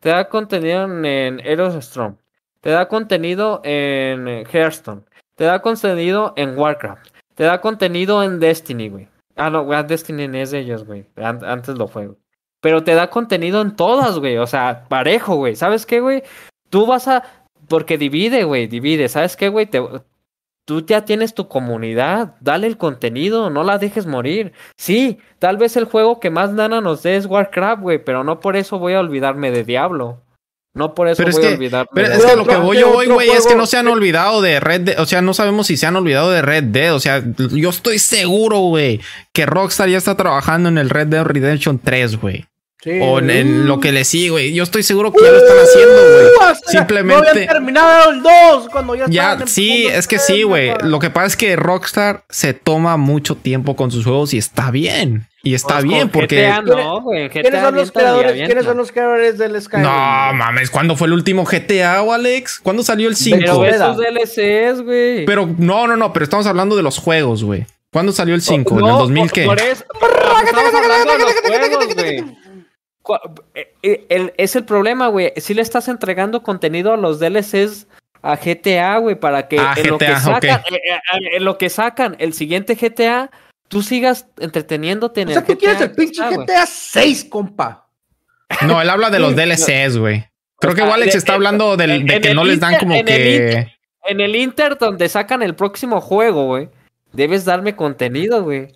[0.00, 2.16] Te da contenido en, en Heroes Storm.
[2.62, 5.02] Te da contenido en eh, Hearthstone.
[5.36, 7.08] Te da contenido en Warcraft.
[7.34, 9.08] Te da contenido en Destiny, güey.
[9.36, 11.06] Ah, no, güey, Destiny es de ellos, güey.
[11.16, 12.18] An- antes lo fue, güey.
[12.60, 14.38] Pero te da contenido en todas, güey.
[14.38, 15.56] O sea, parejo, güey.
[15.56, 16.22] ¿Sabes qué, güey?
[16.70, 17.24] Tú vas a.
[17.68, 18.68] Porque divide, güey.
[18.68, 19.08] Divide.
[19.08, 19.68] ¿Sabes qué, güey?
[20.64, 22.36] Tú ya tienes tu comunidad.
[22.40, 23.50] Dale el contenido.
[23.50, 24.52] No la dejes morir.
[24.76, 27.98] Sí, tal vez el juego que más lana nos dé es Warcraft, güey.
[28.04, 30.20] Pero no por eso voy a olvidarme de Diablo.
[30.74, 32.96] No por eso Pero es voy a olvidarme Pero es que lo que voy yo
[32.96, 35.00] hoy, güey, es que no se han olvidado de Red Dead.
[35.00, 36.94] O sea, no sabemos si se han olvidado de Red Dead.
[36.94, 39.00] O sea, yo estoy seguro, güey,
[39.32, 42.46] que Rockstar ya está trabajando en el Red Dead Redemption 3, güey.
[42.82, 42.98] Sí.
[43.00, 44.52] O en, en lo que le sigue, güey.
[44.54, 46.26] Yo estoy seguro que ya lo están haciendo, güey.
[46.26, 50.26] Uh, Simplemente- No habían terminado el 2 cuando ya Ya, en sí, es que tres,
[50.26, 50.72] sí, güey.
[50.82, 54.72] Lo que pasa es que Rockstar se toma mucho tiempo con sus juegos y está
[54.72, 55.28] bien.
[55.44, 56.42] Y está Pues bien porque...
[56.48, 57.28] GTA no, güey.
[57.28, 58.32] GTA ¿Quiénes son los creadores?
[58.46, 59.84] ¿Quiénes son los creadores del Skyrim?
[59.88, 62.58] No, mames, ¿cuándo fue el último GTA, o Alex?
[62.62, 63.38] ¿Cuándo salió el 5?
[63.38, 65.24] Pero esos DLCs, güey.
[65.24, 67.64] Pero no, no, no, pero estamos hablando de los juegos, güey.
[67.92, 68.74] ¿Cuándo salió el 5?
[68.78, 69.44] ¿En el No, 2000 por- qué?
[69.44, 69.84] Por eso,
[70.44, 70.72] estamos
[73.82, 75.32] Es el problema, güey.
[75.36, 77.86] Si le estás entregando contenido a los DLCs
[78.22, 81.00] a GTA, güey, para que Ah, en lo que sacan, eh, eh,
[81.36, 83.30] en lo que sacan el siguiente GTA,
[83.68, 86.22] tú sigas entreteniéndote en O sea, el tú quieres GTA el pinche.
[86.22, 87.88] GTA 6, compa.
[88.66, 90.24] No, él habla de los DLCs, güey.
[90.58, 93.72] Creo que Alex está hablando del- de que no les dan como en el que...
[94.04, 96.68] En el Inter donde sacan el próximo juego, güey,
[97.12, 98.68] debes darme contenido, güey.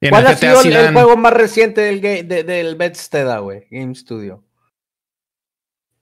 [0.00, 3.66] En ¿Cuál el ha sido el, dan- juego más reciente del, de- del Bethesda, güey?
[3.70, 4.44] Game Studio.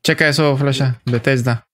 [0.03, 1.01] Checa eso, Flasha.
[1.05, 1.66] Bethesda.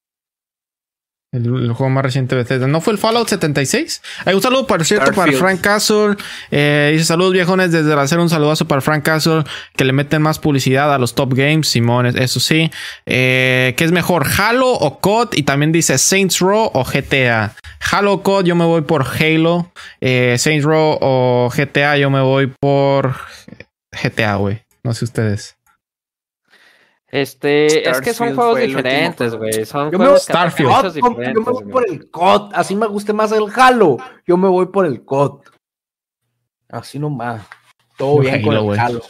[1.33, 2.67] El, el juego más reciente de Bethesda.
[2.67, 4.03] ¿No fue el Fallout 76?
[4.27, 5.33] Hay un saludo, por cierto, para.
[5.33, 6.17] Frank Castle.
[6.51, 9.45] Eh, dice saludos viejones desde el hacer un saludazo para Frank Castle.
[9.75, 11.69] Que le meten más publicidad a los top games.
[11.69, 12.71] Simón, eso sí.
[13.07, 14.27] Eh, ¿Qué es mejor?
[14.39, 15.31] ¿Halo o COD?
[15.33, 17.55] Y también dice Saints Row o GTA.
[17.91, 19.73] Halo o COD, yo me voy por Halo.
[20.03, 23.17] Eh, Saints Row o GTA, yo me voy por
[23.91, 24.63] GTA, güey.
[24.85, 25.57] No sé ustedes.
[27.12, 29.66] Este, es que son juegos diferentes, güey.
[29.66, 32.51] Son Yo me juegos voy- hechos COD, compa, yo me diferentes, voy por el COD.
[32.55, 33.98] Así me guste más el Halo.
[34.26, 35.43] Yo me voy por el COD.
[36.70, 37.43] Así nomás.
[37.98, 38.80] Todo bien con Halo, el.
[38.80, 39.02] Halo.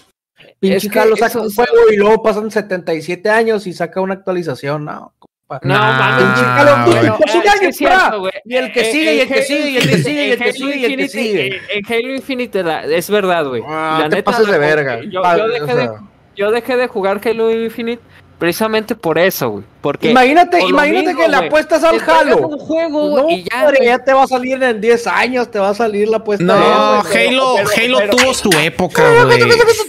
[0.58, 4.14] Pinche Es que Halo saca un juego y luego pasan 77 años y saca una
[4.14, 4.84] actualización.
[4.84, 5.60] No, compa.
[5.62, 6.44] No, Nah, mames, güey.
[6.44, 7.06] Halo, güey.
[7.06, 8.42] no, eh.
[8.44, 10.38] Y el que En- sigue, y el que sigue, y el que sigue, y el
[10.38, 11.60] que sigue, y el que sigue.
[11.70, 13.62] en- Halo Infinite la- es verdad, güey.
[13.64, 15.00] Ah, La te neta, pases de verga.
[15.02, 15.90] Yo, yo o dejé de.
[16.36, 18.02] Yo dejé de jugar Halo Infinite
[18.38, 19.64] precisamente por eso, güey.
[19.80, 22.48] Porque Imagínate, imagínate mismo, que le apuestas al Halo.
[22.48, 23.88] un juego No, y ya, hombre, güey.
[23.88, 26.42] ya te va a salir en 10 años, te va a salir la apuesta.
[26.44, 26.54] No.
[26.54, 29.38] Halo, pero- Halo pero- tuvo su época, güey.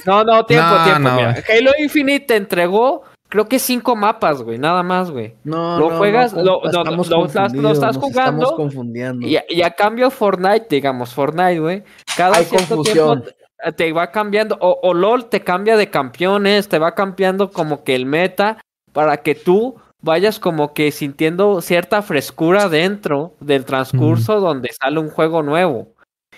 [0.06, 1.00] No, no, tiempo, No, tiempo.
[1.10, 1.16] no.
[1.16, 1.36] mira.
[1.50, 5.34] Halo Infinite te entregó, creo que cinco mapas, güey, nada más, güey.
[5.44, 9.26] No, Lo no, juegas, no, lo- no, lo estás- lo estás jugando Estamos confundiendo.
[9.26, 11.84] Y, a- y a cambio Fortnite, digamos, Fortnite, güey,
[12.16, 13.24] cada Hay cierto confusión.
[13.24, 13.38] tiempo
[13.72, 17.96] te, va cambiando, o, o LOL te cambia de campeones, te va cambiando como que
[17.96, 18.58] el meta
[18.92, 25.10] para que tú vayas como que sintiendo cierta frescura dentro del transcurso donde sale un
[25.10, 25.94] juego nuevo.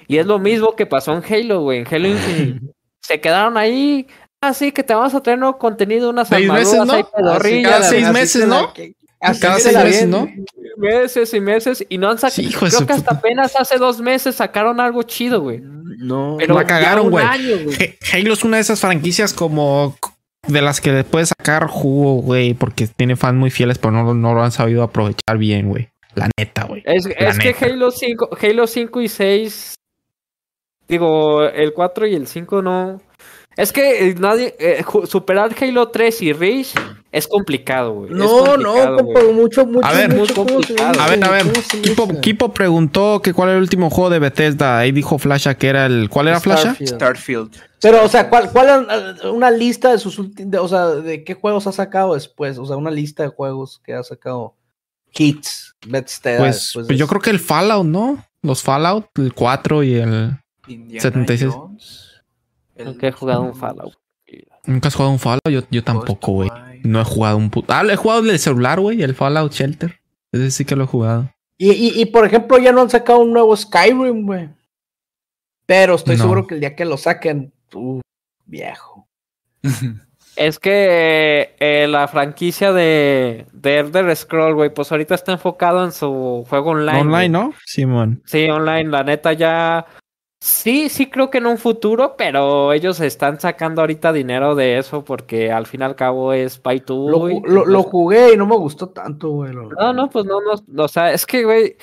[0.08, 2.74] Y es lo mismo que pasó en Halo, güey, en Halo Infinite.
[3.02, 4.08] Se quedaron ahí,
[4.42, 7.32] así que te vamos a traer nuevo contenido, unas Seis armaduras meses, ¿no?
[7.32, 8.74] Así cada seis meses, ¿no?
[9.20, 10.08] Cada seis meses.
[10.08, 10.28] ¿no?
[10.86, 14.36] Meses y meses, y no han sacado, Sí, creo que hasta apenas hace dos meses
[14.36, 15.62] sacaron algo chido, güey.
[15.62, 17.26] No, Pero La cagaron, güey.
[17.26, 19.98] Halo es una de esas franquicias como
[20.48, 24.14] de las que le puedes sacar jugo, güey, porque tiene fans muy fieles, pero no,
[24.14, 25.90] no lo han sabido aprovechar bien, güey.
[26.14, 26.82] La neta, güey.
[26.86, 27.56] Es, es que.
[27.60, 29.76] Halo 5, Halo 5 y 6,
[30.88, 33.02] digo, el 4 y el 5 no.
[33.58, 36.74] Es que eh, nadie, eh, superar Halo 3 y Reach
[37.12, 38.12] es complicado, güey.
[38.12, 40.14] no, no, complicado, compa, mucho, mucho, A ver.
[40.14, 41.02] mucho, Muy ¿cómo se complicado.
[41.02, 41.44] A ver, a ver.
[41.44, 42.22] ¿Cómo se Kipo?
[42.22, 44.78] Kipo preguntó que cuál era el último juego de Bethesda.
[44.78, 46.10] Ahí dijo Flasha que era el.
[46.10, 46.76] ¿Cuál era Flasha?
[46.76, 47.56] Starfield.
[47.82, 51.36] Pero, o sea, ¿cuál, cuál eh, una lista de sus últimos, o sea, de qué
[51.36, 52.58] juegos ha sacado después?
[52.58, 54.56] O sea, una lista de juegos que ha sacado
[55.14, 56.38] hits, Bethesda.
[56.38, 58.26] Pues, pues de yo creo que el Fallout, ¿no?
[58.42, 60.38] Los Fallout, el 4 y el.
[60.68, 61.54] Indiana 76.
[61.54, 62.05] Jones,
[62.76, 63.94] el- Nunca he jugado un Fallout.
[64.66, 65.50] ¿Nunca has jugado un Fallout?
[65.50, 66.50] Yo, yo tampoco, güey.
[66.84, 67.74] No he jugado un puto.
[67.74, 70.00] Ah, lo he jugado en el celular, güey, el Fallout Shelter.
[70.32, 71.30] Ese sí que lo he jugado.
[71.58, 74.50] Y, y, y, por ejemplo, ya no han sacado un nuevo Skyrim, güey.
[75.66, 76.24] Pero estoy No.
[76.24, 78.02] seguro que el día que lo saquen, uh,
[78.46, 79.08] viejo.
[80.36, 85.94] Es que eh, la franquicia de, de Elder Scroll, güey, pues ahorita está enfocado en
[85.94, 87.00] su juego online.
[87.00, 87.30] Online.
[87.30, 87.54] ¿no?
[87.66, 88.22] Simón.
[88.26, 89.86] Sí, online, la neta ya.
[90.48, 95.04] Sí, sí creo que en un futuro, pero ellos están sacando ahorita dinero de eso
[95.04, 98.56] porque al fin y al cabo es pay to Lo, lo, jugué y no me
[98.56, 99.52] gustó tanto, güey.
[99.54, 100.36] lo- No, no, pues no,
[100.68, 101.78] no, o sea, es que, güey.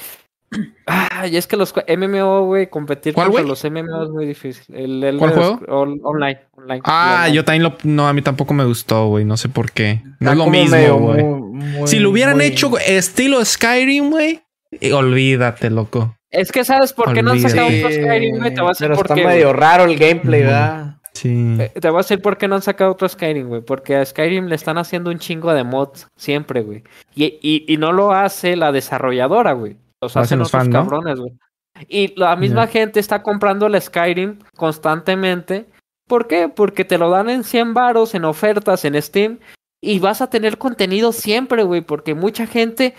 [0.86, 3.48] Ay, es que los MMO, güey, competir ¿Cuál, contra güey?
[3.50, 4.72] los MMO es muy difícil.
[4.76, 5.60] El, el ¿Cuál juego?
[6.02, 6.82] Online, online.
[6.84, 7.34] Ah, online.
[7.34, 7.74] yo también lo.
[7.82, 9.24] No, a mí tampoco me gustó, güey.
[9.24, 10.02] No sé por qué.
[10.20, 11.24] No es lo mismo, medio güey.
[11.24, 14.40] muy- muy- Si lo hubieran muy- hecho estilo Skyrim, güey,
[14.72, 16.14] eh, olvídate, loco.
[16.32, 18.54] Es que, ¿sabes por qué no han sacado otro Skyrim, güey?
[18.54, 19.26] Te voy a decir Pero por está qué.
[19.26, 20.40] medio raro el gameplay.
[20.42, 20.96] ¿verdad?
[21.12, 21.56] Sí.
[21.60, 23.60] Eh, Te voy a decir por qué no han sacado otro Skyrim, güey.
[23.60, 26.82] Porque a Skyrim le están haciendo un chingo de mods siempre, güey.
[27.14, 29.76] Y, y, y no lo hace la desarrolladora, güey.
[30.00, 31.32] Los Lo hacen hacen los otros cabrones, güey.
[31.88, 35.66] Y la misma gente está comprando el Skyrim constantemente.
[36.08, 36.48] ¿Por qué?
[36.48, 39.38] Porque te lo dan en 100 varos, en ofertas, en Steam.
[39.82, 41.80] Y vas a tener contenido siempre, güey.
[41.82, 42.94] Porque mucha gente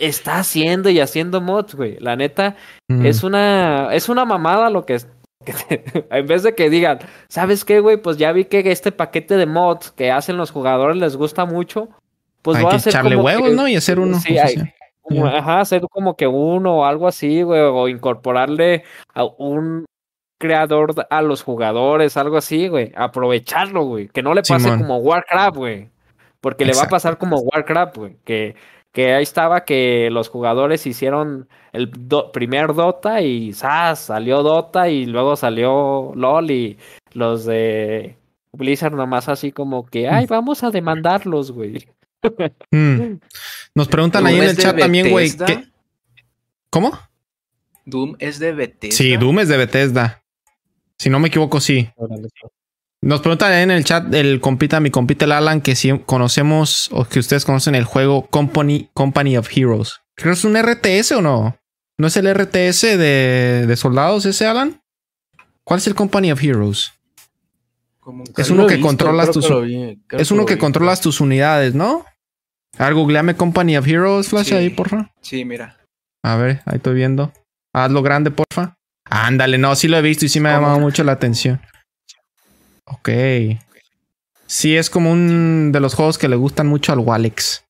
[0.00, 1.96] está haciendo y haciendo mods, güey.
[2.00, 2.56] La neta,
[2.88, 3.06] Mm.
[3.06, 5.08] es una, es una mamada lo que es.
[5.44, 6.98] que en vez de que digan,
[7.28, 7.96] ¿sabes qué, güey?
[7.96, 11.88] Pues ya vi que este paquete de mods que hacen los jugadores les gusta mucho.
[12.42, 13.68] Pues Hay voy a que hacer echarle como huevos, que- ¿no?
[13.68, 14.18] Y hacer uno.
[14.18, 14.56] Sí, sea, hay-
[15.02, 17.60] como- Ajá, hacer como que uno o algo así, güey.
[17.60, 19.84] O incorporarle a un
[20.38, 22.92] creador a los jugadores, algo así, güey.
[22.96, 24.08] Aprovecharlo, güey.
[24.08, 24.78] Que no le pase Simón.
[24.78, 25.88] como Warcraft, güey.
[26.40, 28.16] Porque le va a pasar como Warcraft, güey.
[28.24, 28.54] Que,
[28.92, 34.00] que ahí estaba que los jugadores hicieron el do- primer Dota y ¡zas!
[34.00, 36.78] salió Dota y luego salió LOL y
[37.12, 38.16] los de
[38.52, 41.88] Blizzard nomás así como que, ay, vamos a demandarlos, güey.
[42.70, 43.18] Mm.
[43.74, 45.24] Nos preguntan ahí en es el de chat también, güey.
[45.30, 45.46] Bethesda.
[45.46, 45.64] ¿qué-
[46.68, 46.92] ¿Cómo?
[47.86, 48.94] Doom es de Bethesda.
[48.96, 50.22] Sí, Doom es de Bethesda.
[50.98, 51.88] Si no me equivoco, sí.
[53.02, 57.04] Nos preguntan en el chat el compita, mi compita el Alan, que si conocemos o
[57.06, 60.00] que ustedes conocen el juego Company, Company of Heroes.
[60.16, 61.56] Creo que es un RTS o no.
[61.98, 64.82] ¿No es el RTS de, de soldados ese, Alan?
[65.64, 66.92] ¿Cuál es el Company of Heroes?
[68.00, 70.60] Como un Es uno que visto, controlas tus- que vi, Es uno que vi.
[70.60, 72.04] controlas tus unidades, ¿no?
[72.78, 74.54] A ver, googleame Company of Heroes, Flash, Sí.
[74.54, 75.10] ahí, porfa.
[75.22, 75.76] Sí, mira.
[76.22, 77.32] A ver, ahí estoy viendo.
[77.74, 78.76] Hazlo grande, porfa.
[79.06, 81.60] Ándale, no, sí lo he visto y sí me ha llamado mucho la atención.
[82.92, 83.08] Ok.
[84.46, 87.64] Sí, es como un de los juegos que le gustan mucho al Walex.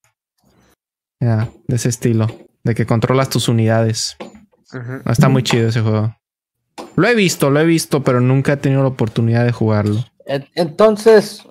[1.20, 2.26] Ya, de ese estilo.
[2.64, 4.16] De que controlas tus unidades.
[4.72, 6.16] No, está muy chido ese juego.
[6.96, 10.04] Lo he visto, lo he visto, pero nunca he tenido la oportunidad de jugarlo.
[10.26, 11.42] En- Entonces,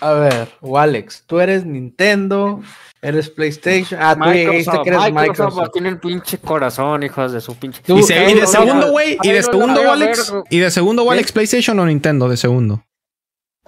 [0.00, 2.60] a ver, Alex, tú eres Nintendo,
[3.00, 4.00] eres PlayStation.
[4.02, 5.70] Ah, tú dijiste que eres Microsoft, Microsoft.
[5.72, 7.80] tiene el pinche corazón, hijos de su pinche.
[7.86, 9.16] Y, se- y de segundo, güey.
[9.22, 10.34] Y de segundo, Walex.
[10.50, 12.84] Y de segundo, Walex, PlayStation o Nintendo, de segundo.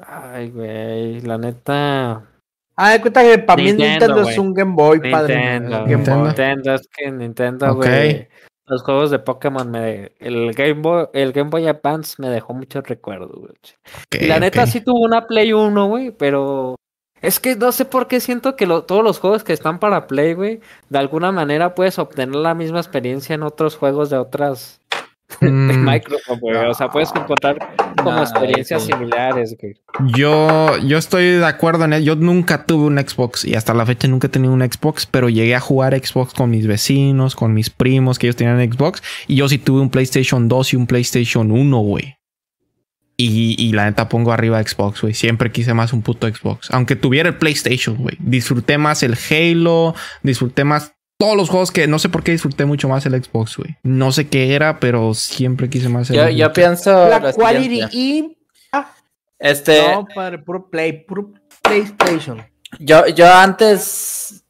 [0.06, 2.24] Ay, güey, la neta.
[2.76, 5.36] Ah, de cuenta que para mí Nintendo, es un Game Boy, padre.
[5.36, 6.18] Nintendo, Game Nintendo.
[6.20, 6.26] Boy.
[6.28, 8.28] Nintendo, es que Nintendo, güey.
[8.66, 10.12] Los juegos de Pokémon me.
[10.20, 13.52] El Game Boy, el Game Boy Advance me dejó muchos recuerdos, güey.
[14.12, 16.76] Y la neta sí tuvo una Play 1, güey, pero
[17.20, 20.06] es que no sé por qué siento que lo- todos los juegos que están para
[20.06, 24.79] Play, güey, de alguna manera puedes obtener la misma experiencia en otros juegos de otras
[25.40, 25.84] de Mm.
[25.84, 26.56] Microsoft, güey.
[26.56, 27.56] O sea, puedes encontrar
[27.96, 28.92] como experiencias sí.
[28.92, 29.74] similares, güey.
[30.16, 32.04] Yo, yo estoy de acuerdo en él.
[32.04, 35.28] Yo nunca tuve un Xbox y hasta la fecha nunca he tenido un Xbox, pero
[35.28, 39.36] llegué a jugar Xbox con mis vecinos, con mis primos que ellos tenían Xbox y
[39.36, 42.16] yo sí tuve un PlayStation 2 y un PlayStation 1, güey.
[43.16, 45.12] Y, y la neta pongo arriba Xbox, güey.
[45.12, 46.70] Siempre quise más un puto Xbox.
[46.70, 48.16] Aunque tuviera el PlayStation, güey.
[48.18, 52.64] Disfruté más el Halo, disfruté más todos los juegos que no sé por qué disfruté
[52.64, 53.76] mucho más el Xbox, güey.
[53.82, 56.36] No sé qué era, pero siempre quise más el Yo, Xbox.
[56.36, 57.08] yo pienso.
[57.08, 58.38] La Quality y.
[59.38, 61.32] Este, No, padre, puro Play, puro
[61.62, 62.42] PlayStation.
[62.78, 64.44] yo, yo antes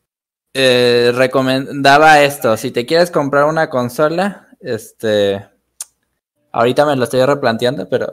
[0.55, 2.57] eh, recomendaba esto.
[2.57, 5.45] Si te quieres comprar una consola, este.
[6.53, 8.13] Ahorita me lo estoy replanteando, pero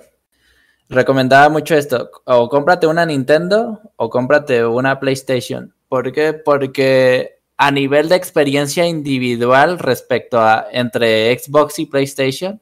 [0.90, 2.10] recomendaba mucho esto.
[2.26, 5.76] O cómprate una Nintendo o cómprate una PlayStation.
[5.88, 6.34] ¿Por qué?
[6.34, 12.62] Porque a nivel de experiencia individual respecto a entre Xbox y PlayStation,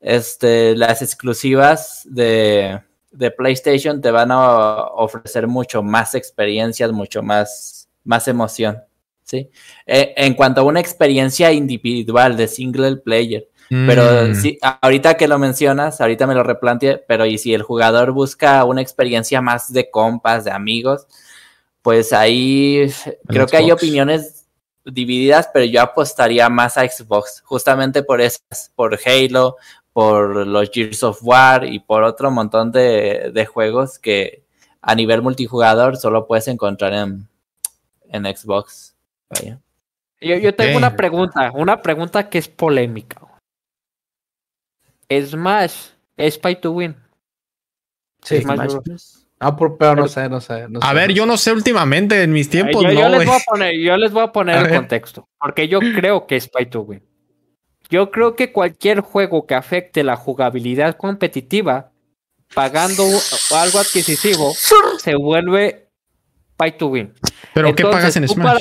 [0.00, 2.80] este, las exclusivas de,
[3.10, 8.82] de PlayStation te van a ofrecer mucho más experiencias, mucho más, más emoción.
[9.22, 9.50] ¿sí?
[9.84, 13.48] Eh, en cuanto a una experiencia individual de single player.
[13.68, 14.34] Pero Mm.
[14.36, 18.64] sí, ahorita que lo mencionas, ahorita me lo replanteé, pero y si el jugador busca
[18.64, 21.08] una experiencia más de compas, de amigos,
[21.86, 22.84] pues ahí
[23.28, 24.48] creo que hay opiniones
[24.84, 29.56] divididas, pero yo apostaría más a Xbox, justamente por esas, por Halo,
[29.92, 34.42] por los Gears of War y por otro montón de, de juegos que
[34.82, 37.28] a nivel multijugador solo puedes encontrar en,
[38.08, 38.96] en Xbox.
[39.30, 39.60] Vaya.
[40.20, 43.20] Yo, yo tengo una pregunta, una pregunta que es polémica.
[45.08, 45.24] güey.
[45.24, 46.96] Smash es pay to win.
[48.24, 48.84] Sí, Bros.
[48.84, 49.25] Bros.
[49.38, 50.66] Ah, por pero no sé, no sé.
[50.68, 51.26] no A sé, ver, no yo sé.
[51.28, 53.26] no sé últimamente, en mis tiempos yo, yo no, les güey.
[53.28, 54.76] voy a poner, yo les voy a poner A el ver.
[54.76, 57.02] contexto, porque yo creo que es pay to win.
[57.90, 61.92] Yo creo que cualquier juego que afecte la jugabilidad competitiva,
[62.54, 63.04] pagando
[63.54, 64.52] algo adquisitivo,
[64.98, 65.88] se vuelve
[66.56, 67.12] pay to win.
[67.54, 68.44] Pero ¿qué pagas en Smash?
[68.46, 68.60] para-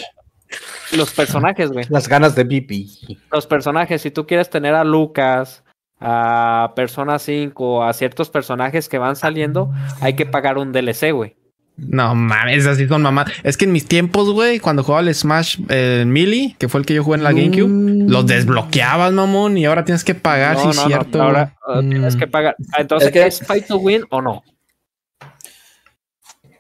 [0.92, 1.86] Los personajes, güey.
[1.90, 3.18] Las ganas de BP.
[3.32, 5.64] Los personajes, si tú quieres tener a Lucas,
[6.08, 9.72] a Persona 5, a ciertos personajes que van saliendo,
[10.02, 11.36] hay que pagar un DLC, güey.
[11.78, 13.30] No mames, así son mamás.
[13.44, 16.86] Es que en mis tiempos, güey, cuando jugaba el Smash eh, Melee, que fue el
[16.86, 18.08] que yo jugué en la GameCube, Mm.
[18.10, 21.24] los desbloqueabas, mamón, y ahora tienes que pagar, sí, No, es no, no, cierto.
[21.24, 22.20] ahora uh, tienes Mm.
[22.20, 22.56] que pagar.
[22.72, 24.44] Ah, Entonces, Es que- ¿es pay to win o no?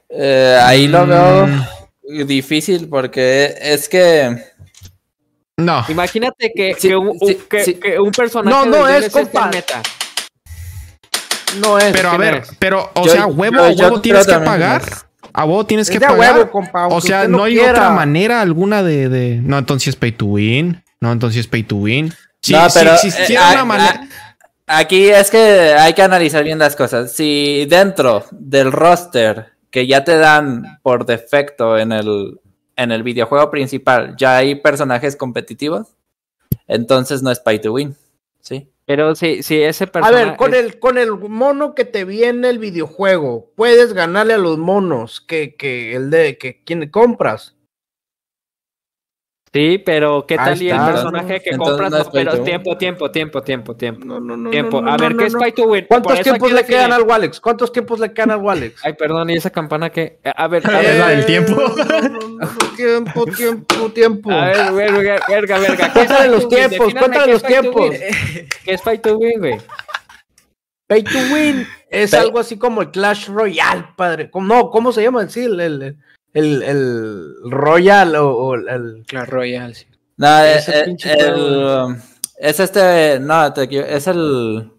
[0.09, 2.25] Eh, ahí lo veo Mm.
[2.27, 4.37] difícil porque es que
[5.57, 5.85] No.
[5.87, 7.73] Imagínate que, Sí, que un, sí, que- sí.
[7.75, 9.47] que un personaje No, no es, compa.
[9.47, 9.81] meta.
[11.61, 11.93] No es.
[11.93, 12.49] Pero a ¿quién ver, es?
[12.59, 14.81] pero, o Yo- sea, huevo, yo- huevo tienes que pagar.
[15.33, 16.35] A huevo tienes es que pagar.
[16.35, 16.87] huevo, compa.
[16.87, 17.71] o sea, no hay quiera.
[17.71, 20.83] otra manera alguna de, de- No, entonces es pay to win.
[20.99, 22.13] No, entonces es pay to win.
[22.41, 24.07] Si, No, si pero, existiera eh, una manera.
[24.67, 25.37] aquí es que
[25.77, 27.11] hay que analizar bien las cosas.
[27.13, 32.39] Si dentro del roster que ya te dan por defecto en el,
[32.75, 35.95] en el videojuego principal ya hay personajes competitivos,
[36.67, 37.95] entonces no es pay to win.
[38.41, 38.69] ¿Sí?
[38.85, 40.25] Pero si, si ese A personaje.
[40.25, 44.59] ver, con el, con el mono que te viene el videojuego, puedes ganarle a los
[44.59, 47.54] monos que, que el de que quien compras.
[49.55, 52.05] Sí, pero ¿qué tal y el personaje que Entonces compras?
[52.05, 54.03] no pero tiempo, tiempo, tiempo, tiempo, tiempo.
[54.03, 54.81] No, no, no, tiempo.
[54.81, 55.39] no, a no, ver, no, ¿qué es no.
[55.39, 55.85] Pay to Win?
[55.87, 57.39] ¿Cuántos tiempos le quedan al Walex?
[57.39, 58.81] ¿Cuántos tiempos le quedan al Walex?
[58.83, 60.19] Ay, perdón, ¿y esa campana qué?
[60.25, 61.55] A ver, a Es ver, la del tiempo.
[62.75, 64.29] tiempo, tiempo, tiempo.
[64.29, 65.93] a ver, verga, verga, verga.
[65.93, 67.89] ¿Qué es Cuéntale los tiempos, cuéntale los tiempos.
[67.91, 69.57] ¿Qué es Pay to Win, güey?
[70.87, 74.29] Pay to win es algo así como el Clash Royale, padre.
[74.29, 75.27] ¿Cómo- No, ¿cómo se llama?
[75.29, 75.97] Sí, el,
[76.35, 79.03] el, el, Royal o, o el...
[79.07, 79.85] Clash Royale, sí.
[80.17, 81.97] No, Ese eh, pinche el, um,
[82.37, 84.71] es este, no, te es el,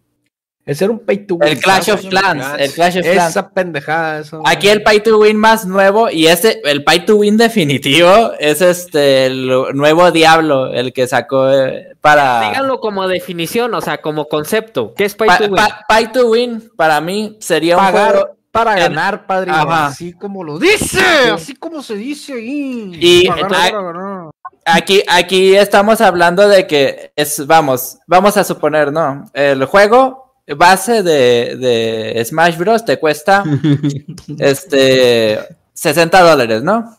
[0.64, 1.48] Ese era un Pay to win.
[1.48, 3.30] el Clash of Clans, el Clash of Clans.
[3.30, 4.42] Esa pendejada, eso.
[4.46, 8.62] Aquí el Pay to Win más nuevo y ese, el Pay to Win definitivo es
[8.62, 12.48] este, el nuevo Diablo, el que sacó eh, para...
[12.48, 14.94] Díganlo como definición, o sea, como concepto.
[14.96, 15.54] ¿Qué es Pay Pa- to Win?
[15.56, 19.50] pa- pay to Win para mí sería un juego para el- ganar, padre.
[19.52, 19.86] Ajá.
[19.86, 21.00] Así como lo dice,
[21.32, 22.92] así como se dice ahí.
[23.00, 24.30] Y- ganar.
[24.64, 29.30] Aquí, aquí estamos hablando de que es, vamos, vamos a suponer, ¿no?
[29.32, 32.84] El juego base de, de Smash Bros.
[32.84, 33.44] te cuesta
[34.38, 35.38] este
[35.72, 36.96] 60 dólares, ¿no?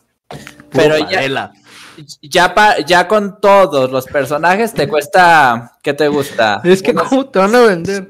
[0.70, 1.50] Pero ya,
[2.22, 6.60] ya, pa- ya con todos los personajes te cuesta, ¿qué te gusta?
[6.64, 8.08] Es que, Unos ¿cómo te van a vender?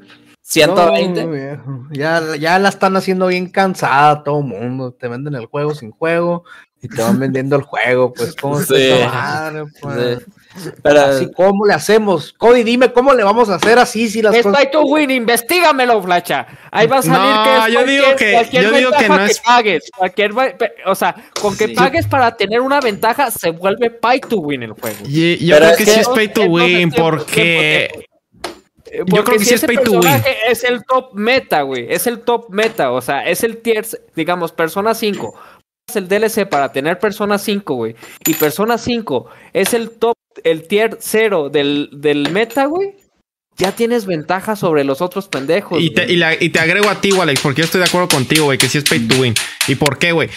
[0.49, 1.25] 120.
[1.25, 1.83] No, viejo.
[1.91, 4.91] ya, ya la están haciendo bien cansada todo el mundo.
[4.91, 6.43] Te venden el juego sin juego
[6.81, 8.13] y te van vendiendo el juego.
[8.13, 8.89] Pues, ¿cómo Sí.
[9.05, 10.19] madre, pues?
[10.57, 10.69] Sí.
[10.81, 12.33] Pero Así, ¿cómo le hacemos?
[12.33, 14.59] Cody, dime cómo le vamos a hacer así si las Es cosas.
[14.63, 16.47] Pay to Win, investígamelo, Flacha.
[16.71, 19.07] Ahí va a salir No, que es yo digo cualquier, que- cualquier yo digo que
[19.09, 19.91] no es- pagues.
[19.95, 20.31] Cualquier,
[20.87, 21.73] o sea, con que Sí.
[21.75, 24.97] pagues para tener una ventaja se vuelve Pay to Win el juego.
[25.05, 27.11] Y- yo Pero creo es que que- sí es pay to win tiempo,
[28.89, 29.05] porque...
[29.05, 29.15] tiempo.
[29.17, 30.01] Yo creo que si sí es pay to win.
[30.01, 31.87] personaje Es el top meta, güey.
[31.89, 32.91] Es el top meta.
[32.91, 33.85] O sea, es el tier,
[34.15, 35.39] digamos, Persona 5.
[35.89, 37.95] Es el DLC para tener Persona 5, güey.
[38.25, 40.13] Y Persona 5 es el top,
[40.43, 42.95] el tier 0 del, del meta, güey.
[43.57, 45.81] Ya tienes ventaja sobre los otros pendejos.
[45.81, 48.07] Y te, y, la- y te agrego a ti, Alex, porque yo estoy de acuerdo
[48.07, 49.33] contigo, güey, que sí es pay to win.
[49.67, 50.29] ¿Y por qué, güey?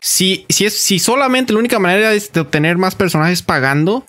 [0.00, 4.04] Si, si, es, si solamente la única manera es de obtener más personajes pagando,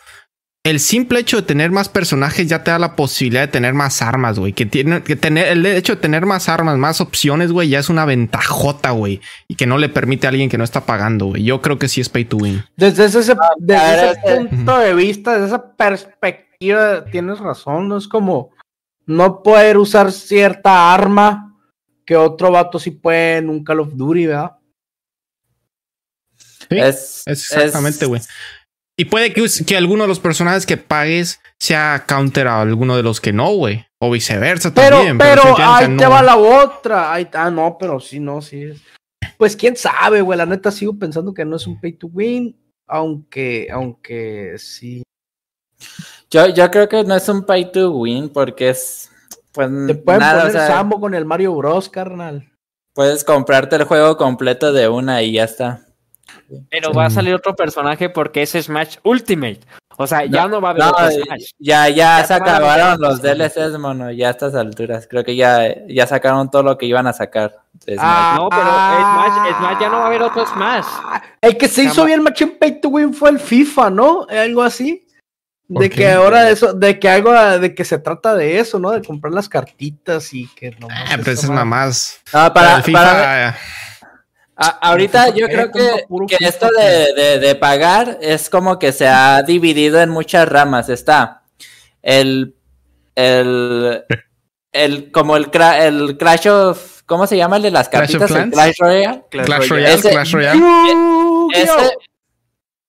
[0.69, 4.02] el simple hecho de tener más personajes ya te da la posibilidad de tener más
[4.02, 4.52] armas, güey.
[4.52, 7.89] Que, tiene, que tener el hecho de tener más armas, más opciones, güey, ya es
[7.89, 9.22] una ventajota, güey.
[9.48, 11.44] Y que no le permite a alguien que no está pagando, güey.
[11.45, 12.65] Yo creo que sí es pay to win.
[12.76, 17.88] Desde ese, desde ver, ese este- punto de vista, desde esa perspectiva, tienes razón.
[17.88, 18.52] No es como
[19.06, 21.56] no poder usar cierta arma
[22.06, 24.57] que otro vato sí puede en un Call of Duty, ¿verdad?
[26.35, 28.22] Sí, es, Es exactamente, güey.
[28.99, 33.03] Y puede que, que alguno de los personajes que pagues sea counter a alguno de
[33.03, 33.86] los que no, güey.
[33.99, 35.18] O viceversa Pero, también.
[35.18, 35.98] pero, que ahí no.
[35.98, 37.14] te va la otra.
[37.14, 38.64] Ahí, ah, no, pero sí, no, sí.
[38.64, 38.82] es-
[39.38, 40.38] Pues quién sabe, güey.
[40.38, 42.56] La neta sigo pensando que no es un pay to win.
[42.88, 45.03] Aunque, aunque sí.
[46.30, 49.11] Yo, yo creo que no es un pay to win porque es.
[49.52, 52.52] Pues Te pueden nada, poner o sea, Sambo con el Mario Bros, carnal.
[52.94, 55.87] puedes comprarte el juego completo de una y ya está.
[56.70, 59.60] Pero va a salir otro personaje porque es Smash Ultimate.
[59.99, 61.52] O sea, ya no va a haber No, otro Smash.
[61.58, 65.08] ya, ya, Ya se acabaron los DLCs, mono, ya a estas alturas.
[65.10, 67.58] Creo que ya, ya sacaron todo lo que iban a sacar.
[67.86, 68.06] de Smash.
[68.08, 70.86] Ah, No, pero Smash, Smash ya no va a haber otro Smash.
[71.41, 74.26] El que se hizo bien machín pay to win fue el FIFA, ¿no?
[74.30, 75.04] Algo así.
[75.68, 75.95] ¿Por De qué?
[75.98, 78.91] que ahora eso, de que algo, de que se trata de eso, ¿no?
[78.91, 80.88] De comprar las cartitas y que no.
[80.90, 82.22] Ah, pero esas mamás.
[82.34, 83.58] No, para, el FIFA, para-
[84.58, 86.06] a- ahorita ¿Por yo creo que,
[86.40, 90.90] esto de, de- de pagar es como que se ha dividido en muchas ramas.
[90.90, 91.44] Está
[92.02, 92.56] el,
[93.16, 94.04] el,
[94.72, 98.16] el como el, cra- el Clash of, ¿cómo se llama el de las Clash?
[98.16, 98.54] El Clans?
[98.54, 99.24] Clash Royale.
[99.30, 100.62] Clash Royale, Ese- Clash Royale.
[101.54, 101.92] Ese,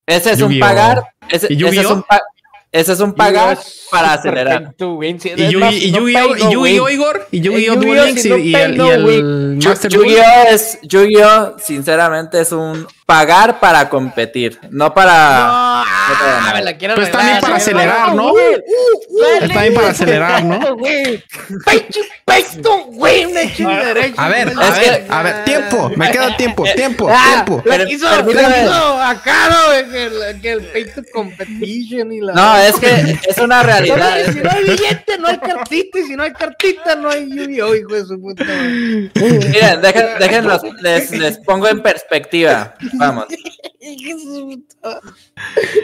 [0.07, 1.05] ese es un pagar.
[1.29, 2.23] Ese, ¿Y ese es un, pa-
[2.71, 3.59] ese es un es
[3.91, 4.75] para acelerar.
[4.79, 6.89] Y Yu-Gi-Oh.
[6.91, 9.91] Igor, y Yu-Gi-Oh, Yu-Gi-Oh, Duel Links si y, el, Master.
[9.91, 12.87] Yu-Gi-Oh es, Yu-Gi-Oh sinceramente es un
[13.19, 15.47] pagar para competir, no para...
[15.47, 15.85] No,
[16.43, 16.53] nada.
[16.53, 18.35] me la quieren Pues también para acelerar, ¿no?
[19.41, 20.61] Está bien para acelerar, ¿no?
[24.17, 27.63] A ver, Es a ver, que- a ver, tiempo, me queda tiempo, tiempo, Ah, tiempo.
[27.63, 28.11] Permíteme.
[28.35, 29.91] la quiso acá, ¿no?
[29.91, 32.33] Que el, que el pay to competition y la.
[32.35, 34.19] No, es que es una realidad.
[34.33, 35.99] si no hay billete, no hay cartita.
[35.99, 39.11] Y si no hay cartita, no hay Yu-Gi-Oh, hijo de su puta madre.
[39.15, 39.81] Miren,
[40.19, 42.75] déjenlos, les, les pongo en perspectiva.
[42.99, 43.27] Vamos.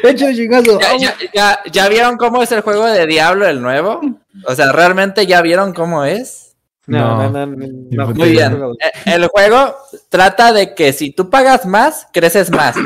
[0.03, 0.79] Échale chingazo.
[0.81, 4.01] ¿Ya, ya, ya, ya vieron cómo es el juego de Diablo, el nuevo?
[4.47, 6.57] O sea, ¿realmente ya vieron cómo es?
[6.87, 7.31] No, No.
[7.31, 7.57] no, no.
[7.57, 8.61] no, no, Muy Muy bien.
[8.81, 9.75] Eh, El juego
[10.09, 12.77] trata de que si tú pagas más, creces más.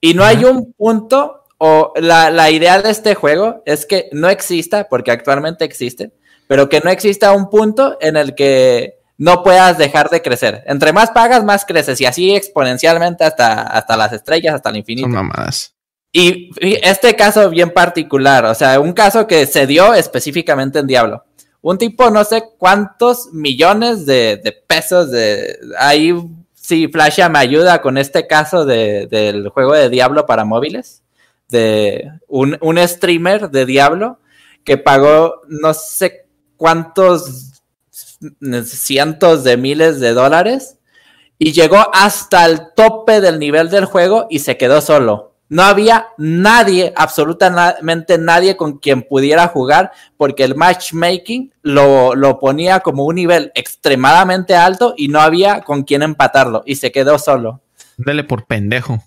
[0.00, 4.28] Y no hay un punto, o la, la idea de este juego es que no
[4.28, 6.12] exista, porque actualmente existe,
[6.48, 10.64] pero que no exista un punto en el que no puedas dejar de crecer.
[10.66, 15.06] Entre más pagas, más creces, y así exponencialmente hasta, hasta las estrellas, hasta el infinito.
[15.06, 15.74] Son mamadas.
[16.10, 21.24] Y este caso bien particular, o sea, un caso que se dio específicamente en Diablo.
[21.62, 25.58] Un tipo, no sé cuántos millones de, de pesos de...
[25.78, 26.12] Ahí
[26.54, 31.02] sí, Flasha me ayuda con este caso de- del juego de Diablo para móviles.
[31.48, 34.18] De un, un streamer de Diablo
[34.64, 36.26] que pagó no sé
[36.56, 37.51] cuántos
[38.64, 40.78] cientos de miles de dólares
[41.38, 45.30] y llegó hasta el tope del nivel del juego y se quedó solo.
[45.48, 52.80] No había nadie, absolutamente nadie con quien pudiera jugar porque el matchmaking lo, lo ponía
[52.80, 57.60] como un nivel extremadamente alto y no había con quien empatarlo y se quedó solo.
[57.98, 59.02] Dele por pendejo.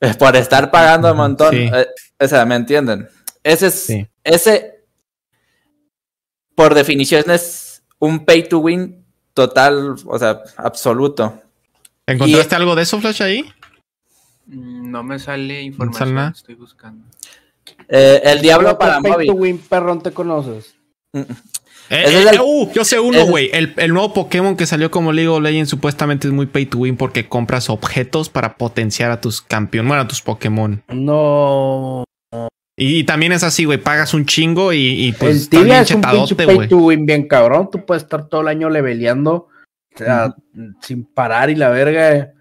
[0.00, 1.50] Eh, Por estar pagando un montón.
[1.54, 1.70] Sí.
[1.72, 1.86] Eh,
[2.18, 3.08] o sea, ¿me entienden?
[3.42, 4.06] Ese es, Sí.
[4.22, 4.84] ese,
[6.54, 7.63] por definición, es
[8.06, 9.04] un pay to win
[9.34, 11.40] total, o sea, absoluto.
[12.06, 13.44] ¿Encontraste algo de eso, Flash, ahí?
[14.46, 16.30] Mm, No me sale sale información, nada?
[16.36, 17.04] estoy buscando.
[17.88, 19.30] Eh, el Diablo para Pay to móvil.
[19.32, 20.74] win, perrón, te conoces.
[21.14, 21.24] Eh,
[21.88, 23.50] Ese eh, es el- uh, yo sé uno, güey.
[23.52, 26.78] El, el nuevo Pokémon que salió como League of Legends supuestamente es muy pay to
[26.78, 30.82] win porque compras objetos para potenciar a tus campeones, bueno, a tus Pokémon.
[30.88, 32.04] No.
[32.76, 33.78] Y, y también es así, güey.
[33.78, 36.54] Pagas un chingo y, y pues el está tibia bien es un pinche chetadote, pay
[36.56, 36.68] güey.
[36.68, 37.68] to win bien cabrón.
[37.70, 39.48] Tú puedes estar todo el año leveleando.
[39.94, 40.34] O sea,
[40.82, 42.32] sin parar y la verga.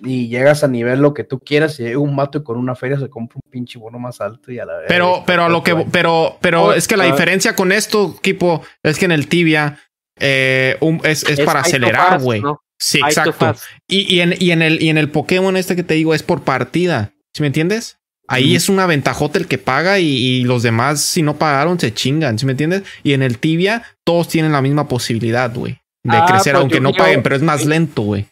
[0.00, 1.78] Y llegas a nivel lo que tú quieras.
[1.80, 4.50] Y llega un mato y con una feria se compra un pinche bono más alto
[4.52, 4.88] y a la verga.
[4.88, 7.10] Pero, pero a lo que, pero, pero Oh, es que la ah.
[7.10, 9.80] diferencia con esto, equipo, es que en el tibia
[10.18, 12.40] eh, un- es, es para acelerar, güey.
[12.40, 12.62] ¿no?
[12.78, 13.54] Sí, exacto.
[13.88, 16.22] Y, y en, y, en el, y en el Pokémon este que te digo es
[16.22, 17.12] por partida.
[17.34, 17.98] ¿Sí me entiendes?
[18.28, 21.92] Ahí es una ventajota el que paga y, y los demás, si no pagaron, se
[21.94, 22.38] chingan.
[22.38, 22.82] ¿Sí me entiendes?
[23.02, 25.80] Y en el tibia, todos tienen la misma posibilidad, güey.
[26.04, 28.26] De Ah, crecer, pues aunque no paguen, pero es más lento, güey.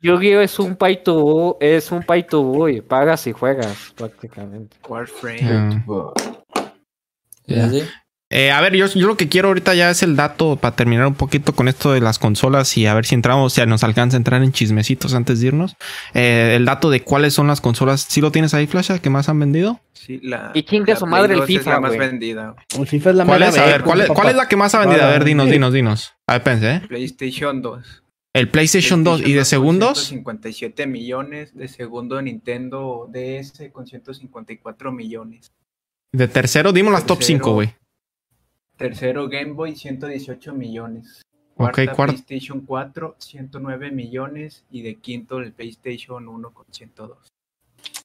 [0.00, 4.76] Yu-Gi-Oh es un pay to es un pay to win, pagas y juegas prácticamente.
[4.88, 5.82] Warframe.
[5.88, 6.12] Ah.
[7.46, 7.82] Sí, sí.
[8.30, 11.06] Eh, a ver, yo, yo lo que quiero ahorita ya es el dato para terminar
[11.06, 14.16] un poquito con esto de las consolas y a ver si entramos, si nos alcanza
[14.16, 15.76] a entrar en chismecitos antes de irnos.
[16.12, 19.30] Eh, el dato de cuáles son las consolas, ¿sí lo tienes ahí, Flasha, que más
[19.30, 19.80] han vendido?
[19.94, 22.00] Sí, la, Y chingue la su madre el 2 es FIFA, la más güey.
[22.06, 22.54] vendida.
[22.78, 23.58] El FIFA es la ¿Cuál mera es?
[23.58, 24.20] A ver, ¿cuál es, papá.
[24.20, 25.02] cuál es la que más ha vendido?
[25.04, 26.14] A ver, dinos, dinos, dinos.
[26.26, 26.80] A ver, pense, ¿eh?
[26.86, 28.02] PlayStation 2.
[28.34, 29.98] El PlayStation 2 y de segundos.
[30.04, 31.54] 157 millones.
[31.56, 35.50] De segundo Nintendo DS con 154 millones.
[36.12, 37.38] De tercero, dimos las top Tercero.
[37.38, 37.74] 5, güey.
[38.78, 41.22] Tercero Game Boy 118 millones.
[41.56, 42.12] Ok, Cuarta cuarto.
[42.14, 44.64] PlayStation 4 109 millones.
[44.70, 47.18] Y de quinto el PlayStation 1 con 102.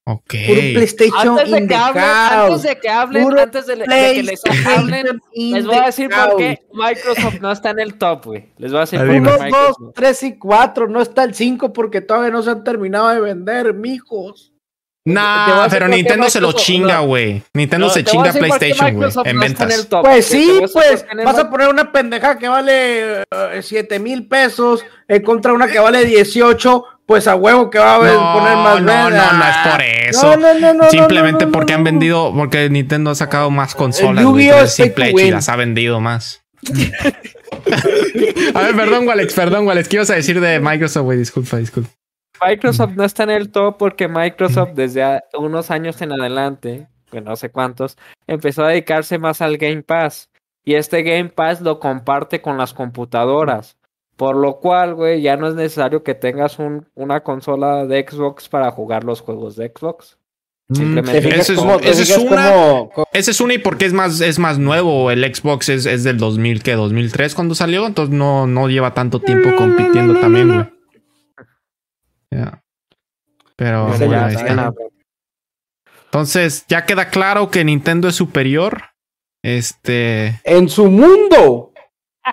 [0.06, 0.34] Ok.
[0.48, 3.86] Puro PlayStation Antes de que the hablen, antes de que hablen, Puro antes de, de
[3.86, 8.26] que les hablen, les voy a decir por qué Microsoft no está en el top,
[8.26, 8.50] güey.
[8.58, 9.80] Les voy a decir por qué Uno, Microsoft.
[9.80, 10.90] dos, tres y cuatro.
[10.90, 14.53] No está el cinco porque todavía no se han terminado de vender, mijos.
[15.06, 17.08] Nah, pero Nintendo se lo chinga, no.
[17.08, 17.44] güey.
[17.54, 19.88] Nintendo No, se chinga PlayStation, güey, en ventas.
[19.90, 23.26] top, Pues sí, pues vas a poner una pendeja que vale eh,
[23.62, 27.96] siete mil pesos en contra de una que vale 18, pues a huevo que va
[27.96, 29.32] a No, poner más no, verga.
[29.34, 30.38] no, no es por eso.
[30.38, 33.16] No, no, no, no, Simplemente no, no, no, porque no, han vendido, porque Nintendo ha
[33.16, 34.24] sacado más consolas.
[34.24, 36.44] hecho y las ha vendido más.
[38.54, 39.90] a ver, perdón, Walex, perdón, Walex.
[39.90, 41.18] ¿Qué ibas a decir de Microsoft, güey?
[41.18, 41.90] Disculpa, disculpa.
[42.48, 47.22] Microsoft no está en el top porque Microsoft desde a- unos años en adelante, que
[47.22, 47.98] no sé cuántos,
[48.28, 50.30] empezó a dedicarse más al Game Pass.
[50.66, 53.78] Y este Game Pass lo comparte con las computadoras.
[54.16, 58.48] Por lo cual, güey, ya no es necesario que tengas un, una consola de Xbox
[58.48, 60.18] para jugar los juegos de Xbox.
[60.72, 63.54] Simplemente ¿Te fijas Ese es- te ese es fijas una- cómo- cómo- Ese es una
[63.56, 65.12] y porque es más, es más nuevo.
[65.12, 66.74] El Xbox es, es del 2000, ¿qué?
[66.74, 67.86] 2003 cuando salió.
[67.86, 70.66] Entonces no, no lleva tanto tiempo compitiendo también, güey.
[73.56, 74.74] Pero bueno, ya
[76.06, 78.84] Entonces, ya queda claro que Nintendo es superior.
[79.44, 80.40] Este.
[80.44, 81.74] En su mundo,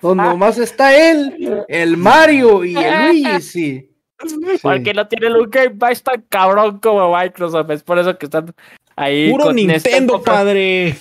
[0.01, 3.87] donde nomás está él, el Mario y el Luigi.
[4.63, 7.71] Porque no tienen un Game Pass tan cabrón como Microsoft.
[7.71, 8.55] Es por eso que están
[8.97, 9.31] ahí.
[9.31, 10.97] Puro con este Nintendo, padre.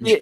[0.00, 0.20] Esto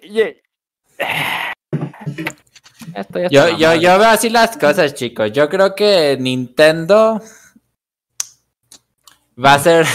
[2.93, 5.31] ya está Yo, yo, yo veo así las cosas, chicos.
[5.31, 7.21] Yo creo que Nintendo
[9.43, 9.85] va a ser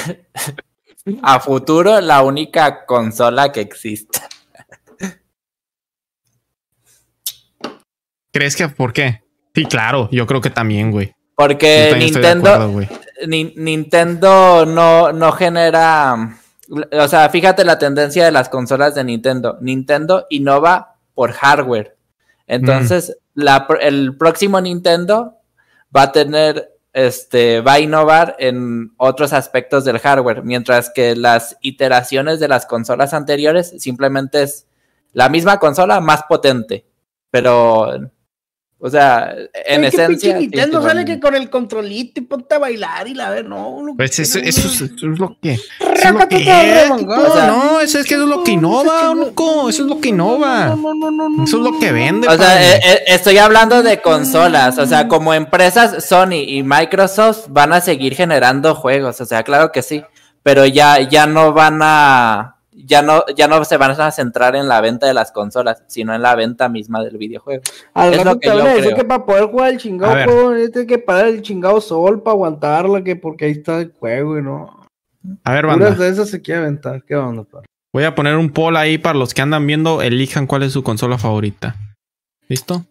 [1.22, 4.28] a futuro la única consola que exista.
[8.32, 9.22] ¿Crees que por qué?
[9.54, 11.14] Sí, claro, yo creo que también, güey.
[11.34, 12.88] Porque también Nintendo, acuerdo, güey.
[13.26, 16.38] Ni- Nintendo no, no genera.
[16.92, 19.56] O sea, fíjate la tendencia de las consolas de Nintendo.
[19.60, 21.96] Nintendo innova por hardware.
[22.46, 25.36] Entonces, la pr- el próximo Nintendo
[25.94, 26.72] va a tener.
[26.96, 32.64] Este va a innovar en otros aspectos del hardware, mientras que las iteraciones de las
[32.64, 34.66] consolas anteriores simplemente es
[35.12, 36.86] la misma consola más potente.
[37.30, 37.92] Pero,
[38.78, 39.34] o sea,
[39.64, 40.08] en qué esencia.
[40.08, 43.80] pinche Nintendo sale que con el controlito y ponte a bailar y la ver, no.
[43.80, 45.54] lo que Pues eso, eso, es, eso es lo que.
[45.54, 48.52] Eso es lo que es, O sea, no, eso es que eso es lo que
[48.52, 49.70] innova, loco.
[49.70, 50.66] Eso es lo que innova.
[50.66, 52.28] No, no, no, no, no, Eso es lo que vende.
[52.28, 52.76] O sea, padre.
[52.76, 57.80] eh, eh, estoy hablando de consolas, o sea, como empresas Sony y Microsoft van a
[57.80, 60.04] seguir generando juegos, o sea, claro que sí,
[60.42, 64.68] pero ya, ya no van a, ya no, ya no se van a centrar en
[64.68, 67.62] la venta de las consolas, sino en la venta misma del videojuego.
[67.94, 68.96] Al Es lo que te van yo a decir creo.
[68.96, 73.02] que para poder jugar el chingado juego, tienes que parar el chingado sol para aguantarla,
[73.02, 74.86] que porque ahí está el juego y no.
[75.42, 75.90] A ver, banda.
[75.90, 77.02] de esas se quiere aventar.
[77.02, 77.44] ¿Qué onda?
[77.92, 80.02] Voy a poner un poll ahí para los que andan viendo.
[80.02, 81.76] Elijan cuál es su consola favorita.
[82.48, 82.84] ¿Listo?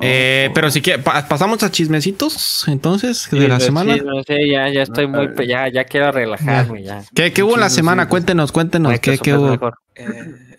[0.00, 3.94] Eh, pero si quieren, pasamos a chismecitos entonces de Sí, la pues, semana.
[3.94, 7.02] sí, no sé, ya, ya estoy muy, Ah, ya, ya quiero relajarme, ya.
[7.14, 8.08] ¿Qué, qué hubo en la semana?
[8.08, 8.92] Cuéntenos, cuéntenos.
[9.00, 9.50] ¿Qué, Microsoft qué hubo?
[9.50, 9.74] mejor.
[9.96, 10.04] Eh,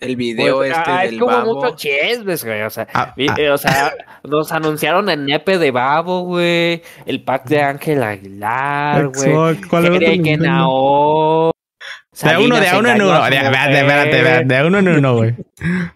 [0.00, 1.54] el video Pues, este ah, del es como babo.
[1.54, 2.62] mucho chismes, güey.
[2.62, 3.34] O sea, Ah, vi- ah.
[3.38, 3.94] eh, o sea,
[4.24, 6.82] nos anunciaron el nepe de Babo, güey.
[7.06, 9.60] El pack de Ángel Aguilar, güey.
[9.68, 10.22] ¿cuál era otro Eric
[12.12, 13.22] De uno, de uno en uno.
[13.24, 13.72] De, espérate, mujer.
[13.84, 15.34] espérate, espérate, de uno en uno, güey.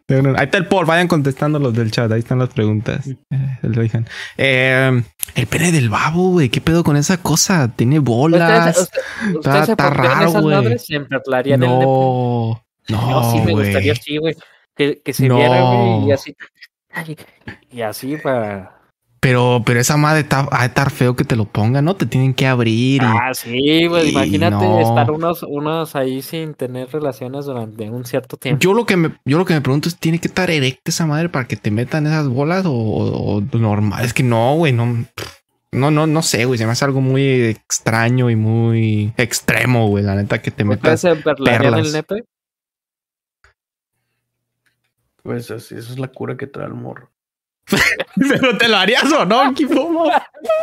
[0.07, 0.87] De uno en- Ahí está el poll.
[0.87, 2.11] Vayan contestando los del chat.
[2.13, 3.07] Ahí están las preguntas.
[3.09, 3.17] Eh.
[4.37, 5.03] Eh,
[5.35, 6.49] el pene del babo, güey.
[6.51, 7.73] ¿Qué pedo con esa cosa?
[7.75, 8.79] Tiene ¿Ustedes, bolas.
[8.79, 9.01] usted-
[9.71, 10.55] Está- raro, güey.
[11.59, 12.63] No.
[12.89, 13.65] No, sí me güey.
[13.67, 14.37] gustaría así, güey.
[14.77, 15.37] Que, que se No.
[15.37, 16.37] viera, güey, y así.
[17.73, 18.74] Y así para.
[19.25, 21.97] Pero, pero esa madre está, ha de estar feo que te lo pongan, ¿no?
[21.97, 23.07] Te tienen que abrir y...
[23.07, 24.81] Ah, sí, y Imagínate no.
[24.81, 28.61] estar unos, unos ahí sin tener relaciones durante un cierto tiempo.
[28.61, 31.07] Yo lo que me, yo lo que me pregunto es, ¿tiene que estar erecta esa
[31.07, 34.05] madre para que te metan esas bolas o, o- o normal?
[34.05, 35.07] Es que no, güey, no,
[35.73, 40.05] no, no, no sé, güey, se me hace algo muy extraño y muy extremo, güey,
[40.05, 41.37] la neta que te ¿Ustedes metas.
[41.43, 41.87] perlas.
[41.87, 42.25] el nepe?
[45.23, 47.11] Pues así, esa es la cura que trae el morro.
[48.17, 50.11] Pero te lo harías o no, Kifomo?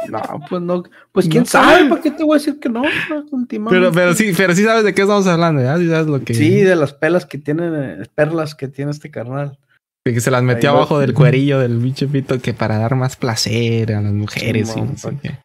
[0.09, 0.83] No, pues no.
[1.11, 1.49] Pues quién No.
[1.49, 2.83] sabe, ¿para qué te voy a decir que no?
[2.83, 3.23] Pues.
[3.69, 5.77] Pero, pero sí, pero sí sabes de qué estamos hablando, ¿ya?
[5.77, 6.33] Sí sabes lo que...
[6.33, 9.57] Sí, de las pelas que tienen, eh, perlas que tiene este carnal.
[10.05, 10.79] de que se las metió Ahí va.
[10.81, 14.71] abajo del cuerillo del bicho pito que para dar más placer a las mujeres y
[14.71, 15.37] Simón, no sé pa' qué.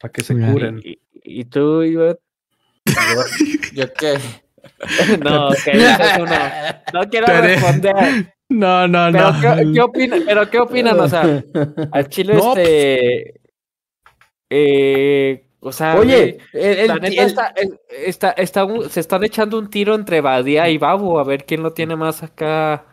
[0.00, 0.80] Para que se curen.
[1.26, 2.20] ¿Y, tú, Ivette?
[3.74, 4.18] Yo qué.
[5.22, 7.00] No, ok, eso no.
[7.00, 8.34] No quiero responder.
[8.54, 9.40] No, no, Pero, no.
[9.40, 10.22] ¿qué, qué opinan?
[10.26, 11.00] Pero, ¿qué opinan?
[11.00, 11.22] O sea,
[11.92, 13.40] al chile, No, este.
[14.50, 19.70] Eh, o sea, Oye, el, la el- está, es- está, está se están echando un
[19.70, 22.84] tiro entre Badía y Babu, a ver quién lo tiene más acá.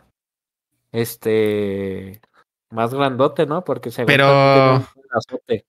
[0.90, 2.20] Este.
[2.70, 3.62] Más grandote, ¿no?
[3.64, 5.64] Porque según Pero- brazote.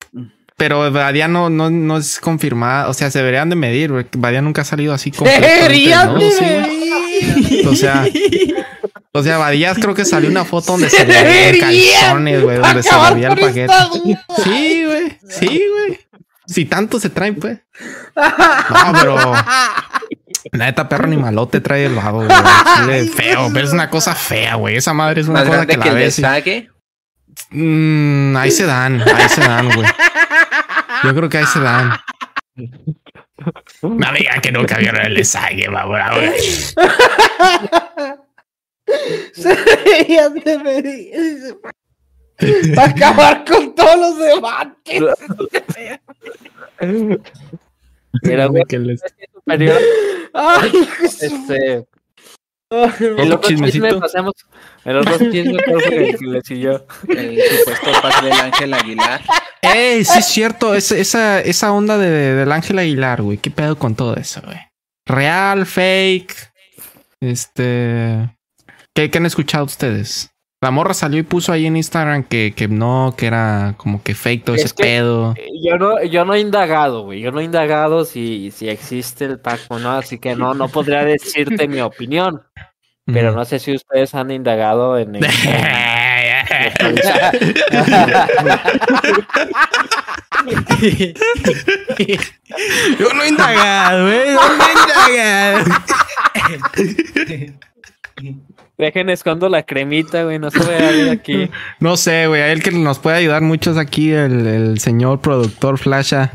[0.55, 2.87] Pero Badia no, no, no es confirmada.
[2.87, 3.91] O sea, se deberían de medir.
[4.17, 7.67] Badia nunca ha salido así completamente Deberían desnudo, de medir.
[7.67, 8.05] O sea,
[9.13, 12.91] o sea, Badías creo que salió una foto donde se le calzones, güey, donde se
[12.95, 13.61] le veía el paquete.
[13.65, 13.89] esta.
[14.43, 15.19] Sí, güey.
[15.29, 15.99] Sí, güey.
[16.47, 17.59] Si tanto se traen, pues.
[18.15, 19.15] No, pero.
[20.51, 22.37] La neta, perro ni malote trae el vago, güey.
[22.75, 24.77] Chile feo, pero es una cosa fea, güey.
[24.77, 26.19] Esa madre es una Más cosa que que, la ves.
[26.19, 26.69] y-.
[27.51, 29.87] Mm, ahí se dan, ahí se dan, güey.
[31.03, 31.93] Yo creo que ahí se dan.
[33.81, 36.31] No digan que nunca vieron el ensayo, güey.
[39.33, 41.57] Se deberían de medir.
[42.75, 45.03] Para acabar con todos los debates.
[48.23, 49.01] Mira, güey, Que les-
[49.33, 49.79] superior,
[50.33, 50.71] Ay,
[51.21, 51.85] este.
[52.71, 54.33] El otro chisme pasemos.
[54.83, 56.85] El otro chisme ¿cuál fue el que le siguió.
[57.07, 59.21] El supuesto pack del Ángel Aguilar.
[59.61, 63.37] Ey, sí es cierto, esa, esa, esa onda de, del Ángel Aguilar, güey.
[63.37, 64.57] ¿Qué pedo con todo eso, güey?
[65.05, 66.35] Real, fake.
[67.21, 68.35] Este.
[68.95, 70.29] ¿Qué, qué han escuchado ustedes?
[70.61, 74.13] La morra salió y puso ahí en Instagram que, que no, que era como que
[74.15, 75.33] fake todo Es ese que- pedo.
[75.61, 77.19] Yo no, yo no he indagado, güey.
[77.19, 80.69] Yo no he indagado si, si existe el pack o no, así que no, no
[80.69, 82.43] podría decirte mi opinión.
[83.05, 85.23] Pero no sé si ustedes han indagado en, en-
[92.99, 94.33] Yo no he indagado, ¿eh?
[94.33, 95.65] Yo no he indagado.
[98.77, 100.39] Dejen escondo la cremita, güey.
[100.39, 101.49] No se vea aquí.
[101.79, 102.41] No sé, güey.
[102.41, 106.33] El que nos puede ayudar mucho es aquí el, el señor productor Flasha.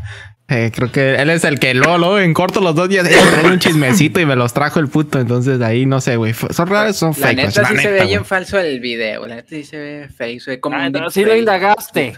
[0.51, 3.52] Eh, creo que él es el que Lolo en corto los dos días eh, trae
[3.52, 5.20] un chismecito y me los trajo el puto.
[5.20, 6.32] Entonces ahí no sé, güey.
[6.32, 7.36] Son raros, son La fake.
[7.36, 9.27] neta sí se ve bien falso el video.
[9.27, 10.40] La neta sí se ve fake.
[10.40, 12.16] Se ve como Ah, sí lo indagaste.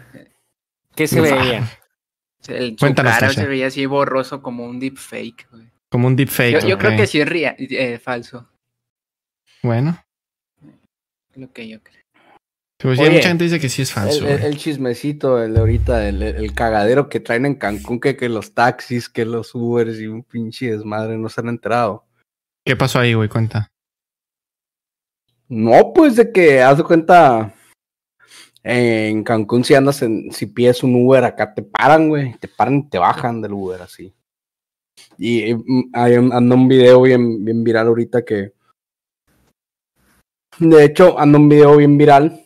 [0.94, 1.68] ¿Qué se veía?
[2.46, 5.48] El, su Cuéntanos, cara se veía así borroso como un deepfake.
[5.50, 5.64] güey.
[5.88, 6.60] Como un deepfake.
[6.60, 8.48] Yo, yo creo que sí es eh, falso.
[9.62, 9.98] Bueno.
[11.34, 11.96] Lo que yo creo.
[12.82, 14.24] Pues sí, Oye, mucha gente dice que sí es falso.
[14.24, 14.50] El, el- güey.
[14.52, 18.54] el chismecito, el de ahorita, el, el cagadero que traen en Cancún, que, que los
[18.54, 22.04] taxis, que los Ubers y un pinche desmadre no se han enterado.
[22.64, 23.28] ¿Qué pasó ahí, güey?
[23.28, 23.68] Cuenta.
[25.48, 27.54] No, pues de que haz de cuenta.
[28.62, 32.34] En Cancún, si andas en, si pides un Uber acá, te paran, güey.
[32.38, 34.12] Te paran y te bajan del Uber así.
[35.16, 38.52] Y, y, mm, hay un- anda un video bien, bien viral ahorita que.
[40.60, 42.44] De hecho, anda un video bien viral.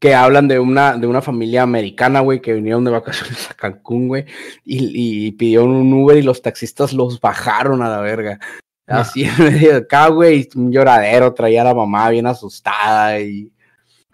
[0.00, 4.08] Que hablan de una, de una familia americana, güey, que vinieron de vacaciones a Cancún,
[4.08, 4.26] güey.
[4.64, 8.38] Y, y pidieron un Uber y los taxistas los bajaron a la verga.
[8.86, 9.00] Ah.
[9.00, 13.50] Así en medio de acá, güey, un lloradero, traía a la mamá bien asustada y...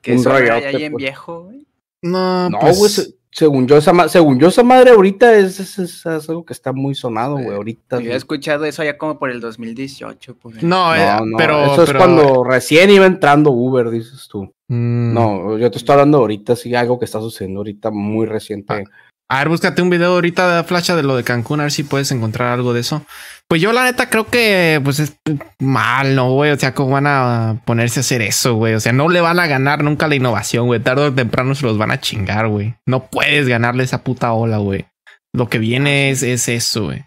[0.01, 1.03] Que Un rollote, ya bien pues.
[1.03, 1.67] viejo, güey.
[2.03, 6.05] No, No, pues, según yo, esa, ma- según yo, esa madre ahorita es, es, es-
[6.07, 8.01] es algo que está muy sonado, güey, ahorita.
[8.01, 10.35] Yo he escuchado eso ya como por el 2018.
[10.37, 10.63] por.
[10.65, 11.65] No, eh, No, no, pero.
[11.73, 14.53] eso es pero- cuando recién iba entrando Uber, dices tú.
[14.69, 15.15] Mm.
[15.15, 18.85] No, yo te estoy hablando ahorita, sí, algo que está sucediendo ahorita muy reciente.
[19.33, 21.85] A ver, búscate un video ahorita de Flasha de lo de Cancún, a ver si
[21.85, 23.07] puedes encontrar algo de eso.
[23.47, 25.17] Pues yo la neta creo que pues es
[25.61, 26.51] mal, ¿no, güey?
[26.51, 28.75] O sea, ¿cómo van a ponerse a hacer eso, güey?
[28.75, 30.81] O sea, no le van a ganar nunca la innovación, güey.
[30.81, 32.75] Tarde o temprano se los van a chingar, güey.
[32.87, 34.87] No puedes ganarle esa puta ola, güey.
[35.33, 37.05] Lo que viene es, es eso, güey.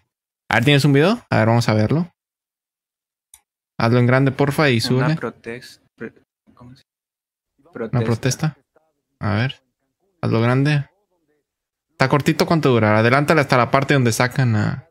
[0.50, 1.26] A ver, ¿tienes un video?
[1.30, 2.10] A ver, vamos a verlo.
[3.78, 5.16] Hazlo en grande, porfa, y Una súbele.
[5.18, 5.82] protesta.
[6.54, 6.84] ¿Cómo se
[7.92, 8.58] Una protesta.
[9.20, 9.62] A ver.
[10.22, 10.86] Hazlo grande.
[12.04, 13.00] Está cortito, ¿cuánto durará?
[13.00, 14.90] Adelántale hasta la parte donde sacan a...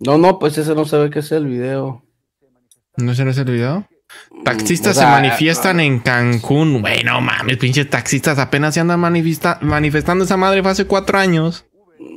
[0.00, 2.02] No, no, pues ese no se ve que es el video.
[2.96, 3.86] ¿No ese no es el video?
[4.44, 6.80] Taxistas O sea, se manifiestan en Cancún.
[6.80, 11.18] Güey, no mames, pinches taxistas apenas se andan manifesta- manifestando esa madre fue hace cuatro
[11.20, 11.64] años.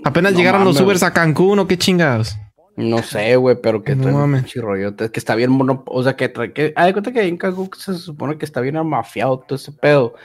[0.03, 0.81] Apenas No llegaron los.
[0.81, 2.35] Ubers a Cancún o qué chingados.
[2.75, 4.51] No sé, güey, pero que No mames.
[4.55, 7.93] rollote, que está bien mono, o sea, que que, de cuenta que en Cancún se
[7.99, 10.15] supone que está bien amafiado todo ese pedo,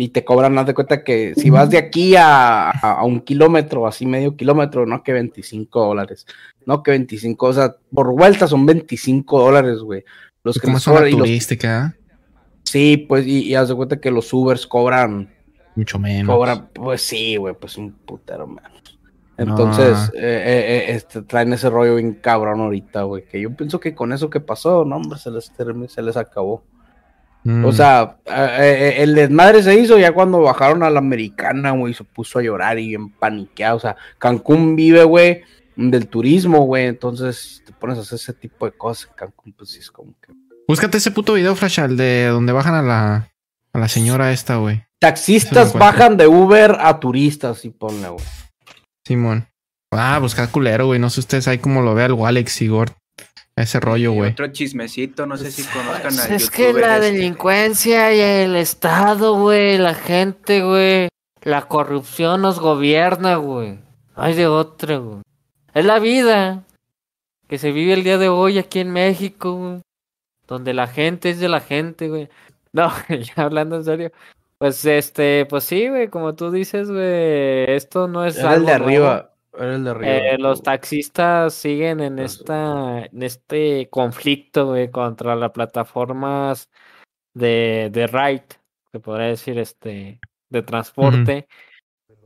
[0.00, 3.84] y te cobran, haz de cuenta que si vas de aquí a, a, un kilómetro,
[3.84, 6.24] así medio kilómetro, no que 25 dólares,
[6.64, 10.04] no que 25, o sea, por vuelta son 25 dólares, güey.
[10.44, 11.96] Los que una cobran, y los- turística,
[12.62, 15.34] sí, pues, y, y haz de cuenta que los Ubers cobran,
[15.74, 16.32] mucho menos.
[16.32, 19.00] cobran, pues sí, güey, pues un putero menos.
[19.36, 20.04] Entonces, No.
[20.14, 23.24] eh, eh, eh, este, traen ese rollo bien cabrón ahorita, güey.
[23.24, 25.52] Que yo pienso que con eso que pasó, no, hombre, se les,
[25.88, 26.62] se les acabó.
[27.48, 27.64] Mm.
[27.64, 31.94] O sea, eh, eh, el desmadre se hizo ya cuando bajaron a la americana, güey,
[31.94, 33.78] se puso a llorar y bien paniqueado.
[33.78, 35.40] O sea, Cancún vive, güey,
[35.74, 36.84] del turismo, güey.
[36.84, 40.34] Entonces, te pones a hacer ese tipo de cosas, Cancún, pues sí es como que.
[40.68, 43.32] Búscate ese puto video, Flash, el de donde bajan a la,
[43.72, 44.84] a la señora esta, güey.
[44.98, 48.24] Taxistas bajan de Uber a turistas, y ponle, güey.
[49.06, 49.48] Simón.
[49.90, 51.00] Ah, busca culero, güey.
[51.00, 52.92] No sé ustedes ahí cómo lo ve el Walex y Gord.
[53.62, 54.30] Ese rollo, güey.
[54.32, 57.12] Otro chismecito, no sé si conozcan Pues al es que la este.
[57.12, 61.08] delincuencia y el Estado, güey, la gente, güey,
[61.42, 63.78] la corrupción nos gobierna, güey.
[64.14, 65.22] Hay de otra, güey.
[65.74, 66.62] Es la vida
[67.48, 69.80] que se vive el día de hoy aquí en México, güey.
[70.46, 72.28] Donde la gente es de la gente, güey.
[72.70, 74.12] No, ya hablando en serio.
[74.58, 78.66] Pues este, pues sí, güey, como tú dices, güey, esto no es Era el algo
[78.66, 79.34] de arriba.
[79.58, 80.16] El de arriba.
[80.16, 86.70] Eh, los taxistas siguen en esta, en este conflicto, güey, contra las plataformas
[87.34, 88.46] de, de ride,
[88.92, 90.20] se podría decir, este,
[90.50, 91.48] de transporte.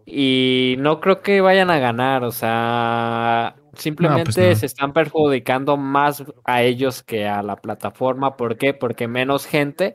[0.04, 4.56] Y no creo que vayan a ganar, o sea, simplemente no.
[4.56, 8.36] se están perjudicando más a ellos que a la plataforma.
[8.36, 8.74] ¿Por qué?
[8.74, 9.94] Porque menos gente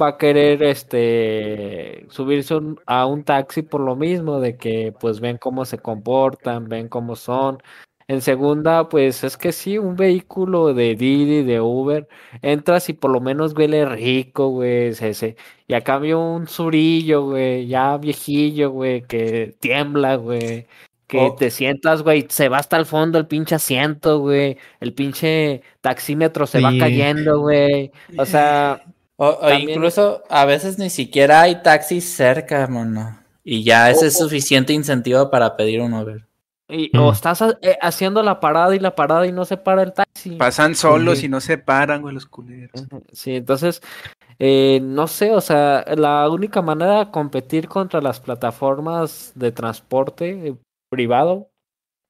[0.00, 5.20] va a querer este subirse un- a un taxi por lo mismo de que pues
[5.20, 7.62] ven cómo se comportan, ven cómo son.
[8.08, 12.06] En segunda, pues es que sí, un vehículo de Didi, de Uber,
[12.40, 15.36] entras y por lo menos huele rico, güey, se, se-
[15.66, 20.66] y a cambio un surillo, güey, ya viejillo, güey, que tiembla, güey,
[21.08, 21.34] que Oh.
[21.34, 26.46] te sientas, güey, se va hasta el fondo el pinche asiento, güey, el pinche taxímetro
[26.46, 28.84] se va cayendo, güey, o sea,
[29.18, 33.18] O, o También- incluso a veces ni siquiera hay taxis cerca, mono.
[33.44, 36.26] Y ya ese es O- suficiente incentivo para pedir un Uber.
[36.68, 36.98] Y, Mm.
[36.98, 39.92] O estás ha- eh, haciendo la parada y la parada y no se para el
[39.92, 40.32] taxi.
[40.32, 41.26] Pasan solos Sí.
[41.26, 42.86] y no se paran, güey, los culeros.
[43.12, 43.80] Sí, entonces,
[44.40, 50.56] eh, no sé, o sea, la única manera de competir contra las plataformas de transporte
[50.90, 51.48] privado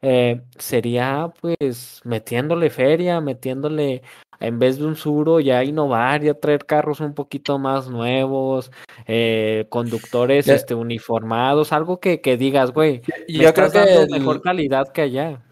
[0.02, 4.02] eh, sería pues metiéndole feria, metiéndole,
[4.40, 8.70] en vez de un suro, ya innovar, ya traer carros un poquito más nuevos,
[9.06, 14.42] eh, conductores Ya- este, uniformados, algo que, que digas, güey, yo creo que el- mejor
[14.42, 15.42] calidad que allá.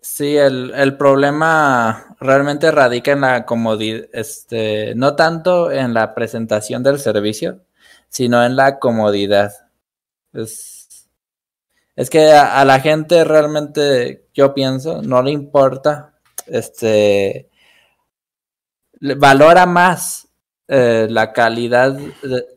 [0.00, 6.82] sí, el, el problema realmente radica en la comodidad, este, no tanto en la presentación
[6.82, 7.60] del servicio,
[8.08, 9.52] sino en la comodidad.
[10.32, 11.08] Es,
[11.96, 16.14] es que a, a la gente realmente, yo pienso, no le importa,
[16.46, 17.48] este,
[19.16, 20.28] valora más
[20.68, 21.98] eh, la calidad,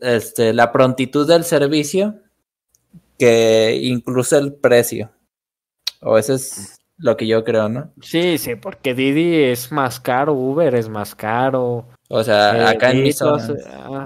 [0.01, 2.15] este, la prontitud del servicio
[3.17, 5.11] que incluso el precio.
[6.01, 7.91] O eso es lo que yo creo, ¿no?
[8.01, 11.87] Sí, sí, porque Didi es más caro, Uber es más caro.
[12.09, 13.53] O sea, Eh, acá en mi y zona.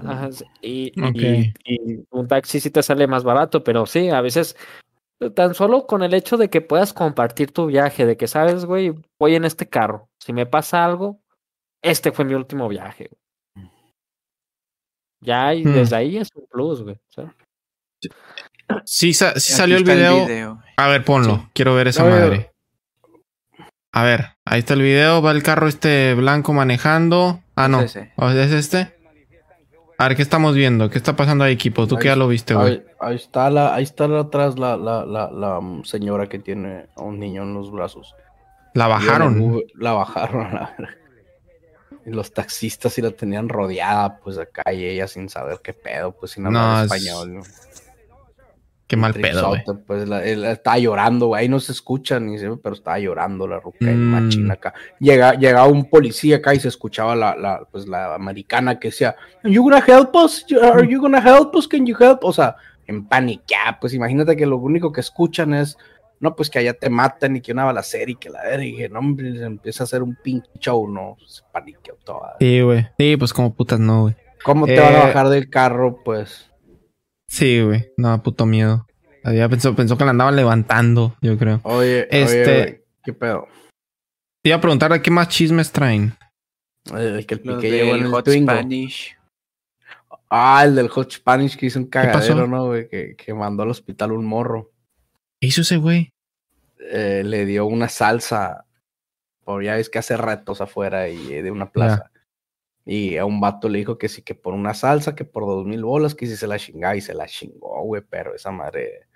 [0.07, 0.29] ajá,
[2.11, 4.55] un taxi sí te sale más barato, pero sí, a veces
[5.35, 8.93] tan solo con el hecho de que puedas compartir tu viaje, de que sabes, güey,
[9.19, 11.20] voy en este carro, si me pasa algo,
[11.81, 13.09] este fue mi último viaje.
[13.55, 13.69] güey.
[15.23, 15.73] Ya, y Hmm.
[15.73, 16.97] desde ahí es un plus, güey.
[17.09, 17.31] ¿sabes?
[18.85, 20.25] Sí, sa- sí salió el video.
[20.25, 20.61] video.
[20.77, 21.35] A ver, ponlo.
[21.37, 21.47] Sí.
[21.53, 22.51] Quiero ver esa madre.
[23.93, 25.21] A ver, ahí está el video.
[25.21, 27.41] Va el carro este blanco manejando.
[27.55, 27.81] Ah, no.
[27.81, 28.13] Es ese.
[28.15, 28.95] ¿O ¿Es este?
[29.97, 30.89] A ver, ¿qué estamos viendo?
[30.89, 31.85] ¿Qué está pasando ahí, equipo?
[31.85, 32.73] Tú que ya lo viste, güey.
[32.73, 36.39] Ahí, ahí está la, ahí está la- atrás la, la, la, la mm, señora que
[36.39, 38.15] tiene a un niño en los brazos.
[38.73, 39.39] La bajaron.
[39.39, 40.97] Uber- La bajaron a la verga.
[42.05, 46.11] Y los taxistas sí la tenían rodeada, pues acá y ella sin saber qué pedo,
[46.13, 47.33] pues sin hablar No, es- español.
[47.35, 47.41] ¿no?
[48.87, 49.63] Qué mal pedo, güey.
[49.87, 51.43] Pues la, él estaba llorando, güey.
[51.43, 53.95] Ahí no se escucha ni se pero estaba llorando la ruca Mm.
[53.95, 54.73] machina acá.
[54.99, 59.15] Llega, llegaba un policía acá y se escuchaba la, la, pues la americana que decía,
[59.43, 60.45] "Are you gonna help us?
[60.61, 61.69] Are you gonna help us?
[61.69, 62.19] Can you help?
[62.25, 65.77] O sea, en paniquea, pues imagínate que lo único que escuchan es,
[66.21, 68.77] no, pues que allá te matan y que una balacera y que la verga, y
[68.77, 72.35] que no, hombre, se empieza a hacer un pinche show, no, se paniqueó toda.
[72.39, 72.87] Sí, güey.
[72.97, 74.15] Sí, pues como putas no, güey.
[74.43, 75.99] ¿Cómo te van a Eh, bajar del carro?
[76.05, 76.47] Pues,
[77.27, 77.91] Sí, güey.
[77.97, 78.85] No, puto miedo.
[79.23, 81.59] Ya pensó, pensó que la andaban levantando, yo creo.
[81.63, 83.47] oye, Este- oye, ¿qué pedo?
[84.43, 86.13] Te iba a preguntar de qué más chismes traen.
[86.93, 88.51] El que el Los pique llegó en del el Hot Twingo.
[88.51, 89.15] Spanish.
[90.29, 92.89] Ah, el del Hot Spanish que hizo un cagadero, ¿no, güey?
[92.89, 94.70] Que, que mandó al hospital un morro.
[95.41, 96.13] ¿Qué hizo ese güey?
[96.91, 98.67] Eh, le dio una salsa.
[99.43, 102.11] Por ya ves que hace retos afuera y eh, de una plaza.
[102.85, 105.65] Y a un vato le dijo que sí, que por una salsa, que por dos
[105.65, 108.03] mil bolas, que si se la chingaba y se la chingó, güey.
[108.07, 109.07] Pero esa madre.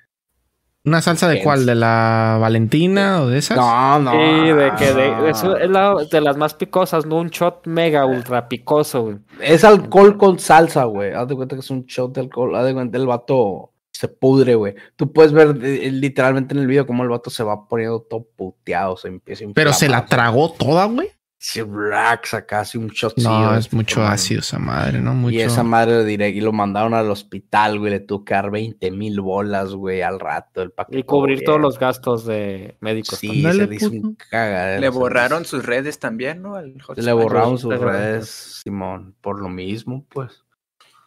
[0.84, 1.68] ¿Una salsa de cuál?
[1.68, 3.58] ¿De la Valentina o de esas?
[3.58, 4.12] No, no.
[4.12, 8.08] Sí, de que de, eso es la, de las más picosas, no un shot mega
[8.08, 9.18] ultra picoso, güey.
[9.42, 11.14] Es alcohol con salsa, güey.
[11.14, 12.56] Haz de cuenta que es un shot de alcohol.
[12.56, 14.76] Haz de cuenta el vato se pudre, güey.
[14.96, 18.28] Tú puedes ver eh, literalmente en el video cómo el vato se va poniendo todo
[18.36, 21.10] puteado, se empieza a Pero se la tragó toda, güey.
[21.38, 23.18] Sí, black, saca así un shot.
[23.18, 25.14] No, es mucho ácido esa madre, ¿no?
[25.14, 25.36] Mucho.
[25.36, 27.92] Y esa madre direct, y lo mandaron al hospital, güey.
[27.92, 30.64] Le tuvo que dar 20 mil bolas, güey, al rato.
[30.64, 33.20] El pa' que Y cubrir todo todos los gastos de médicos.
[33.20, 34.82] Sí, se le hizo un cagadero.
[34.82, 36.56] Le se borraron sus redes también, ¿no?
[36.56, 40.45] Al Le borraron sus redes, Simón, por lo mismo, pues.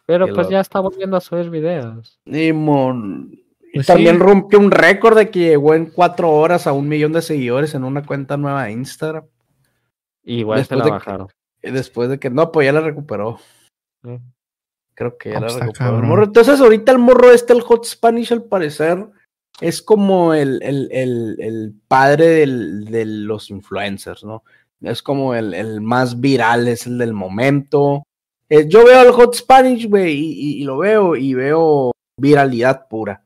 [0.09, 2.19] Pero que pues lo- ya está volviendo a subir videos.
[2.25, 3.29] Simón.
[3.71, 4.21] Y Pues también sí.
[4.23, 7.83] rompió un récord de que llegó en cuatro horas a un millón de seguidores en
[7.83, 9.25] una cuenta nueva de Instagram.
[10.23, 11.27] Igual Después se la que- bajaron.
[11.61, 13.37] Y después de que, no, pues ya la recuperó.
[14.03, 14.17] Sí.
[14.95, 15.69] Creo que ya la pues recuperó.
[15.71, 16.07] el cabrón.
[16.09, 16.23] morro.
[16.23, 19.05] Entonces, ahorita el morro este, el Hot Spanish, al parecer,
[19.61, 24.43] es como el, el, el, el padre del- de los influencers, ¿no?
[24.81, 28.03] Es como el, el más viral, es el del momento.
[28.49, 32.87] Eh, yo veo al Hot Spanish, güey, y, y- y lo veo, y veo viralidad
[32.87, 33.23] pura.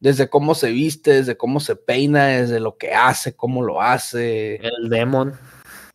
[0.00, 4.56] Desde cómo se viste, desde cómo se peina, desde lo que hace, cómo lo hace
[4.56, 5.34] El Demon.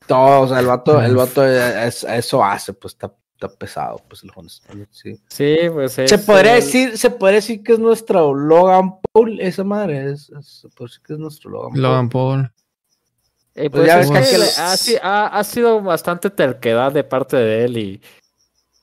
[0.07, 1.17] todo, o sea, el vato, el Uf.
[1.17, 5.19] vato es- eso hace, pues está, está pesado, pues el Hot Spanish, sí.
[5.27, 6.09] Sí, pues es.
[6.09, 10.29] Se podría el- decir, se podría decir que es nuestro Logan Paul, esa madre, es,
[10.37, 12.51] es- se puede decir que es nuestro Logan, Logan Paul.
[13.55, 15.81] eh, pues pues ya es ves que que le- aquel- ha, si- ha- ha sido
[15.81, 18.01] bastante terquedad de parte de él y,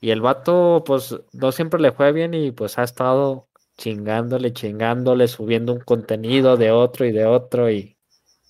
[0.01, 3.47] y el vato, pues no siempre le fue bien y pues ha estado
[3.77, 7.97] chingándole, chingándole, subiendo un contenido de otro y de otro y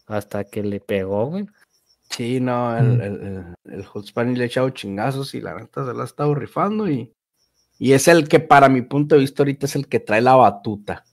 [0.08, 1.48] hasta que le pegó, güey.
[2.10, 5.86] Sí, no, el, el, el, el Hot Spanish le ha echado chingazos y la neta
[5.86, 7.14] se la ha estado rifando y,
[7.78, 10.36] y es el que para mi punto de vista ahorita es el que trae la
[10.36, 11.06] batuta.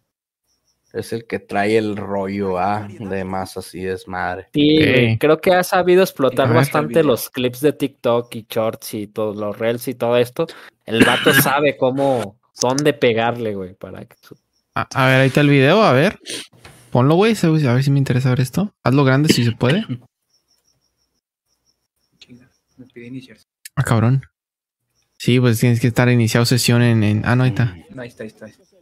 [0.97, 4.49] Es el que trae el rollo ah, de más así desmadre.
[4.55, 4.85] Sí, Ok.
[4.89, 9.37] güey, creo que ha sabido explotar bastante los clips de TikTok y shorts y todos
[9.37, 10.47] los reels y todo esto.
[10.87, 14.37] El vato sabe cómo, dónde pegarle, güey, para que su-
[14.75, 16.19] A, a ver, ahí está el video, a ver.
[16.91, 18.73] Ponlo, güey, se- a ver si me interesa ver esto.
[18.83, 19.85] Hazlo grande si se puede.
[22.19, 22.49] Chinga,
[22.79, 23.45] me pide iniciarse.
[23.75, 24.23] Ah, cabrón.
[25.19, 27.77] Sí, pues tienes que estar iniciado sesión en, en- Ah, no, ahí está.
[27.91, 28.47] No, ahí está, ahí está.
[28.47, 28.76] ahí está.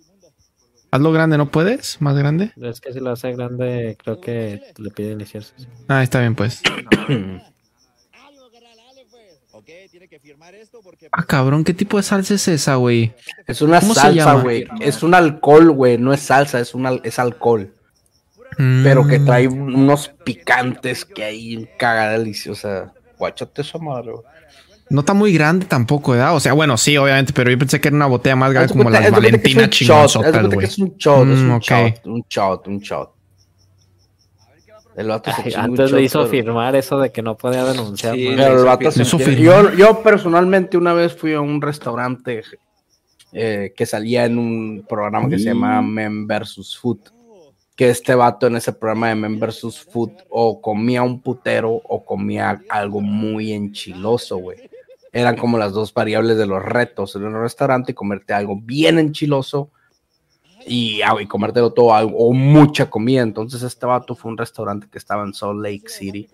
[0.95, 2.01] Hazlo grande, ¿no puedes?
[2.01, 2.53] ¿Más grande?
[2.63, 5.53] Es que si lo hace grande, creo que le pide iniciarse.
[5.89, 6.63] Ah, está bien, pues.
[11.13, 13.13] Ah, cabrón, ¿qué tipo de salsa es esa, güey?
[13.47, 14.67] Es una ¿Cómo se salsa, güey.
[14.81, 15.99] Es un alcohol, güey.
[15.99, 17.73] No es salsa, es, un al- es alcohol.
[18.57, 22.93] Pero que Mm, trae unos picantes que hay caga deliciosa.
[23.19, 24.25] Guachate esa madre, güey.
[24.95, 26.37] No está muy grande tampoco, ¿verdad?
[26.37, 28.79] O sea, bueno, sí, obviamente, pero yo pensé que era una botella más grande de
[28.79, 29.85] como las Valentina que
[30.55, 30.67] güey.
[30.67, 33.11] Es un shot, es Mm, un shot, un shot, un shot.
[34.97, 38.15] El vato se Ay, antes le hizo pero- firmar eso de que no podía denunciar.
[38.15, 38.37] Sí, ¿no?
[38.37, 39.43] Pero el vato se Eso entiende.
[39.43, 39.71] firmó.
[39.71, 42.43] yo, yo personalmente una vez fui a un restaurante
[43.33, 46.79] eh, que salía en un programa que se llamaba Men vs.
[46.81, 46.99] Food.
[47.75, 49.85] Que este vato en ese programa de Men vs.
[49.91, 54.59] Food o comía un putero o comía algo muy enchiloso, güey.
[55.15, 58.99] Eran como las dos variables de los retos en un restaurante y comerte algo bien
[58.99, 59.71] enchiloso
[60.67, 63.23] y, ah, y comértelo todo algo o mucha comida.
[63.23, 66.29] Entonces este vato fue a un restaurante que estaba en Salt Lake City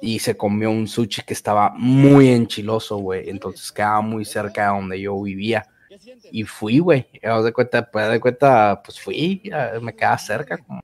[0.00, 3.28] y se comió un sushi que estaba muy enchiloso, güey.
[3.28, 5.66] Entonces quedaba muy cerca de donde yo vivía.
[6.32, 7.06] Y fui, güey.
[7.22, 9.42] De cuenta, pues de cuenta, pues fui,
[9.82, 10.82] me quedaba cerca, como,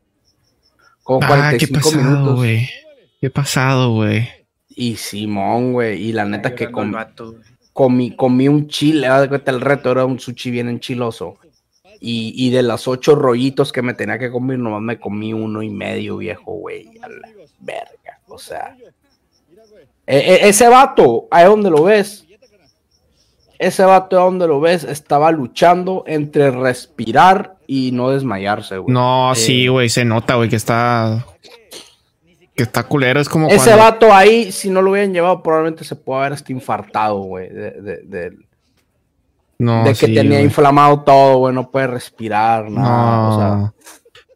[1.03, 2.37] como Ah, qué 45 pasado, minutos.
[2.37, 2.69] güey.
[3.21, 4.29] Qué pasado, güey.
[4.81, 6.01] Y Simón, güey.
[6.03, 7.35] Y la neta que Llorando el com- vato,
[7.75, 9.07] comí, comí un chile,
[9.47, 11.37] el reto era un sushi bien enchiloso.
[12.01, 15.63] Y, y de los ocho rollitos que me tenía que comer, nomás me comí uno
[15.63, 16.89] y medio, viejo, güey.
[17.03, 17.29] A la
[17.59, 18.21] verga.
[18.27, 18.75] O sea.
[20.07, 22.25] E- e- ese vato, ahí donde lo ves.
[23.59, 28.95] Ese vato, ahí donde lo ves, estaba luchando entre respirar y no desmayarse, güey.
[28.95, 31.27] No, Eh, sí, güey, se nota, güey, que está.
[32.61, 33.19] Que está culero.
[33.21, 33.77] Es como Ese cuando.
[33.85, 37.49] vato ahí, si no lo hubieran llevado, probablemente se puede haber hasta infartado, güey.
[37.49, 38.33] De, de- de-
[39.59, 40.45] No, de que sí, tenía güey.
[40.45, 43.29] inflamado todo, güey, no puede respirar, nada.
[43.29, 43.75] O sea, No.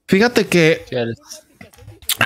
[0.09, 0.87] Fíjate que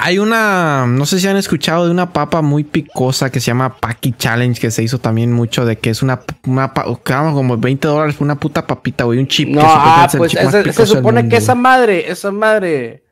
[0.00, 3.76] hay una, no sé si han escuchado de una papa muy picosa que se llama
[3.78, 8.16] Paki Challenge, que se hizo también mucho de que es una, una como 20 dólares
[8.20, 9.48] una puta papita, güey, un chip.
[9.48, 13.02] no, que ah, pues ese- se supone que esa madre, esa madre,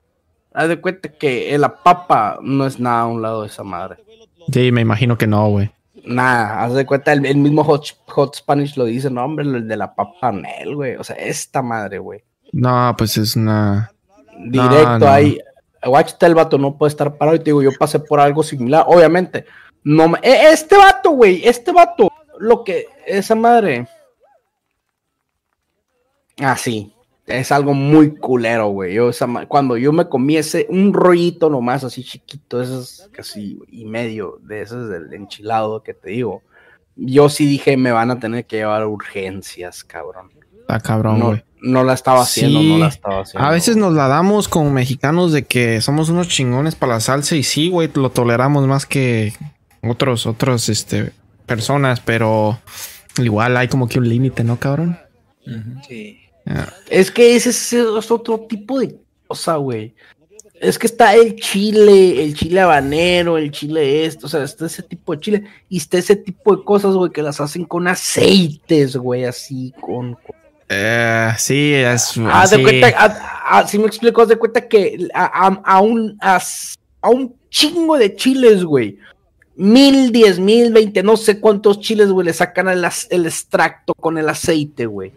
[0.57, 4.03] haz de cuenta que la papa no es nada a un lado de esa madre.
[4.51, 5.71] Sí, me imagino que no, güey.
[6.05, 9.69] Nada, haz de cuenta, el, el mismo Hot, Hot Spanish lo dice, no, hombre, el
[9.69, 10.97] de la papa Nel, güey.
[10.97, 12.25] O sea, esta madre, güey.
[12.53, 13.93] No, pues es una.
[14.39, 15.09] Directo no.
[15.09, 15.39] ahí.
[15.85, 17.37] Guachita, el vato no puede estar parado.
[17.37, 18.85] Y te digo, yo pasé por algo similar.
[18.89, 19.45] Obviamente,
[19.85, 22.87] no e- Este vato, güey, este vato, lo que.
[23.05, 23.87] Esa madre.
[26.39, 26.96] Ah, sí.
[27.27, 28.95] Es algo muy culero, güey.
[28.95, 33.85] Yo, esa cuando yo me comí ese, un rollito nomás así chiquito, esos casi y
[33.85, 36.43] medio de esos del enchilado que te digo.
[36.95, 40.31] Yo sí dije, me van a tener que llevar a urgencias, cabrón.
[40.61, 41.45] Está cabrón, No, güey.
[41.61, 42.69] no la estaba haciendo, Sí.
[42.73, 43.47] no la estaba haciendo.
[43.47, 47.35] A veces nos la damos como mexicanos de que somos unos chingones para la salsa
[47.37, 49.33] y sí, güey, lo toleramos más que
[49.83, 51.13] otros, otros, este,
[51.45, 52.59] personas, pero
[53.19, 54.99] igual hay como que un límite, ¿no, cabrón?
[55.87, 56.21] Sí.
[56.89, 58.97] Es que ese es, otro tipo de
[59.27, 59.95] cosa, güey.
[60.61, 64.83] Es que está el chile, el chile habanero, el chile esto, o sea, está ese
[64.83, 68.97] tipo de chile y está ese tipo de cosas, güey, que las hacen con aceites,
[68.97, 70.15] güey, así, con...
[70.15, 70.37] con-
[70.69, 72.15] eh, sí, es.
[72.29, 72.63] Haz de sí.
[72.63, 76.41] cuenta, a- a- si me explico, haz de cuenta que a, un, a,
[77.11, 78.99] un chingo de chiles, güey,
[79.57, 84.29] mil, diez mil, veinte, no sé cuántos chiles, güey, le sacan el extracto con el
[84.29, 85.13] aceite, güey.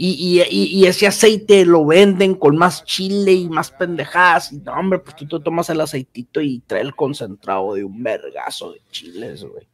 [0.00, 4.52] Y, y- y- ese aceite lo venden con más chile y más pendejadas.
[4.52, 8.00] Y no, hombre, pues tú te tomas el aceitito y trae el concentrado de un
[8.00, 9.66] vergazo de chiles, güey.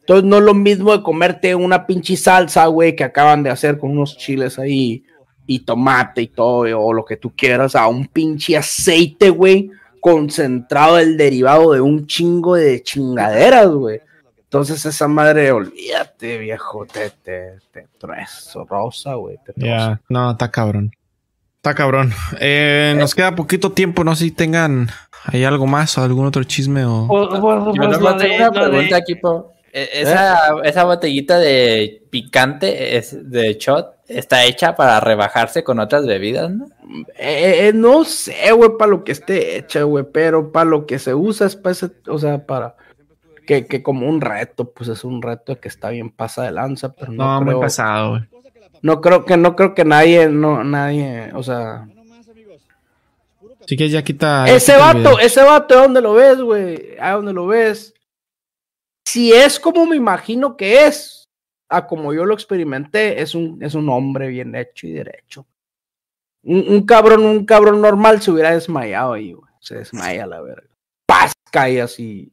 [0.00, 3.76] Entonces no es lo mismo de comerte una pinche salsa, güey, que acaban de hacer
[3.76, 5.04] con unos chiles ahí
[5.46, 9.70] y tomate y todo, o lo que tú quieras, a un pinche aceite, güey,
[10.00, 14.00] concentrado el derivado de un chingo de chingaderas, güey.
[14.48, 19.36] Entonces esa madre, olvídate, viejo, te, te, te trozo, rosa, güey.
[19.56, 20.90] Ya, no, está cabrón.
[21.56, 22.12] Está cabrón.
[22.40, 24.88] Eh, nos queda poquito tiempo, no sé si tengan
[25.24, 28.50] ¿Hay algo más o algún otro chisme o Pues, pues, Yo pues, de- una de-
[28.50, 29.52] pregunta aquí, po.
[29.72, 36.06] E- Esa, esa botellita de picante es de shot está hecha para rebajarse con otras
[36.06, 36.66] bebidas, ¿no?
[37.18, 40.98] Eh, eh, no sé, güey, para lo que esté hecha, güey, pero para lo que
[40.98, 42.74] se usa es para ese, o sea, para
[43.48, 46.92] que, que como un reto, pues es un reto que está bien pasa de lanza,
[46.92, 48.22] pero no, No, muy pasado, güey.
[48.82, 51.88] no creo que, no creo que nadie, no, nadie, o sea,
[53.64, 54.46] Así que ya quita.
[54.46, 56.96] ya ese quita vato, ese vato, ¿a dónde lo ves, güey?
[57.00, 57.94] ¿A dónde lo ves?
[59.06, 61.24] Si es como me imagino que es,
[61.70, 65.46] a como yo lo experimenté, es un, es un hombre bien hecho y derecho.
[66.42, 69.50] Un, un cabrón, un cabrón normal se hubiera desmayado ahí, güey.
[69.60, 70.68] Se desmaya la verga.
[71.06, 71.32] ¡Paz!
[71.50, 72.30] Cae así.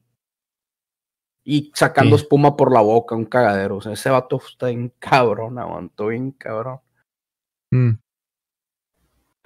[1.47, 2.23] Y sacando Sí.
[2.23, 3.77] espuma por la boca, un cagadero.
[3.77, 6.79] O sea, ese vato está bien cabrón, aguantó bien cabrón.
[7.71, 7.91] Mm.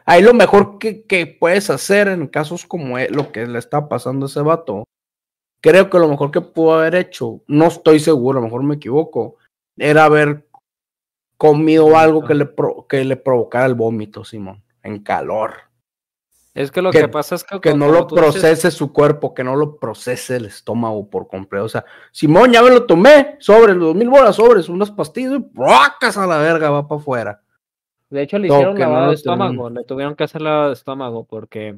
[0.06, 3.88] Ahí lo mejor que, que puedes hacer en casos como e- lo que le está
[3.90, 4.86] pasando a ese vato,
[5.62, 8.76] creo que lo mejor que pudo haber hecho, no estoy seguro, a lo mejor me
[8.76, 9.36] equivoco,
[9.78, 10.48] era haber
[11.38, 15.69] comido algo que le, pro- que le provocara el vómito, Simón, en calor.
[16.60, 19.34] Es que lo Que- que, pasa es que, Que no lo dices, procese su cuerpo,
[19.34, 21.64] que no lo procese el estómago por completo.
[21.64, 25.32] O sea, Simón, ya me lo tomé, sobre los dos mil bolas, sobres, unas pastillas,
[25.32, 27.42] y ¡bracas a la verga, va para afuera.
[28.10, 31.24] De hecho, le hicieron no lavado de estómago, le tuvieron que hacer lavado de estómago
[31.24, 31.78] porque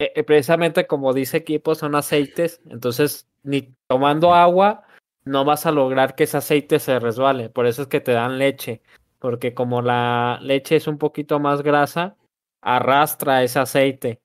[0.00, 4.82] eh, eh, precisamente como dice equipo son aceites, entonces ni tomando agua
[5.24, 8.38] no vas a lograr que ese aceite se resbale, por eso es que te dan
[8.38, 8.82] leche,
[9.20, 12.16] porque como la leche es un poquito más grasa,
[12.60, 14.20] arrastra ese aceite.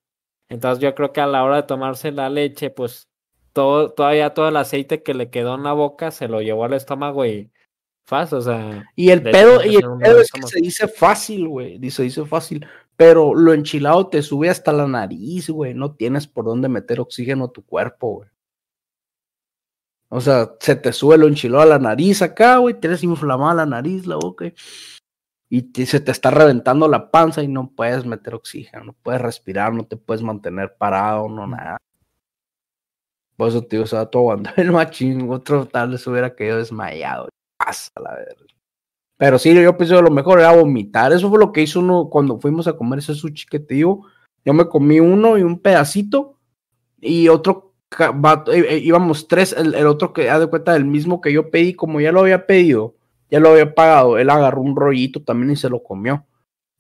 [0.49, 3.09] Entonces yo creo que a la hora de tomarse la leche, pues
[3.53, 6.73] todo, todavía todo el aceite que le quedó en la boca se lo llevó al
[6.73, 7.51] estómago y
[8.05, 11.77] faz, o sea, Y el pedo, y el pedo es que se dice fácil, güey.
[11.77, 12.65] Dice, dice fácil.
[12.95, 15.73] Pero lo enchilado te sube hasta la nariz, güey.
[15.73, 18.29] No tienes por dónde meter oxígeno a tu cuerpo, güey.
[20.09, 22.79] O sea, se te sube lo enchilado a la nariz acá, güey.
[22.79, 24.53] Tienes inflamada la nariz, la boca.
[25.53, 28.85] Y te- se te está reventando la panza y no puedes meter oxígeno.
[28.85, 31.77] No puedes respirar, no te puedes mantener parado, no nada.
[33.37, 35.29] Por eso, tío, se va todo aguantar el machín.
[35.29, 37.29] Otro tal vez hubiera quedado desmayado.
[37.55, 38.45] Pasa la verga.
[39.17, 41.13] Pero sí, yo pienso que lo mejor era vomitar.
[41.13, 44.07] Eso fue lo que hizo uno cuando fuimos a comer ese sushi que te digo.
[44.43, 46.39] Yo me comí uno y un pedacito.
[46.99, 49.53] Y otro eh, eh, íbamos tres.
[49.53, 52.21] El, el otro que, haz de cuenta, del mismo que yo pedí, como ya lo
[52.21, 52.95] había pedido,
[53.33, 54.19] ya lo había pagado.
[54.19, 56.23] Él agarró un rollito también y se lo comió.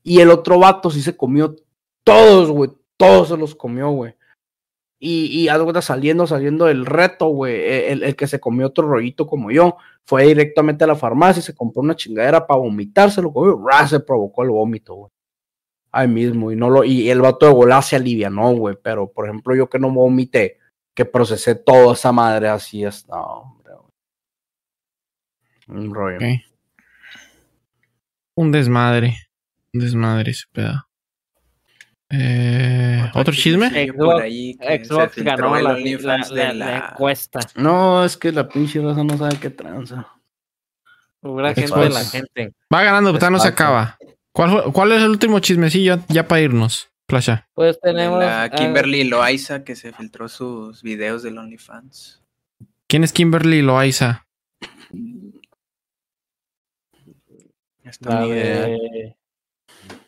[0.03, 1.55] Y el otro vato sí se comió
[2.03, 2.69] todos, güey.
[2.95, 4.13] Todos se los comió, güey.
[4.99, 7.55] Y, y cuenta, saliendo, saliendo del reto, güey.
[7.55, 11.55] eh, El, que se comió otro rollito como yo fue directamente a la farmacia, se
[11.55, 13.87] compró una chingadera para vomitar, se lo comió, ¡ra!
[13.87, 15.11] se provocó el vómito, güey.
[15.91, 18.77] Ahí mismo, y no lo, y el vato de volá se alivianó, güey.
[18.83, 20.59] Pero, por ejemplo, yo que no vomité,
[20.93, 23.62] que procesé toda esa madre así es, no.
[25.67, 26.17] Un rollo.
[28.35, 29.15] Un desmadre.
[29.73, 30.87] Un desmadre ese pedo.
[32.09, 33.69] Eh, ¿Otro chisme?
[33.69, 37.39] Xbox- ganó el la, OnlyFans la- de la- la- la encuesta.
[37.55, 40.07] No, es que la pinche raza no sabe qué tranza.
[41.21, 41.81] Pura gente Xbox.
[41.83, 42.53] de la gente.
[42.73, 43.97] Va ganando, pero no se acaba.
[44.31, 46.89] ¿Cuál, fue- ¿Cuál es el último chismecillo ya para irnos?
[47.07, 47.47] Flasha.
[47.53, 48.19] Pues tenemos.
[48.19, 52.21] la ah, Kimberly Loaiza que se filtró sus videos del OnlyFans.
[52.87, 54.25] ¿Quién es Kimberly Loaiza?
[58.01, 59.15] La de.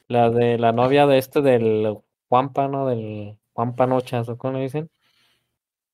[0.07, 1.97] La de la novia de este del
[2.29, 2.87] Juanpa, ¿no?
[2.87, 4.89] Del Juanpa Nochas, ¿o cómo le dicen?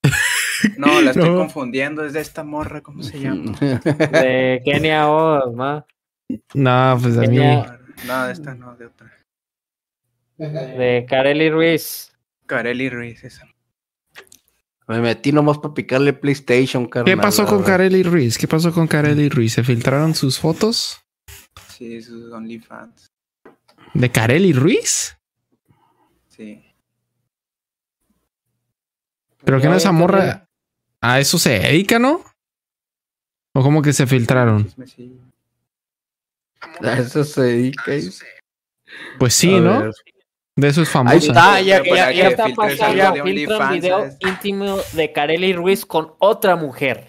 [0.78, 1.38] No, la estoy No.
[1.38, 2.06] confundiendo.
[2.06, 3.58] Es de esta morra, ¿cómo se llama?
[3.60, 5.86] De Kenia Oz, ¿no?
[6.54, 7.38] No, pues a mí.
[8.06, 9.12] No, de esta no, de otra.
[10.38, 12.14] De Kareli Ruiz.
[12.46, 13.48] Kareli Ruiz, esa.
[14.88, 17.16] Me metí nomás para picarle PlayStation, carnal.
[17.16, 17.64] ¿Qué pasó con.
[17.64, 18.38] Kareli Ruiz?
[18.38, 19.54] ¿Qué pasó con Kareli Ruiz?
[19.54, 21.01] ¿Se filtraron sus fotos
[21.82, 23.08] Sí, sus OnlyFans.
[23.95, 25.18] de Kareli Ruiz?
[26.28, 26.64] Sí.
[29.44, 30.45] ¿Pero Ya qué no esa morra?
[31.02, 32.24] A eso se dedica, ¿no?
[33.56, 34.72] ¿O cómo que se filtraron?
[36.82, 37.95] A eso se dedica.
[37.95, 38.12] y-
[39.18, 39.82] Pues sí, ¿no?
[40.56, 41.18] De eso es Ahí famosa.
[41.18, 42.84] está, ya, Pero ya, para ya que está pasando.
[42.86, 44.18] algo de Filtra un OnlyFans, video ¿sabes?
[44.20, 47.08] íntimo de Kareli Ruiz con otra mujer.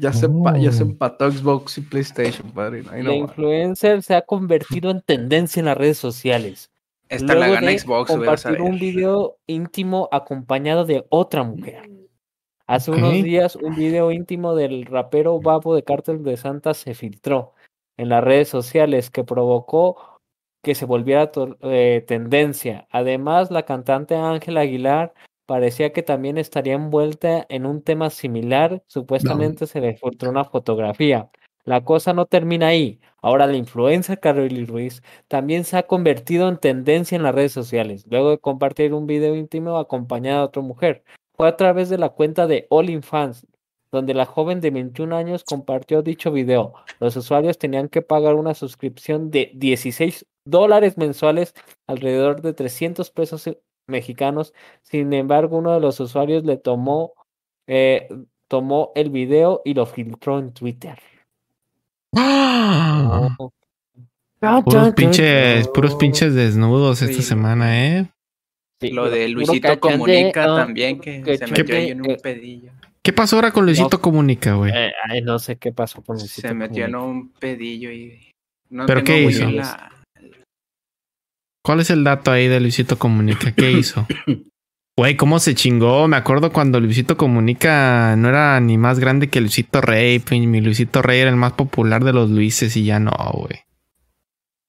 [0.00, 0.86] Ya se, pa- ya se Oh.
[0.86, 2.90] empató Xbox y PlayStation, padrino.
[2.90, 3.16] Ahí La va.
[3.16, 6.70] influencer se ha convertido en tendencia en las redes sociales.
[7.08, 11.82] Esta la luego gana de Xbox, compartir un video íntimo acompañado de otra mujer.
[12.66, 17.52] Hace unos días un video íntimo del rapero Babo de Cártel de Santa se filtró
[17.96, 19.96] en las redes sociales que provocó
[20.62, 21.32] que se volviera
[21.62, 22.86] eh, tendencia.
[22.90, 25.12] Además, la cantante Ángela Aguilar
[25.50, 28.84] parecía que también estaría envuelta en un tema similar.
[28.86, 31.28] Supuestamente se le filtró una fotografía.
[31.64, 33.00] La cosa no termina ahí.
[33.20, 38.06] Ahora la influencer Carly Ruiz también se ha convertido en tendencia en las redes sociales,
[38.08, 41.02] luego de compartir un video íntimo acompañada de otra mujer.
[41.36, 43.44] Fue a través de la cuenta de All Fans,
[43.90, 46.74] donde la joven de 21 años compartió dicho video.
[47.00, 51.54] Los usuarios tenían que pagar una suscripción de 16 dólares mensuales,
[51.88, 53.48] alrededor de 300 pesos
[53.90, 54.54] mexicanos.
[54.82, 57.12] Sin embargo, uno de los usuarios le tomó,
[57.66, 58.08] eh,
[58.48, 60.98] tomó el video y lo filtró en Twitter.
[62.16, 63.36] ¡Ah!
[64.64, 68.10] Puros pinches, puros pinches desnudos esta semana, ¿eh?
[68.80, 72.72] Sí, Lo de Luisito Comunica también, que se metió ahí en un Eh, pedillo.
[73.02, 74.72] ¿Qué pasó ahora con Luisito Comunica, güey?
[74.74, 78.30] eh, ay, no sé qué pasó con Luisito Se metió en un pedillo y...
[78.70, 79.50] No ¿Pero qué hizo?
[79.50, 79.90] la-
[81.62, 83.52] ¿Cuál es el dato ahí de Luisito Comunica?
[83.52, 84.06] ¿Qué hizo?
[84.96, 86.08] Güey, ¿cómo se chingó?
[86.08, 90.18] Me acuerdo cuando Luisito Comunica no era ni más grande que Luisito Rey.
[90.18, 93.60] pues, Mi Luisito Rey era el más popular de los Luises y ya no, güey.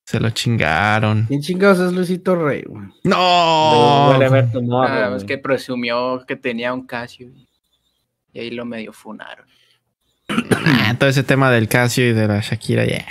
[0.06, 1.26] Se lo chingaron.
[1.28, 2.84] ¿Quién chingados es Luisito Rey, güey?
[3.04, 4.14] ¡No!
[4.52, 7.30] Tomorrow, Ah, es que presumió que tenía un Casio
[8.34, 9.46] y ahí lo medio funaron.
[10.66, 13.06] Ah, todo ese tema del Casio y de la Shakira, ya.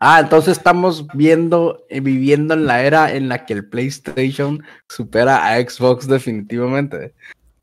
[0.00, 5.46] Ah, entonces estamos viendo, eh, viviendo en la era en la que el PlayStation supera
[5.52, 7.14] a Xbox definitivamente.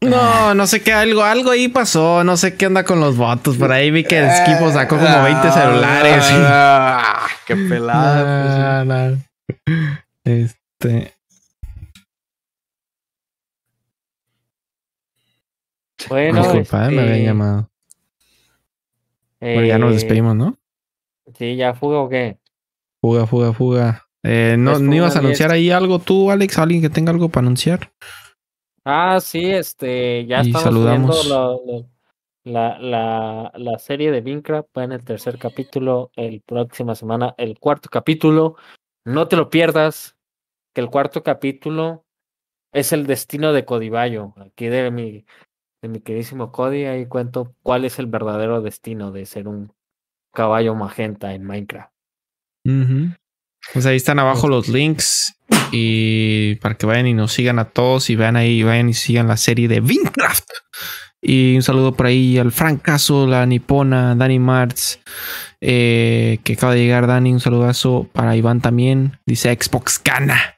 [0.01, 2.23] No, no sé qué, algo, algo ahí pasó.
[2.23, 3.55] No sé qué onda con los votos.
[3.57, 6.25] Por ahí vi que Esquipo sacó como 20 celulares.
[6.29, 8.83] y- Ah, qué pelada.
[8.83, 9.17] No, no.
[10.25, 11.13] Este.
[16.09, 17.69] Bueno, Disculpa, eh, me habían este, llamado.
[19.53, 20.57] Bueno, ya nos eh, despedimos, ¿no?
[21.37, 22.39] Sí, ya fuga o qué.
[23.01, 24.07] Fuga, fuga, fuga.
[24.23, 26.57] Eh, ¿no, Pues ¿No ibas a fuga, anunciar ahí algo tú, Alex?
[26.57, 27.91] ¿Alguien que tenga algo para anunciar?
[28.83, 31.23] Ah, sí, este, ya Y estamos saludamos.
[31.23, 31.89] viendo lo- lo-
[32.43, 37.57] la, la, la serie de Minecraft, va en el tercer capítulo, el próxima semana, el
[37.59, 38.55] cuarto capítulo.
[39.03, 40.15] No te lo pierdas,
[40.73, 42.05] que el cuarto capítulo
[42.71, 45.25] es el destino de Codivallo, aquí de mi,
[45.81, 49.73] de mi queridísimo Cody, ahí cuento cuál es el verdadero destino de ser un
[50.33, 51.91] caballo magenta en Minecraft.
[53.73, 55.39] Pues ahí están abajo los links.
[55.71, 59.27] Y para que vayan y nos sigan a todos y vean ahí, vayan y sigan
[59.27, 60.47] la serie de Minecraft.
[61.21, 64.99] Y un saludo por ahí al Francazo, la Nipona, Dani Martz,
[65.59, 67.33] eh, que acaba de llegar Dani.
[67.33, 69.19] Un saludazo para Iván también.
[69.25, 70.54] Dice Xbox gana.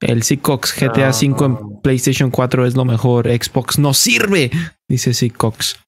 [0.00, 3.28] El Seacox GTA V en PlayStation 4 es lo mejor.
[3.28, 4.50] Xbox no sirve,
[4.88, 5.78] dice Seacox.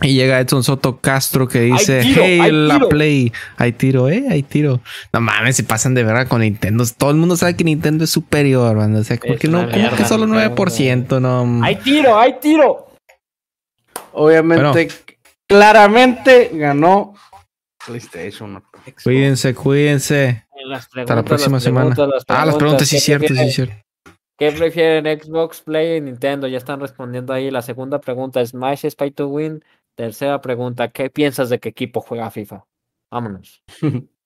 [0.00, 2.88] Y llega Edson Soto Castro que dice: tiro, Hey, la tiro".
[2.88, 3.32] Play.
[3.58, 4.80] Hay tiro, eh, hay tiro.
[5.12, 6.84] No mames, se pasan de verdad con Nintendo.
[6.98, 9.00] Todo el mundo sabe que Nintendo es superior, banda.
[9.00, 9.58] O sea, ¿por Es qué no?
[9.58, 10.56] una ¿Cómo que mierda, solo Nintendo.
[10.56, 11.20] 9%?
[11.20, 11.64] No.
[11.64, 12.18] ¡Hay tiro!
[12.18, 12.88] ¡Hay tiro!
[14.12, 14.88] Obviamente,
[15.46, 17.14] claramente ganó
[17.86, 18.62] PlayStation.
[19.02, 20.43] Cuídense, cuídense.
[20.64, 21.94] Las Hasta la preguntas, próxima las semana.
[21.94, 23.52] preguntas, Ah, las preguntas, sí, ¿qué cierto, sí, prefieren?
[23.54, 23.74] cierto.
[24.38, 26.46] ¿Qué prefieren Xbox, Play y Nintendo?
[26.48, 27.50] Ya están respondiendo ahí.
[27.50, 29.64] La segunda pregunta es Smash Spy to Win.
[29.96, 32.64] Tercera pregunta, ¿qué piensas de qué equipo juega FIFA?
[33.12, 33.62] Vámonos.